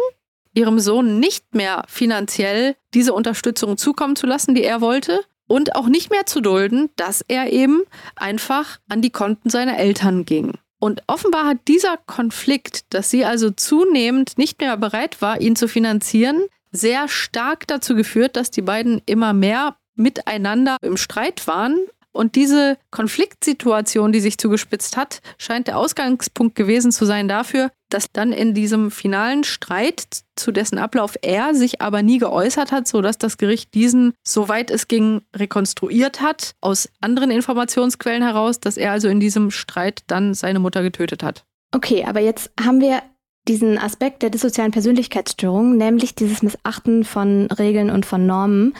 ihrem 0.53 0.81
Sohn 0.81 1.21
nicht 1.21 1.55
mehr 1.55 1.85
finanziell 1.87 2.75
diese 2.93 3.13
Unterstützung 3.13 3.77
zukommen 3.77 4.17
zu 4.17 4.27
lassen, 4.27 4.55
die 4.55 4.65
er 4.65 4.81
wollte, 4.81 5.21
und 5.51 5.75
auch 5.75 5.89
nicht 5.89 6.11
mehr 6.11 6.27
zu 6.27 6.41
dulden, 6.41 6.91
dass 6.95 7.25
er 7.27 7.53
eben 7.53 7.83
einfach 8.15 8.79
an 8.89 9.03
die 9.03 9.11
Konten 9.11 9.51
seiner 9.51 9.79
Eltern 9.79 10.25
ging. 10.25 10.53
Und 10.79 11.03
offenbar 11.09 11.45
hat 11.45 11.67
dieser 11.67 11.97
Konflikt, 11.97 12.95
dass 12.95 13.11
sie 13.11 13.25
also 13.25 13.51
zunehmend 13.51 14.39
nicht 14.39 14.61
mehr 14.61 14.77
bereit 14.77 15.21
war, 15.21 15.41
ihn 15.41 15.57
zu 15.57 15.67
finanzieren, 15.67 16.43
sehr 16.71 17.09
stark 17.09 17.67
dazu 17.67 17.97
geführt, 17.97 18.37
dass 18.37 18.53
die 18.53 18.63
beiden 18.63 19.03
immer 19.07 19.33
mehr 19.33 19.75
miteinander 19.97 20.77
im 20.83 20.97
Streit 20.97 21.49
waren 21.49 21.81
und 22.13 22.35
diese 22.35 22.77
Konfliktsituation, 22.91 24.13
die 24.13 24.21
sich 24.21 24.39
zugespitzt 24.39 24.97
hat, 24.97 25.21
scheint 25.39 25.69
der 25.69 25.79
Ausgangspunkt 25.79 26.55
gewesen 26.57 26.93
zu 26.93 27.05
sein 27.05 27.29
dafür, 27.29 27.71
dass 27.89 28.11
dann 28.13 28.33
in 28.33 28.55
diesem 28.55 28.91
finalen 28.91 29.45
Streit, 29.45 30.23
zu 30.37 30.53
dessen 30.53 30.79
Ablauf 30.79 31.17
er 31.23 31.55
sich 31.55 31.81
aber 31.81 32.03
nie 32.03 32.19
geäußert 32.19 32.73
hat, 32.73 32.89
sodass 32.89 33.19
das 33.19 33.37
Gericht 33.37 33.75
diesen, 33.75 34.15
soweit 34.27 34.71
es 34.71 34.89
ging, 34.89 35.23
rekonstruiert 35.37 36.21
hat, 36.21 36.55
aus 36.61 36.89
anderen 37.01 37.31
Informationsquellen 37.31 38.23
heraus, 38.23 38.59
dass 38.59 38.77
er 38.77 38.93
also 38.93 39.09
in 39.09 39.21
diesem 39.21 39.51
Streit 39.51 40.03
dann 40.07 40.35
seine 40.35 40.59
Mutter 40.59 40.83
getötet 40.83 41.23
hat. 41.23 41.45
Okay, 41.73 42.05
aber 42.05 42.21
jetzt 42.21 42.51
haben 42.61 42.81
wir 42.81 43.03
diesen 43.47 43.79
Aspekt 43.79 44.23
der 44.23 44.31
dissozialen 44.31 44.73
Persönlichkeitsstörung, 44.73 45.77
nämlich 45.77 46.15
dieses 46.15 46.43
Missachten 46.43 47.05
von 47.05 47.47
Regeln 47.47 47.91
und 47.91 48.07
von 48.07 48.27
Normen. 48.27 48.75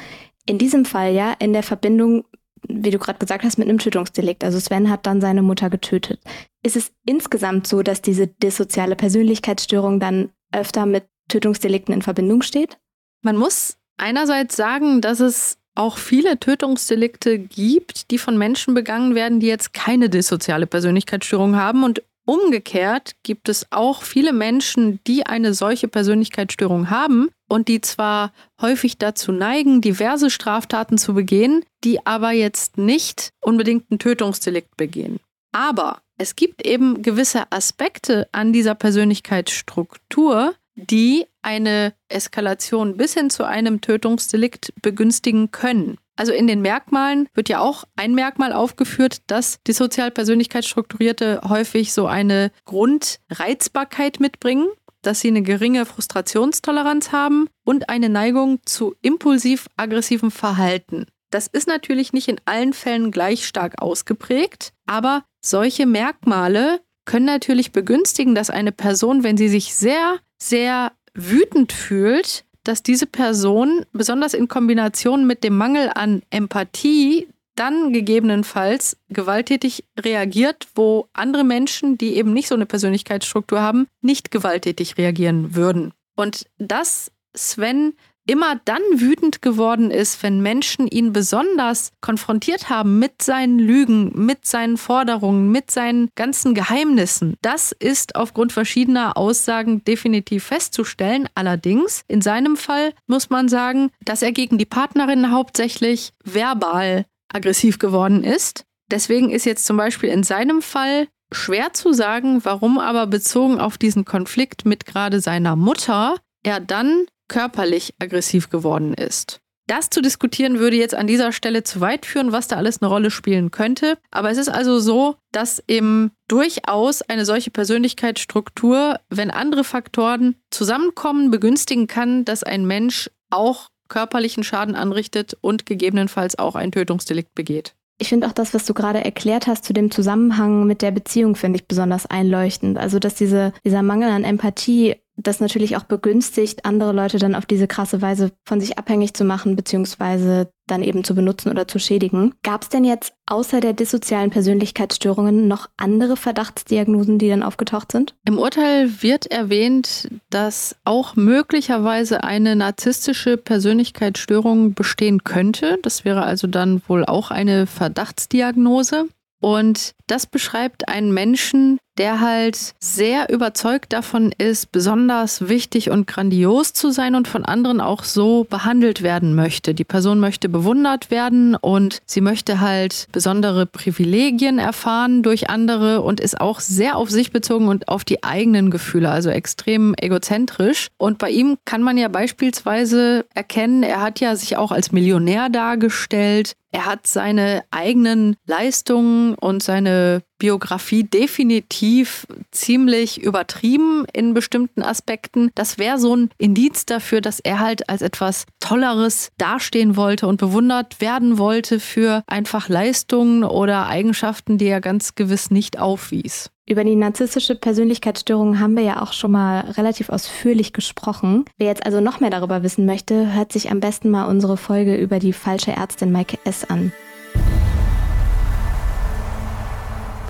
In 0.47 0.59
diesem 0.59 0.85
Fall 0.85 1.13
ja 1.13 1.35
in 1.39 1.53
der 1.53 1.63
Verbindung 1.63 2.25
wie 2.69 2.91
du 2.91 2.99
gerade 2.99 3.19
gesagt 3.19 3.45
hast, 3.45 3.59
mit 3.59 3.69
einem 3.69 3.79
Tötungsdelikt. 3.79 4.45
Also 4.45 4.59
Sven 4.59 4.91
hat 4.91 5.07
dann 5.07 5.21
seine 5.21 5.43
Mutter 5.43 5.71
getötet. 5.71 6.21
Ist 6.63 6.77
es 6.77 6.93
insgesamt 7.07 7.67
so, 7.67 7.83
dass 7.83 8.03
diese 8.03 8.27
dissoziale 8.27 8.97
Persönlichkeitsstörung 8.97 10.01
dann 10.01 10.31
öfter 10.53 10.87
mit 10.87 11.05
Tötungsdelikten 11.29 11.95
in 11.95 12.03
Verbindung 12.03 12.43
steht? 12.43 12.79
Man 13.23 13.37
muss 13.37 13.77
einerseits 13.97 14.57
sagen, 14.57 15.01
dass 15.01 15.21
es 15.21 15.59
auch 15.75 15.99
viele 15.99 16.39
Tötungsdelikte 16.39 17.39
gibt, 17.39 18.11
die 18.11 18.19
von 18.19 18.37
Menschen 18.37 18.75
begangen 18.75 19.15
werden, 19.15 19.41
die 19.41 19.47
jetzt 19.47 19.73
keine 19.73 20.09
dissoziale 20.11 20.67
Persönlichkeitsstörung 20.67 21.57
haben. 21.57 21.85
Und 21.85 22.03
umgekehrt 22.27 23.13
gibt 23.23 23.49
es 23.49 23.67
auch 23.71 24.03
viele 24.03 24.33
Menschen, 24.33 25.01
die 25.07 25.27
eine 25.27 25.55
solche 25.55 25.89
Persönlichkeitsstörung 25.89 26.91
haben, 26.91 27.31
und 27.51 27.69
die 27.69 27.81
zwar 27.81 28.33
häufig 28.61 28.97
dazu 28.97 29.33
neigen, 29.33 29.81
diverse 29.81 30.31
Straftaten 30.31 30.99
zu 30.99 31.15
begehen, 31.15 31.65
die 31.83 32.07
aber 32.07 32.31
jetzt 32.31 32.79
nicht 32.79 33.31
unbedingt 33.41 33.91
ein 33.91 33.99
Tötungsdelikt 33.99 34.77
begehen. 34.77 35.19
Aber 35.53 36.01
es 36.17 36.37
gibt 36.37 36.65
eben 36.65 37.03
gewisse 37.03 37.51
Aspekte 37.51 38.29
an 38.31 38.53
dieser 38.53 38.77
Persönlichkeitsstruktur, 38.77 40.55
die 40.77 41.27
eine 41.43 41.93
Eskalation 42.09 42.97
bis 42.97 43.15
hin 43.15 43.31
zu 43.31 43.45
einem 43.45 43.81
Tötungsdelikt 43.81 44.73
begünstigen 44.81 45.51
können. 45.51 45.99
Also 46.21 46.33
in 46.33 46.47
den 46.47 46.61
Merkmalen 46.61 47.29
wird 47.33 47.49
ja 47.49 47.61
auch 47.61 47.85
ein 47.97 48.15
Merkmal 48.15 48.53
aufgeführt, 48.53 49.23
dass 49.27 49.59
die 49.67 49.73
Sozialpersönlichkeitsstrukturierte 49.73 51.41
häufig 51.49 51.95
so 51.95 52.07
eine 52.07 52.53
Grundreizbarkeit 52.67 54.21
mitbringen 54.21 54.69
dass 55.03 55.21
sie 55.21 55.29
eine 55.29 55.43
geringe 55.43 55.87
Frustrationstoleranz 55.87 57.13
haben 57.13 57.49
und 57.65 57.89
eine 57.89 58.09
Neigung 58.09 58.61
zu 58.65 58.95
impulsiv-aggressivem 59.03 60.31
Verhalten. 60.31 61.07
Das 61.31 61.47
ist 61.47 61.69
natürlich 61.69 62.13
nicht 62.13 62.29
in 62.29 62.41
allen 62.45 62.73
Fällen 62.73 63.11
gleich 63.11 63.47
stark 63.47 63.81
ausgeprägt, 63.81 64.73
aber 64.87 65.25
solche 65.41 65.87
Merkmale 65.87 66.81
können 67.05 67.27
natürlich 67.27 67.73
begünstigen, 67.73 68.35
dass 68.35 68.51
eine 68.51 68.73
Person, 68.73 69.23
wenn 69.23 69.37
sie 69.37 69.49
sich 69.49 69.75
sehr, 69.75 70.19
sehr 70.39 70.93
wütend 71.15 71.73
fühlt, 71.73 72.45
dass 72.65 72.83
diese 72.83 73.07
Person 73.07 73.87
besonders 73.93 74.35
in 74.35 74.49
Kombination 74.49 75.27
mit 75.27 75.45
dem 75.45 75.57
Mangel 75.57 75.91
an 75.95 76.23
Empathie 76.31 77.29
dann 77.61 77.93
gegebenenfalls 77.93 78.97
gewalttätig 79.11 79.85
reagiert, 79.99 80.67
wo 80.75 81.09
andere 81.13 81.45
Menschen, 81.45 81.99
die 81.99 82.17
eben 82.17 82.33
nicht 82.33 82.49
so 82.49 82.55
eine 82.55 82.65
Persönlichkeitsstruktur 82.65 83.61
haben, 83.61 83.87
nicht 84.01 84.31
gewalttätig 84.31 84.97
reagieren 84.97 85.55
würden. 85.55 85.93
Und 86.17 86.47
dass 86.57 87.13
Sven 87.37 87.93
immer 88.27 88.61
dann 88.65 88.81
wütend 88.95 89.43
geworden 89.43 89.91
ist, 89.91 90.23
wenn 90.23 90.41
Menschen 90.41 90.87
ihn 90.87 91.13
besonders 91.13 91.93
konfrontiert 92.01 92.71
haben 92.71 92.99
mit 92.99 93.21
seinen 93.21 93.59
Lügen, 93.59 94.13
mit 94.15 94.47
seinen 94.47 94.79
Forderungen, 94.79 95.51
mit 95.51 95.71
seinen 95.71 96.09
ganzen 96.15 96.55
Geheimnissen. 96.55 97.35
Das 97.43 97.73
ist 97.73 98.17
aufgrund 98.17 98.53
verschiedener 98.53 99.17
Aussagen 99.17 99.85
definitiv 99.85 100.45
festzustellen. 100.45 101.29
Allerdings, 101.35 102.05
in 102.09 102.23
seinem 102.23 102.57
Fall 102.57 102.95
muss 103.07 103.29
man 103.29 103.49
sagen, 103.49 103.91
dass 104.05 104.23
er 104.23 104.33
gegen 104.33 104.57
die 104.57 104.67
Partnerin 104.67 105.31
hauptsächlich 105.31 106.13
verbal 106.25 107.05
aggressiv 107.33 107.79
geworden 107.79 108.25
ist. 108.25 108.65
Deswegen 108.91 109.31
ist 109.31 109.47
jetzt 109.47 109.67
zum 109.67 109.77
Beispiel 109.77 110.11
in 110.11 110.23
seinem 110.23 110.63
Fall 110.63 111.09
schwer 111.33 111.73
zu 111.73 111.93
sagen, 111.93 112.45
warum 112.45 112.79
aber 112.79 113.07
bezogen 113.07 113.61
auf 113.61 113.79
diesen 113.79 114.05
Konflikt 114.05 114.65
mit 114.67 114.85
gerade 114.85 115.21
seiner 115.21 115.57
Mutter 115.57 116.17
er 116.43 116.61
dann 116.61 117.07
körperlich 117.29 117.95
aggressiv 118.01 118.51
geworden 118.51 118.95
ist. 118.95 119.41
Das 119.71 119.89
zu 119.89 120.03
diskutieren 120.03 120.59
würde 120.59 120.77
jetzt 120.77 120.97
an 120.97 121.07
dieser 121.07 121.31
Stelle 121.31 121.63
zu 121.63 121.81
weit 121.81 122.05
führen, 122.05 122.33
was 122.33 122.49
da 122.49 122.57
alles 122.57 122.83
eine 122.83 122.89
Rolle 122.89 123.13
spielen 123.13 123.53
könnte. 123.53 123.99
Aber 124.11 124.29
es 124.29 124.37
ist 124.37 124.49
also 124.49 124.81
so, 124.81 125.15
dass 125.31 125.63
eben 125.69 126.11
durchaus 126.27 127.03
eine 127.03 127.25
solche 127.25 127.53
Persönlichkeitsstruktur, 127.53 128.99
wenn 129.11 129.31
andere 129.31 129.63
Faktoren 129.63 130.35
zusammenkommen, 130.51 131.31
begünstigen 131.31 131.87
kann, 131.87 132.25
dass 132.25 132.43
ein 132.43 132.67
Mensch 132.67 133.11
auch 133.31 133.69
körperlichen 133.91 134.43
Schaden 134.43 134.75
anrichtet 134.75 135.37
und 135.43 135.67
gegebenenfalls 135.67 136.39
auch 136.39 136.55
ein 136.55 136.73
Tötungsdelikt 136.73 137.35
begeht. 137.35 137.75
Ich 137.99 138.09
finde 138.09 138.27
auch 138.27 138.33
das, 138.33 138.55
was 138.55 138.65
du 138.65 138.73
gerade 138.73 139.05
erklärt 139.05 139.47
hast 139.47 139.67
zu 139.67 139.75
dem 139.75 139.91
Zusammenhang 139.91 140.67
mit 140.67 140.81
der 140.81 140.91
Beziehung, 140.91 141.37
finde 141.37 141.59
ich 141.59 141.69
besonders 141.69 142.07
einleuchtend. 142.07 142.79
Also, 142.79 142.99
dass 142.99 143.15
diese, 143.15 143.53
dieser 143.63 143.83
Mangel 143.83 144.09
an 144.09 144.25
Empathie 144.25 144.97
das 145.23 145.41
natürlich 145.41 145.77
auch 145.77 145.85
begünstigt, 145.85 146.65
andere 146.65 146.93
Leute 146.93 147.19
dann 147.19 147.35
auf 147.35 147.47
diese 147.47 147.67
krasse 147.67 148.03
Weise 148.03 148.33
von 148.45 148.61
sich 148.61 148.79
abhängig 148.79 149.15
zu 149.15 149.25
machen, 149.25 149.57
beziehungsweise 149.57 150.51
dann 150.67 150.83
eben 150.83 151.05
zu 151.05 151.15
benutzen 151.15 151.51
oder 151.51 151.67
zu 151.67 151.79
schädigen. 151.79 152.35
Gab 152.43 152.63
es 152.63 152.69
denn 152.69 152.85
jetzt 152.85 153.13
außer 153.27 153.61
der 153.61 153.73
dissozialen 153.73 154.31
Persönlichkeitsstörungen 154.31 155.49
noch 155.49 155.69
andere 155.77 156.17
Verdachtsdiagnosen, 156.17 157.19
die 157.19 157.29
dann 157.29 157.43
aufgetaucht 157.43 157.93
sind? 157.93 158.15
Im 158.25 158.39
Urteil 158.39 159.03
wird 159.03 159.27
erwähnt, 159.27 160.09
dass 160.31 160.77
auch 160.85 161.17
möglicherweise 161.17 162.23
eine 162.23 162.57
narzisstische 162.57 163.37
Persönlichkeitsstörung 163.37 164.75
bestehen 164.75 165.25
könnte. 165.25 165.79
Das 165.83 166.05
wäre 166.05 166.23
also 166.23 166.47
dann 166.47 166.83
wohl 166.87 167.05
auch 167.05 167.31
eine 167.31 167.67
Verdachtsdiagnose. 167.67 169.07
Und 169.41 169.93
das 170.07 170.27
beschreibt 170.27 170.89
einen 170.89 171.13
Menschen, 171.13 171.79
der 172.01 172.21
halt 172.21 172.73
sehr 172.79 173.29
überzeugt 173.29 173.93
davon 173.93 174.33
ist, 174.39 174.73
besonders 174.73 175.51
wichtig 175.51 175.91
und 175.91 176.07
grandios 176.07 176.73
zu 176.73 176.91
sein 176.93 177.15
und 177.15 177.29
von 177.29 177.45
anderen 177.45 177.83
auch 177.83 178.05
so 178.05 178.45
behandelt 178.45 179.03
werden 179.03 179.35
möchte. 179.35 179.75
Die 179.75 179.85
Person 179.85 180.19
möchte 180.19 180.49
bewundert 180.49 181.11
werden 181.11 181.57
und 181.57 182.01
sie 182.07 182.23
möchte 182.23 182.63
halt 182.63 183.07
besondere 183.13 183.67
Privilegien 183.67 184.59
erfahren 184.59 185.23
durch 185.23 185.51
andere 185.51 186.01
und 186.01 186.21
ist 186.21 186.41
auch 186.41 186.61
sehr 186.61 186.97
auf 186.97 187.11
sich 187.11 187.33
bezogen 187.33 187.69
und 187.69 187.89
auf 187.89 188.03
die 188.07 188.25
eigenen 188.25 188.71
Gefühle, 188.71 189.11
also 189.11 189.29
extrem 189.29 189.95
egozentrisch. 190.01 190.89
Und 190.97 191.19
bei 191.19 191.29
ihm 191.29 191.59
kann 191.67 191.83
man 191.83 191.99
ja 191.99 192.09
beispielsweise 192.09 193.27
erkennen, 193.35 193.83
er 193.83 194.01
hat 194.01 194.21
ja 194.21 194.37
sich 194.37 194.57
auch 194.57 194.73
als 194.73 194.91
Millionär 194.91 195.51
dargestellt. 195.51 196.55
Er 196.73 196.87
hat 196.87 197.07
seine 197.07 197.63
eigenen 197.71 198.37
Leistungen 198.47 199.35
und 199.35 199.63
seine 199.63 200.23
Biografie 200.41 201.05
definitiv 201.05 202.27
ziemlich 202.51 203.23
übertrieben 203.23 204.05
in 204.13 204.35
bestimmten 204.35 204.83
Aspekten. 204.83 205.53
Das 205.55 205.79
wäre 205.79 205.99
so 205.99 206.17
ein 206.17 206.31
Indiz 206.39 206.85
dafür, 206.87 207.21
dass 207.21 207.39
er 207.39 207.61
halt 207.61 207.89
als 207.89 208.03
etwas 208.03 208.47
Tolleres 208.59 209.31
dastehen 209.39 209.95
wollte 209.95 210.27
und 210.27 210.39
bewundert 210.39 211.01
werden 211.01 211.39
wollte 211.39 211.79
für 211.79 212.25
einfach 212.27 212.69
Leistungen 212.69 213.45
oder 213.45 213.87
Eigenschaften, 213.87 214.59
die 214.59 214.67
er 214.67 214.81
ganz 214.81 215.15
gewiss 215.15 215.53
nicht 215.53 215.79
aufwies. 215.79 216.51
Über 216.67 216.85
die 216.85 216.95
narzisstische 216.95 217.57
Persönlichkeitsstörung 217.57 218.61
haben 218.61 218.77
wir 218.77 218.85
ja 218.85 219.03
auch 219.03 219.13
schon 219.13 219.33
mal 219.33 219.61
relativ 219.73 220.09
ausführlich 220.09 220.73
gesprochen. 220.73 221.45
Wer 221.59 221.67
jetzt 221.67 221.85
also 221.85 222.01
noch 222.01 222.21
mehr 222.21 222.31
darüber 222.31 222.63
wissen 222.63 222.87
möchte, 222.87 223.35
hört 223.35 223.53
sich 223.53 223.71
am 223.71 223.81
besten 223.81 224.09
mal 224.09 224.27
unsere 224.27 224.57
Folge 224.57 224.97
über 224.97 225.19
die 225.19 225.33
falsche 225.33 225.73
Ärztin 225.73 226.13
Maike 226.13 226.39
S. 226.45 226.65
an. 226.65 226.93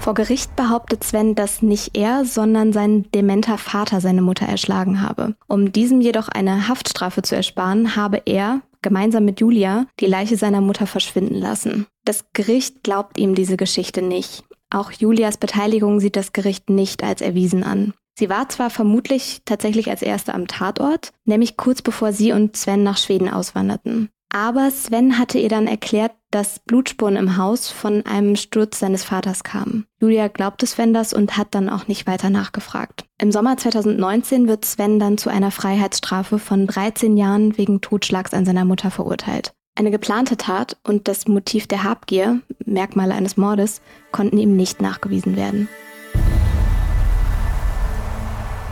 Vor 0.01 0.15
Gericht 0.15 0.57
behauptet 0.57 1.05
Sven, 1.05 1.35
dass 1.35 1.61
nicht 1.61 1.95
er, 1.95 2.25
sondern 2.25 2.73
sein 2.73 3.05
dementer 3.15 3.59
Vater 3.59 4.01
seine 4.01 4.23
Mutter 4.23 4.47
erschlagen 4.47 5.03
habe. 5.03 5.37
Um 5.47 5.73
diesem 5.73 6.01
jedoch 6.01 6.29
eine 6.29 6.69
Haftstrafe 6.69 7.21
zu 7.21 7.37
ersparen, 7.37 7.97
habe 7.97 8.23
er, 8.25 8.63
gemeinsam 8.81 9.27
mit 9.27 9.41
Julia, 9.41 9.87
die 10.01 10.07
Leiche 10.07 10.39
seiner 10.39 10.63
Mutter 10.63 10.87
verschwinden 10.87 11.35
lassen. 11.35 11.87
Das 12.07 12.25
Gericht 12.33 12.83
glaubt 12.83 13.19
ihm 13.19 13.35
diese 13.35 13.59
Geschichte 13.59 14.01
nicht. 14.01 14.43
Auch 14.71 14.91
Julias 14.91 15.37
Beteiligung 15.37 16.01
sieht 16.01 16.17
das 16.17 16.33
Gericht 16.33 16.71
nicht 16.71 17.05
als 17.05 17.21
erwiesen 17.21 17.63
an. 17.63 17.93
Sie 18.19 18.31
war 18.31 18.49
zwar 18.49 18.71
vermutlich 18.71 19.43
tatsächlich 19.45 19.91
als 19.91 20.01
erste 20.01 20.33
am 20.33 20.47
Tatort, 20.47 21.13
nämlich 21.27 21.59
kurz 21.59 21.83
bevor 21.83 22.15
sie 22.15 22.33
und 22.33 22.57
Sven 22.57 22.83
nach 22.83 22.97
Schweden 22.97 23.29
auswanderten. 23.29 24.09
Aber 24.33 24.71
Sven 24.71 25.19
hatte 25.19 25.39
ihr 25.39 25.49
dann 25.49 25.67
erklärt, 25.67 26.13
dass 26.31 26.61
Blutspuren 26.61 27.17
im 27.17 27.37
Haus 27.37 27.69
von 27.69 28.07
einem 28.07 28.37
Sturz 28.37 28.79
seines 28.79 29.03
Vaters 29.03 29.43
kamen. 29.43 29.87
Julia 30.01 30.29
glaubte 30.29 30.67
Sven 30.67 30.95
das 30.95 31.13
und 31.13 31.37
hat 31.37 31.49
dann 31.51 31.69
auch 31.69 31.89
nicht 31.89 32.07
weiter 32.07 32.31
nachgefragt. 32.31 33.05
Im 33.19 33.33
Sommer 33.33 33.57
2019 33.57 34.47
wird 34.47 34.65
Sven 34.65 35.01
dann 35.01 35.19
zu 35.19 35.31
einer 35.31 35.51
Freiheitsstrafe 35.51 36.39
von 36.39 36.69
13 36.69 37.17
Jahren 37.17 37.59
wegen 37.59 37.81
Totschlags 37.81 38.33
an 38.33 38.45
seiner 38.45 38.65
Mutter 38.65 38.93
verurteilt. 38.93 39.53
Eine 39.77 39.91
geplante 39.91 40.37
Tat 40.37 40.77
und 40.85 41.09
das 41.09 41.27
Motiv 41.27 41.67
der 41.67 41.83
Habgier, 41.83 42.41
Merkmale 42.65 43.15
eines 43.15 43.37
Mordes, 43.37 43.81
konnten 44.13 44.39
ihm 44.39 44.55
nicht 44.55 44.81
nachgewiesen 44.81 45.35
werden. 45.35 45.69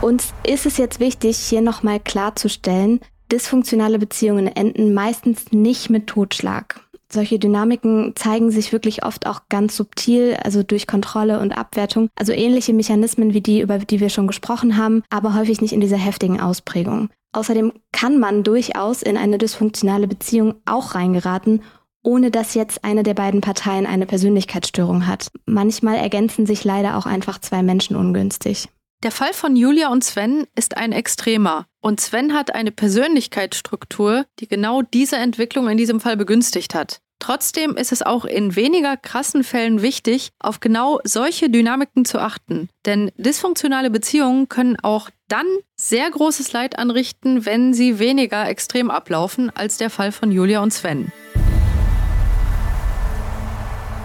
Uns 0.01 0.33
ist 0.47 0.65
es 0.65 0.77
jetzt 0.77 1.01
wichtig, 1.01 1.35
hier 1.37 1.61
nochmal 1.61 1.99
klarzustellen, 1.99 3.01
dysfunktionale 3.31 3.99
Beziehungen 3.99 4.47
enden 4.47 4.93
meistens 4.93 5.51
nicht 5.51 5.89
mit 5.89 6.07
Totschlag. 6.07 6.81
Solche 7.11 7.39
Dynamiken 7.39 8.13
zeigen 8.15 8.51
sich 8.51 8.71
wirklich 8.71 9.03
oft 9.03 9.25
auch 9.25 9.41
ganz 9.49 9.75
subtil, 9.75 10.37
also 10.43 10.61
durch 10.61 10.85
Kontrolle 10.85 11.39
und 11.39 11.57
Abwertung. 11.57 12.09
Also 12.15 12.33
ähnliche 12.33 12.73
Mechanismen 12.73 13.33
wie 13.33 13.41
die, 13.41 13.61
über 13.61 13.79
die 13.79 13.99
wir 13.99 14.09
schon 14.09 14.27
gesprochen 14.27 14.77
haben, 14.77 15.01
aber 15.09 15.33
häufig 15.33 15.59
nicht 15.59 15.73
in 15.73 15.81
dieser 15.81 15.97
heftigen 15.97 16.39
Ausprägung. 16.39 17.09
Außerdem 17.31 17.73
kann 17.91 18.19
man 18.19 18.43
durchaus 18.43 19.01
in 19.01 19.17
eine 19.17 19.39
dysfunktionale 19.39 20.07
Beziehung 20.07 20.55
auch 20.65 20.93
reingeraten, 20.93 21.63
ohne 22.03 22.31
dass 22.31 22.53
jetzt 22.53 22.83
eine 22.83 23.03
der 23.03 23.15
beiden 23.15 23.41
Parteien 23.41 23.85
eine 23.85 24.05
Persönlichkeitsstörung 24.05 25.07
hat. 25.07 25.31
Manchmal 25.45 25.95
ergänzen 25.95 26.45
sich 26.45 26.63
leider 26.63 26.95
auch 26.97 27.05
einfach 27.05 27.39
zwei 27.39 27.63
Menschen 27.63 27.95
ungünstig. 27.95 28.69
Der 29.01 29.11
Fall 29.11 29.31
von 29.31 29.55
Julia 29.55 29.87
und 29.87 30.03
Sven 30.03 30.45
ist 30.55 30.75
ein 30.75 30.91
extremer. 30.91 31.67
Und 31.79 32.01
Sven 32.01 32.33
hat 32.33 32.53
eine 32.53 32.71
Persönlichkeitsstruktur, 32.71 34.25
die 34.39 34.47
genau 34.49 34.81
diese 34.81 35.15
Entwicklung 35.15 35.69
in 35.69 35.77
diesem 35.77 36.01
Fall 36.01 36.17
begünstigt 36.17 36.75
hat. 36.75 36.99
Trotzdem 37.19 37.77
ist 37.77 37.93
es 37.93 38.01
auch 38.01 38.25
in 38.25 38.57
weniger 38.57 38.97
krassen 38.97 39.45
Fällen 39.45 39.81
wichtig, 39.81 40.31
auf 40.39 40.59
genau 40.59 40.99
solche 41.05 41.49
Dynamiken 41.49 42.03
zu 42.03 42.19
achten. 42.19 42.69
Denn 42.85 43.09
dysfunktionale 43.17 43.89
Beziehungen 43.89 44.49
können 44.49 44.77
auch 44.81 45.09
dann 45.29 45.47
sehr 45.77 46.09
großes 46.11 46.51
Leid 46.51 46.77
anrichten, 46.77 47.45
wenn 47.45 47.73
sie 47.73 47.99
weniger 47.99 48.49
extrem 48.49 48.91
ablaufen 48.91 49.49
als 49.49 49.77
der 49.77 49.89
Fall 49.89 50.11
von 50.11 50.29
Julia 50.29 50.61
und 50.61 50.73
Sven. 50.73 51.11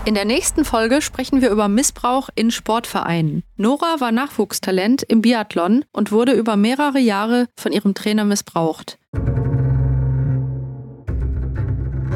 In 0.07 0.15
der 0.15 0.27
nächsten 0.27 0.67
Folge 0.67 1.01
sprechen 1.01 1.41
wir 1.41 1.49
über 1.49 1.67
Missbrauch 1.69 2.29
in 2.35 2.51
Sportvereinen. 2.51 3.43
Nora 3.57 4.01
war 4.01 4.13
Nachwuchstalent 4.13 5.03
im 5.03 5.23
Biathlon 5.23 5.87
und 5.93 6.13
wurde 6.13 6.33
über 6.33 6.57
mehrere 6.57 6.99
Jahre 6.99 7.49
von 7.57 7.73
ihrem 7.73 7.95
Trainer 7.95 8.25
missbraucht. 8.27 8.99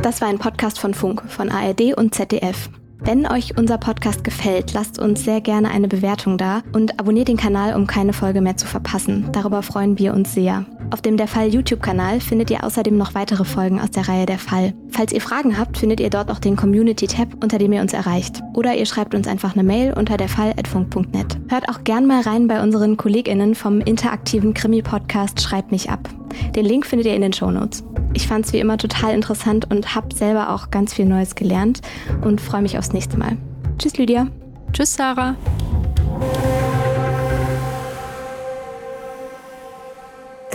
Das 0.02 0.20
war 0.20 0.28
ein 0.28 0.38
Podcast 0.38 0.78
von 0.78 0.92
Funk, 0.92 1.22
von 1.28 1.50
ARD 1.50 1.96
und 1.96 2.14
ZDF. 2.14 2.68
Wenn 2.98 3.26
euch 3.26 3.56
unser 3.56 3.78
Podcast 3.78 4.22
gefällt, 4.22 4.74
lasst 4.74 4.98
uns 4.98 5.24
sehr 5.24 5.40
gerne 5.40 5.70
eine 5.70 5.88
Bewertung 5.88 6.36
da 6.36 6.62
und 6.74 7.00
abonniert 7.00 7.28
den 7.28 7.38
Kanal, 7.38 7.74
um 7.74 7.86
keine 7.86 8.12
Folge 8.12 8.42
mehr 8.42 8.58
zu 8.58 8.66
verpassen. 8.66 9.30
Darüber 9.32 9.62
freuen 9.62 9.98
wir 9.98 10.12
uns 10.12 10.34
sehr. 10.34 10.66
Auf 10.90 11.02
dem 11.02 11.16
Der 11.16 11.28
Fall 11.28 11.48
YouTube-Kanal 11.48 12.20
findet 12.20 12.50
ihr 12.50 12.64
außerdem 12.64 12.96
noch 12.96 13.14
weitere 13.14 13.44
Folgen 13.44 13.80
aus 13.80 13.90
der 13.90 14.08
Reihe 14.08 14.24
Der 14.24 14.38
Fall. 14.38 14.72
Falls 14.90 15.12
ihr 15.12 15.20
Fragen 15.20 15.58
habt, 15.58 15.76
findet 15.76 16.00
ihr 16.00 16.08
dort 16.08 16.30
auch 16.30 16.38
den 16.38 16.56
Community-Tab, 16.56 17.42
unter 17.42 17.58
dem 17.58 17.72
ihr 17.72 17.82
uns 17.82 17.92
erreicht. 17.92 18.40
Oder 18.54 18.74
ihr 18.74 18.86
schreibt 18.86 19.14
uns 19.14 19.28
einfach 19.28 19.54
eine 19.54 19.64
Mail 19.64 19.92
unter 19.92 20.16
derfall.funk.net. 20.16 21.38
Hört 21.48 21.68
auch 21.68 21.84
gern 21.84 22.06
mal 22.06 22.22
rein 22.22 22.48
bei 22.48 22.62
unseren 22.62 22.96
KollegInnen 22.96 23.54
vom 23.54 23.80
interaktiven 23.80 24.54
Krimi-Podcast 24.54 25.40
Schreibt 25.42 25.72
mich 25.72 25.90
ab. 25.90 26.08
Den 26.54 26.64
Link 26.64 26.86
findet 26.86 27.06
ihr 27.06 27.14
in 27.14 27.22
den 27.22 27.32
Shownotes. 27.32 27.84
Ich 28.14 28.26
fand 28.26 28.46
es 28.46 28.52
wie 28.52 28.58
immer 28.58 28.78
total 28.78 29.14
interessant 29.14 29.70
und 29.70 29.94
habe 29.94 30.14
selber 30.14 30.54
auch 30.54 30.70
ganz 30.70 30.94
viel 30.94 31.04
Neues 31.04 31.34
gelernt 31.34 31.82
und 32.22 32.40
freue 32.40 32.62
mich 32.62 32.78
aufs 32.78 32.92
nächste 32.92 33.18
Mal. 33.18 33.36
Tschüss, 33.78 33.98
Lydia. 33.98 34.28
Tschüss, 34.72 34.94
Sarah. 34.94 35.36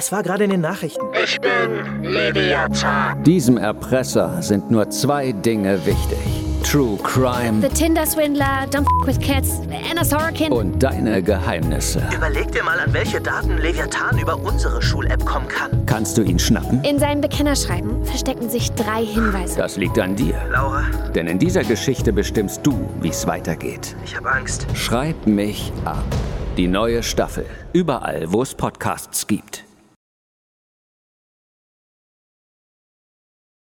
Es 0.05 0.11
war 0.11 0.21
gerade 0.21 0.43
in 0.43 0.49
den 0.49 0.59
Nachrichten. 0.59 1.01
Ich 1.23 1.39
bin 1.39 2.03
Leviathan. 2.03 3.23
Diesem 3.23 3.55
Erpresser 3.55 4.41
sind 4.41 4.69
nur 4.69 4.89
zwei 4.89 5.31
Dinge 5.31 5.79
wichtig. 5.85 6.17
True 6.69 6.97
Crime 7.01 7.61
The 7.61 7.69
Tinder 7.69 8.05
Swindler, 8.05 8.65
Don't 8.69 8.85
F 9.01 9.07
with 9.07 9.19
Cats, 9.25 9.61
Anna 9.89 10.03
Sorokin. 10.03 10.51
und 10.51 10.83
deine 10.83 11.23
Geheimnisse. 11.23 12.03
Überleg 12.13 12.51
dir 12.51 12.63
mal, 12.63 12.77
an 12.81 12.91
welche 12.93 13.21
Daten 13.21 13.57
Leviathan 13.59 14.19
über 14.19 14.37
unsere 14.43 14.81
Schul-App 14.81 15.25
kommen 15.25 15.47
kann. 15.47 15.85
Kannst 15.85 16.17
du 16.17 16.21
ihn 16.23 16.37
schnappen? 16.37 16.83
In 16.83 16.99
seinem 16.99 17.21
Bekennerschreiben 17.21 18.03
verstecken 18.03 18.49
sich 18.49 18.73
drei 18.73 19.05
Hinweise. 19.05 19.55
Das 19.57 19.77
liegt 19.77 19.97
an 19.99 20.17
dir. 20.17 20.35
Laura, 20.51 20.83
Denn 21.15 21.27
in 21.27 21.39
dieser 21.39 21.63
Geschichte 21.63 22.11
bestimmst 22.11 22.59
du, 22.67 22.89
wie 22.99 23.07
es 23.07 23.25
weitergeht. 23.25 23.95
ich 24.03 24.17
habe 24.17 24.29
Angst. 24.29 24.67
Schreib 24.73 25.25
mich 25.25 25.71
ab. 25.85 26.03
Die 26.57 26.67
neue 26.67 27.03
Staffel. 27.03 27.45
Überall, 27.71 28.25
wo 28.33 28.41
es 28.41 28.53
Podcasts 28.53 29.27
gibt. 29.27 29.63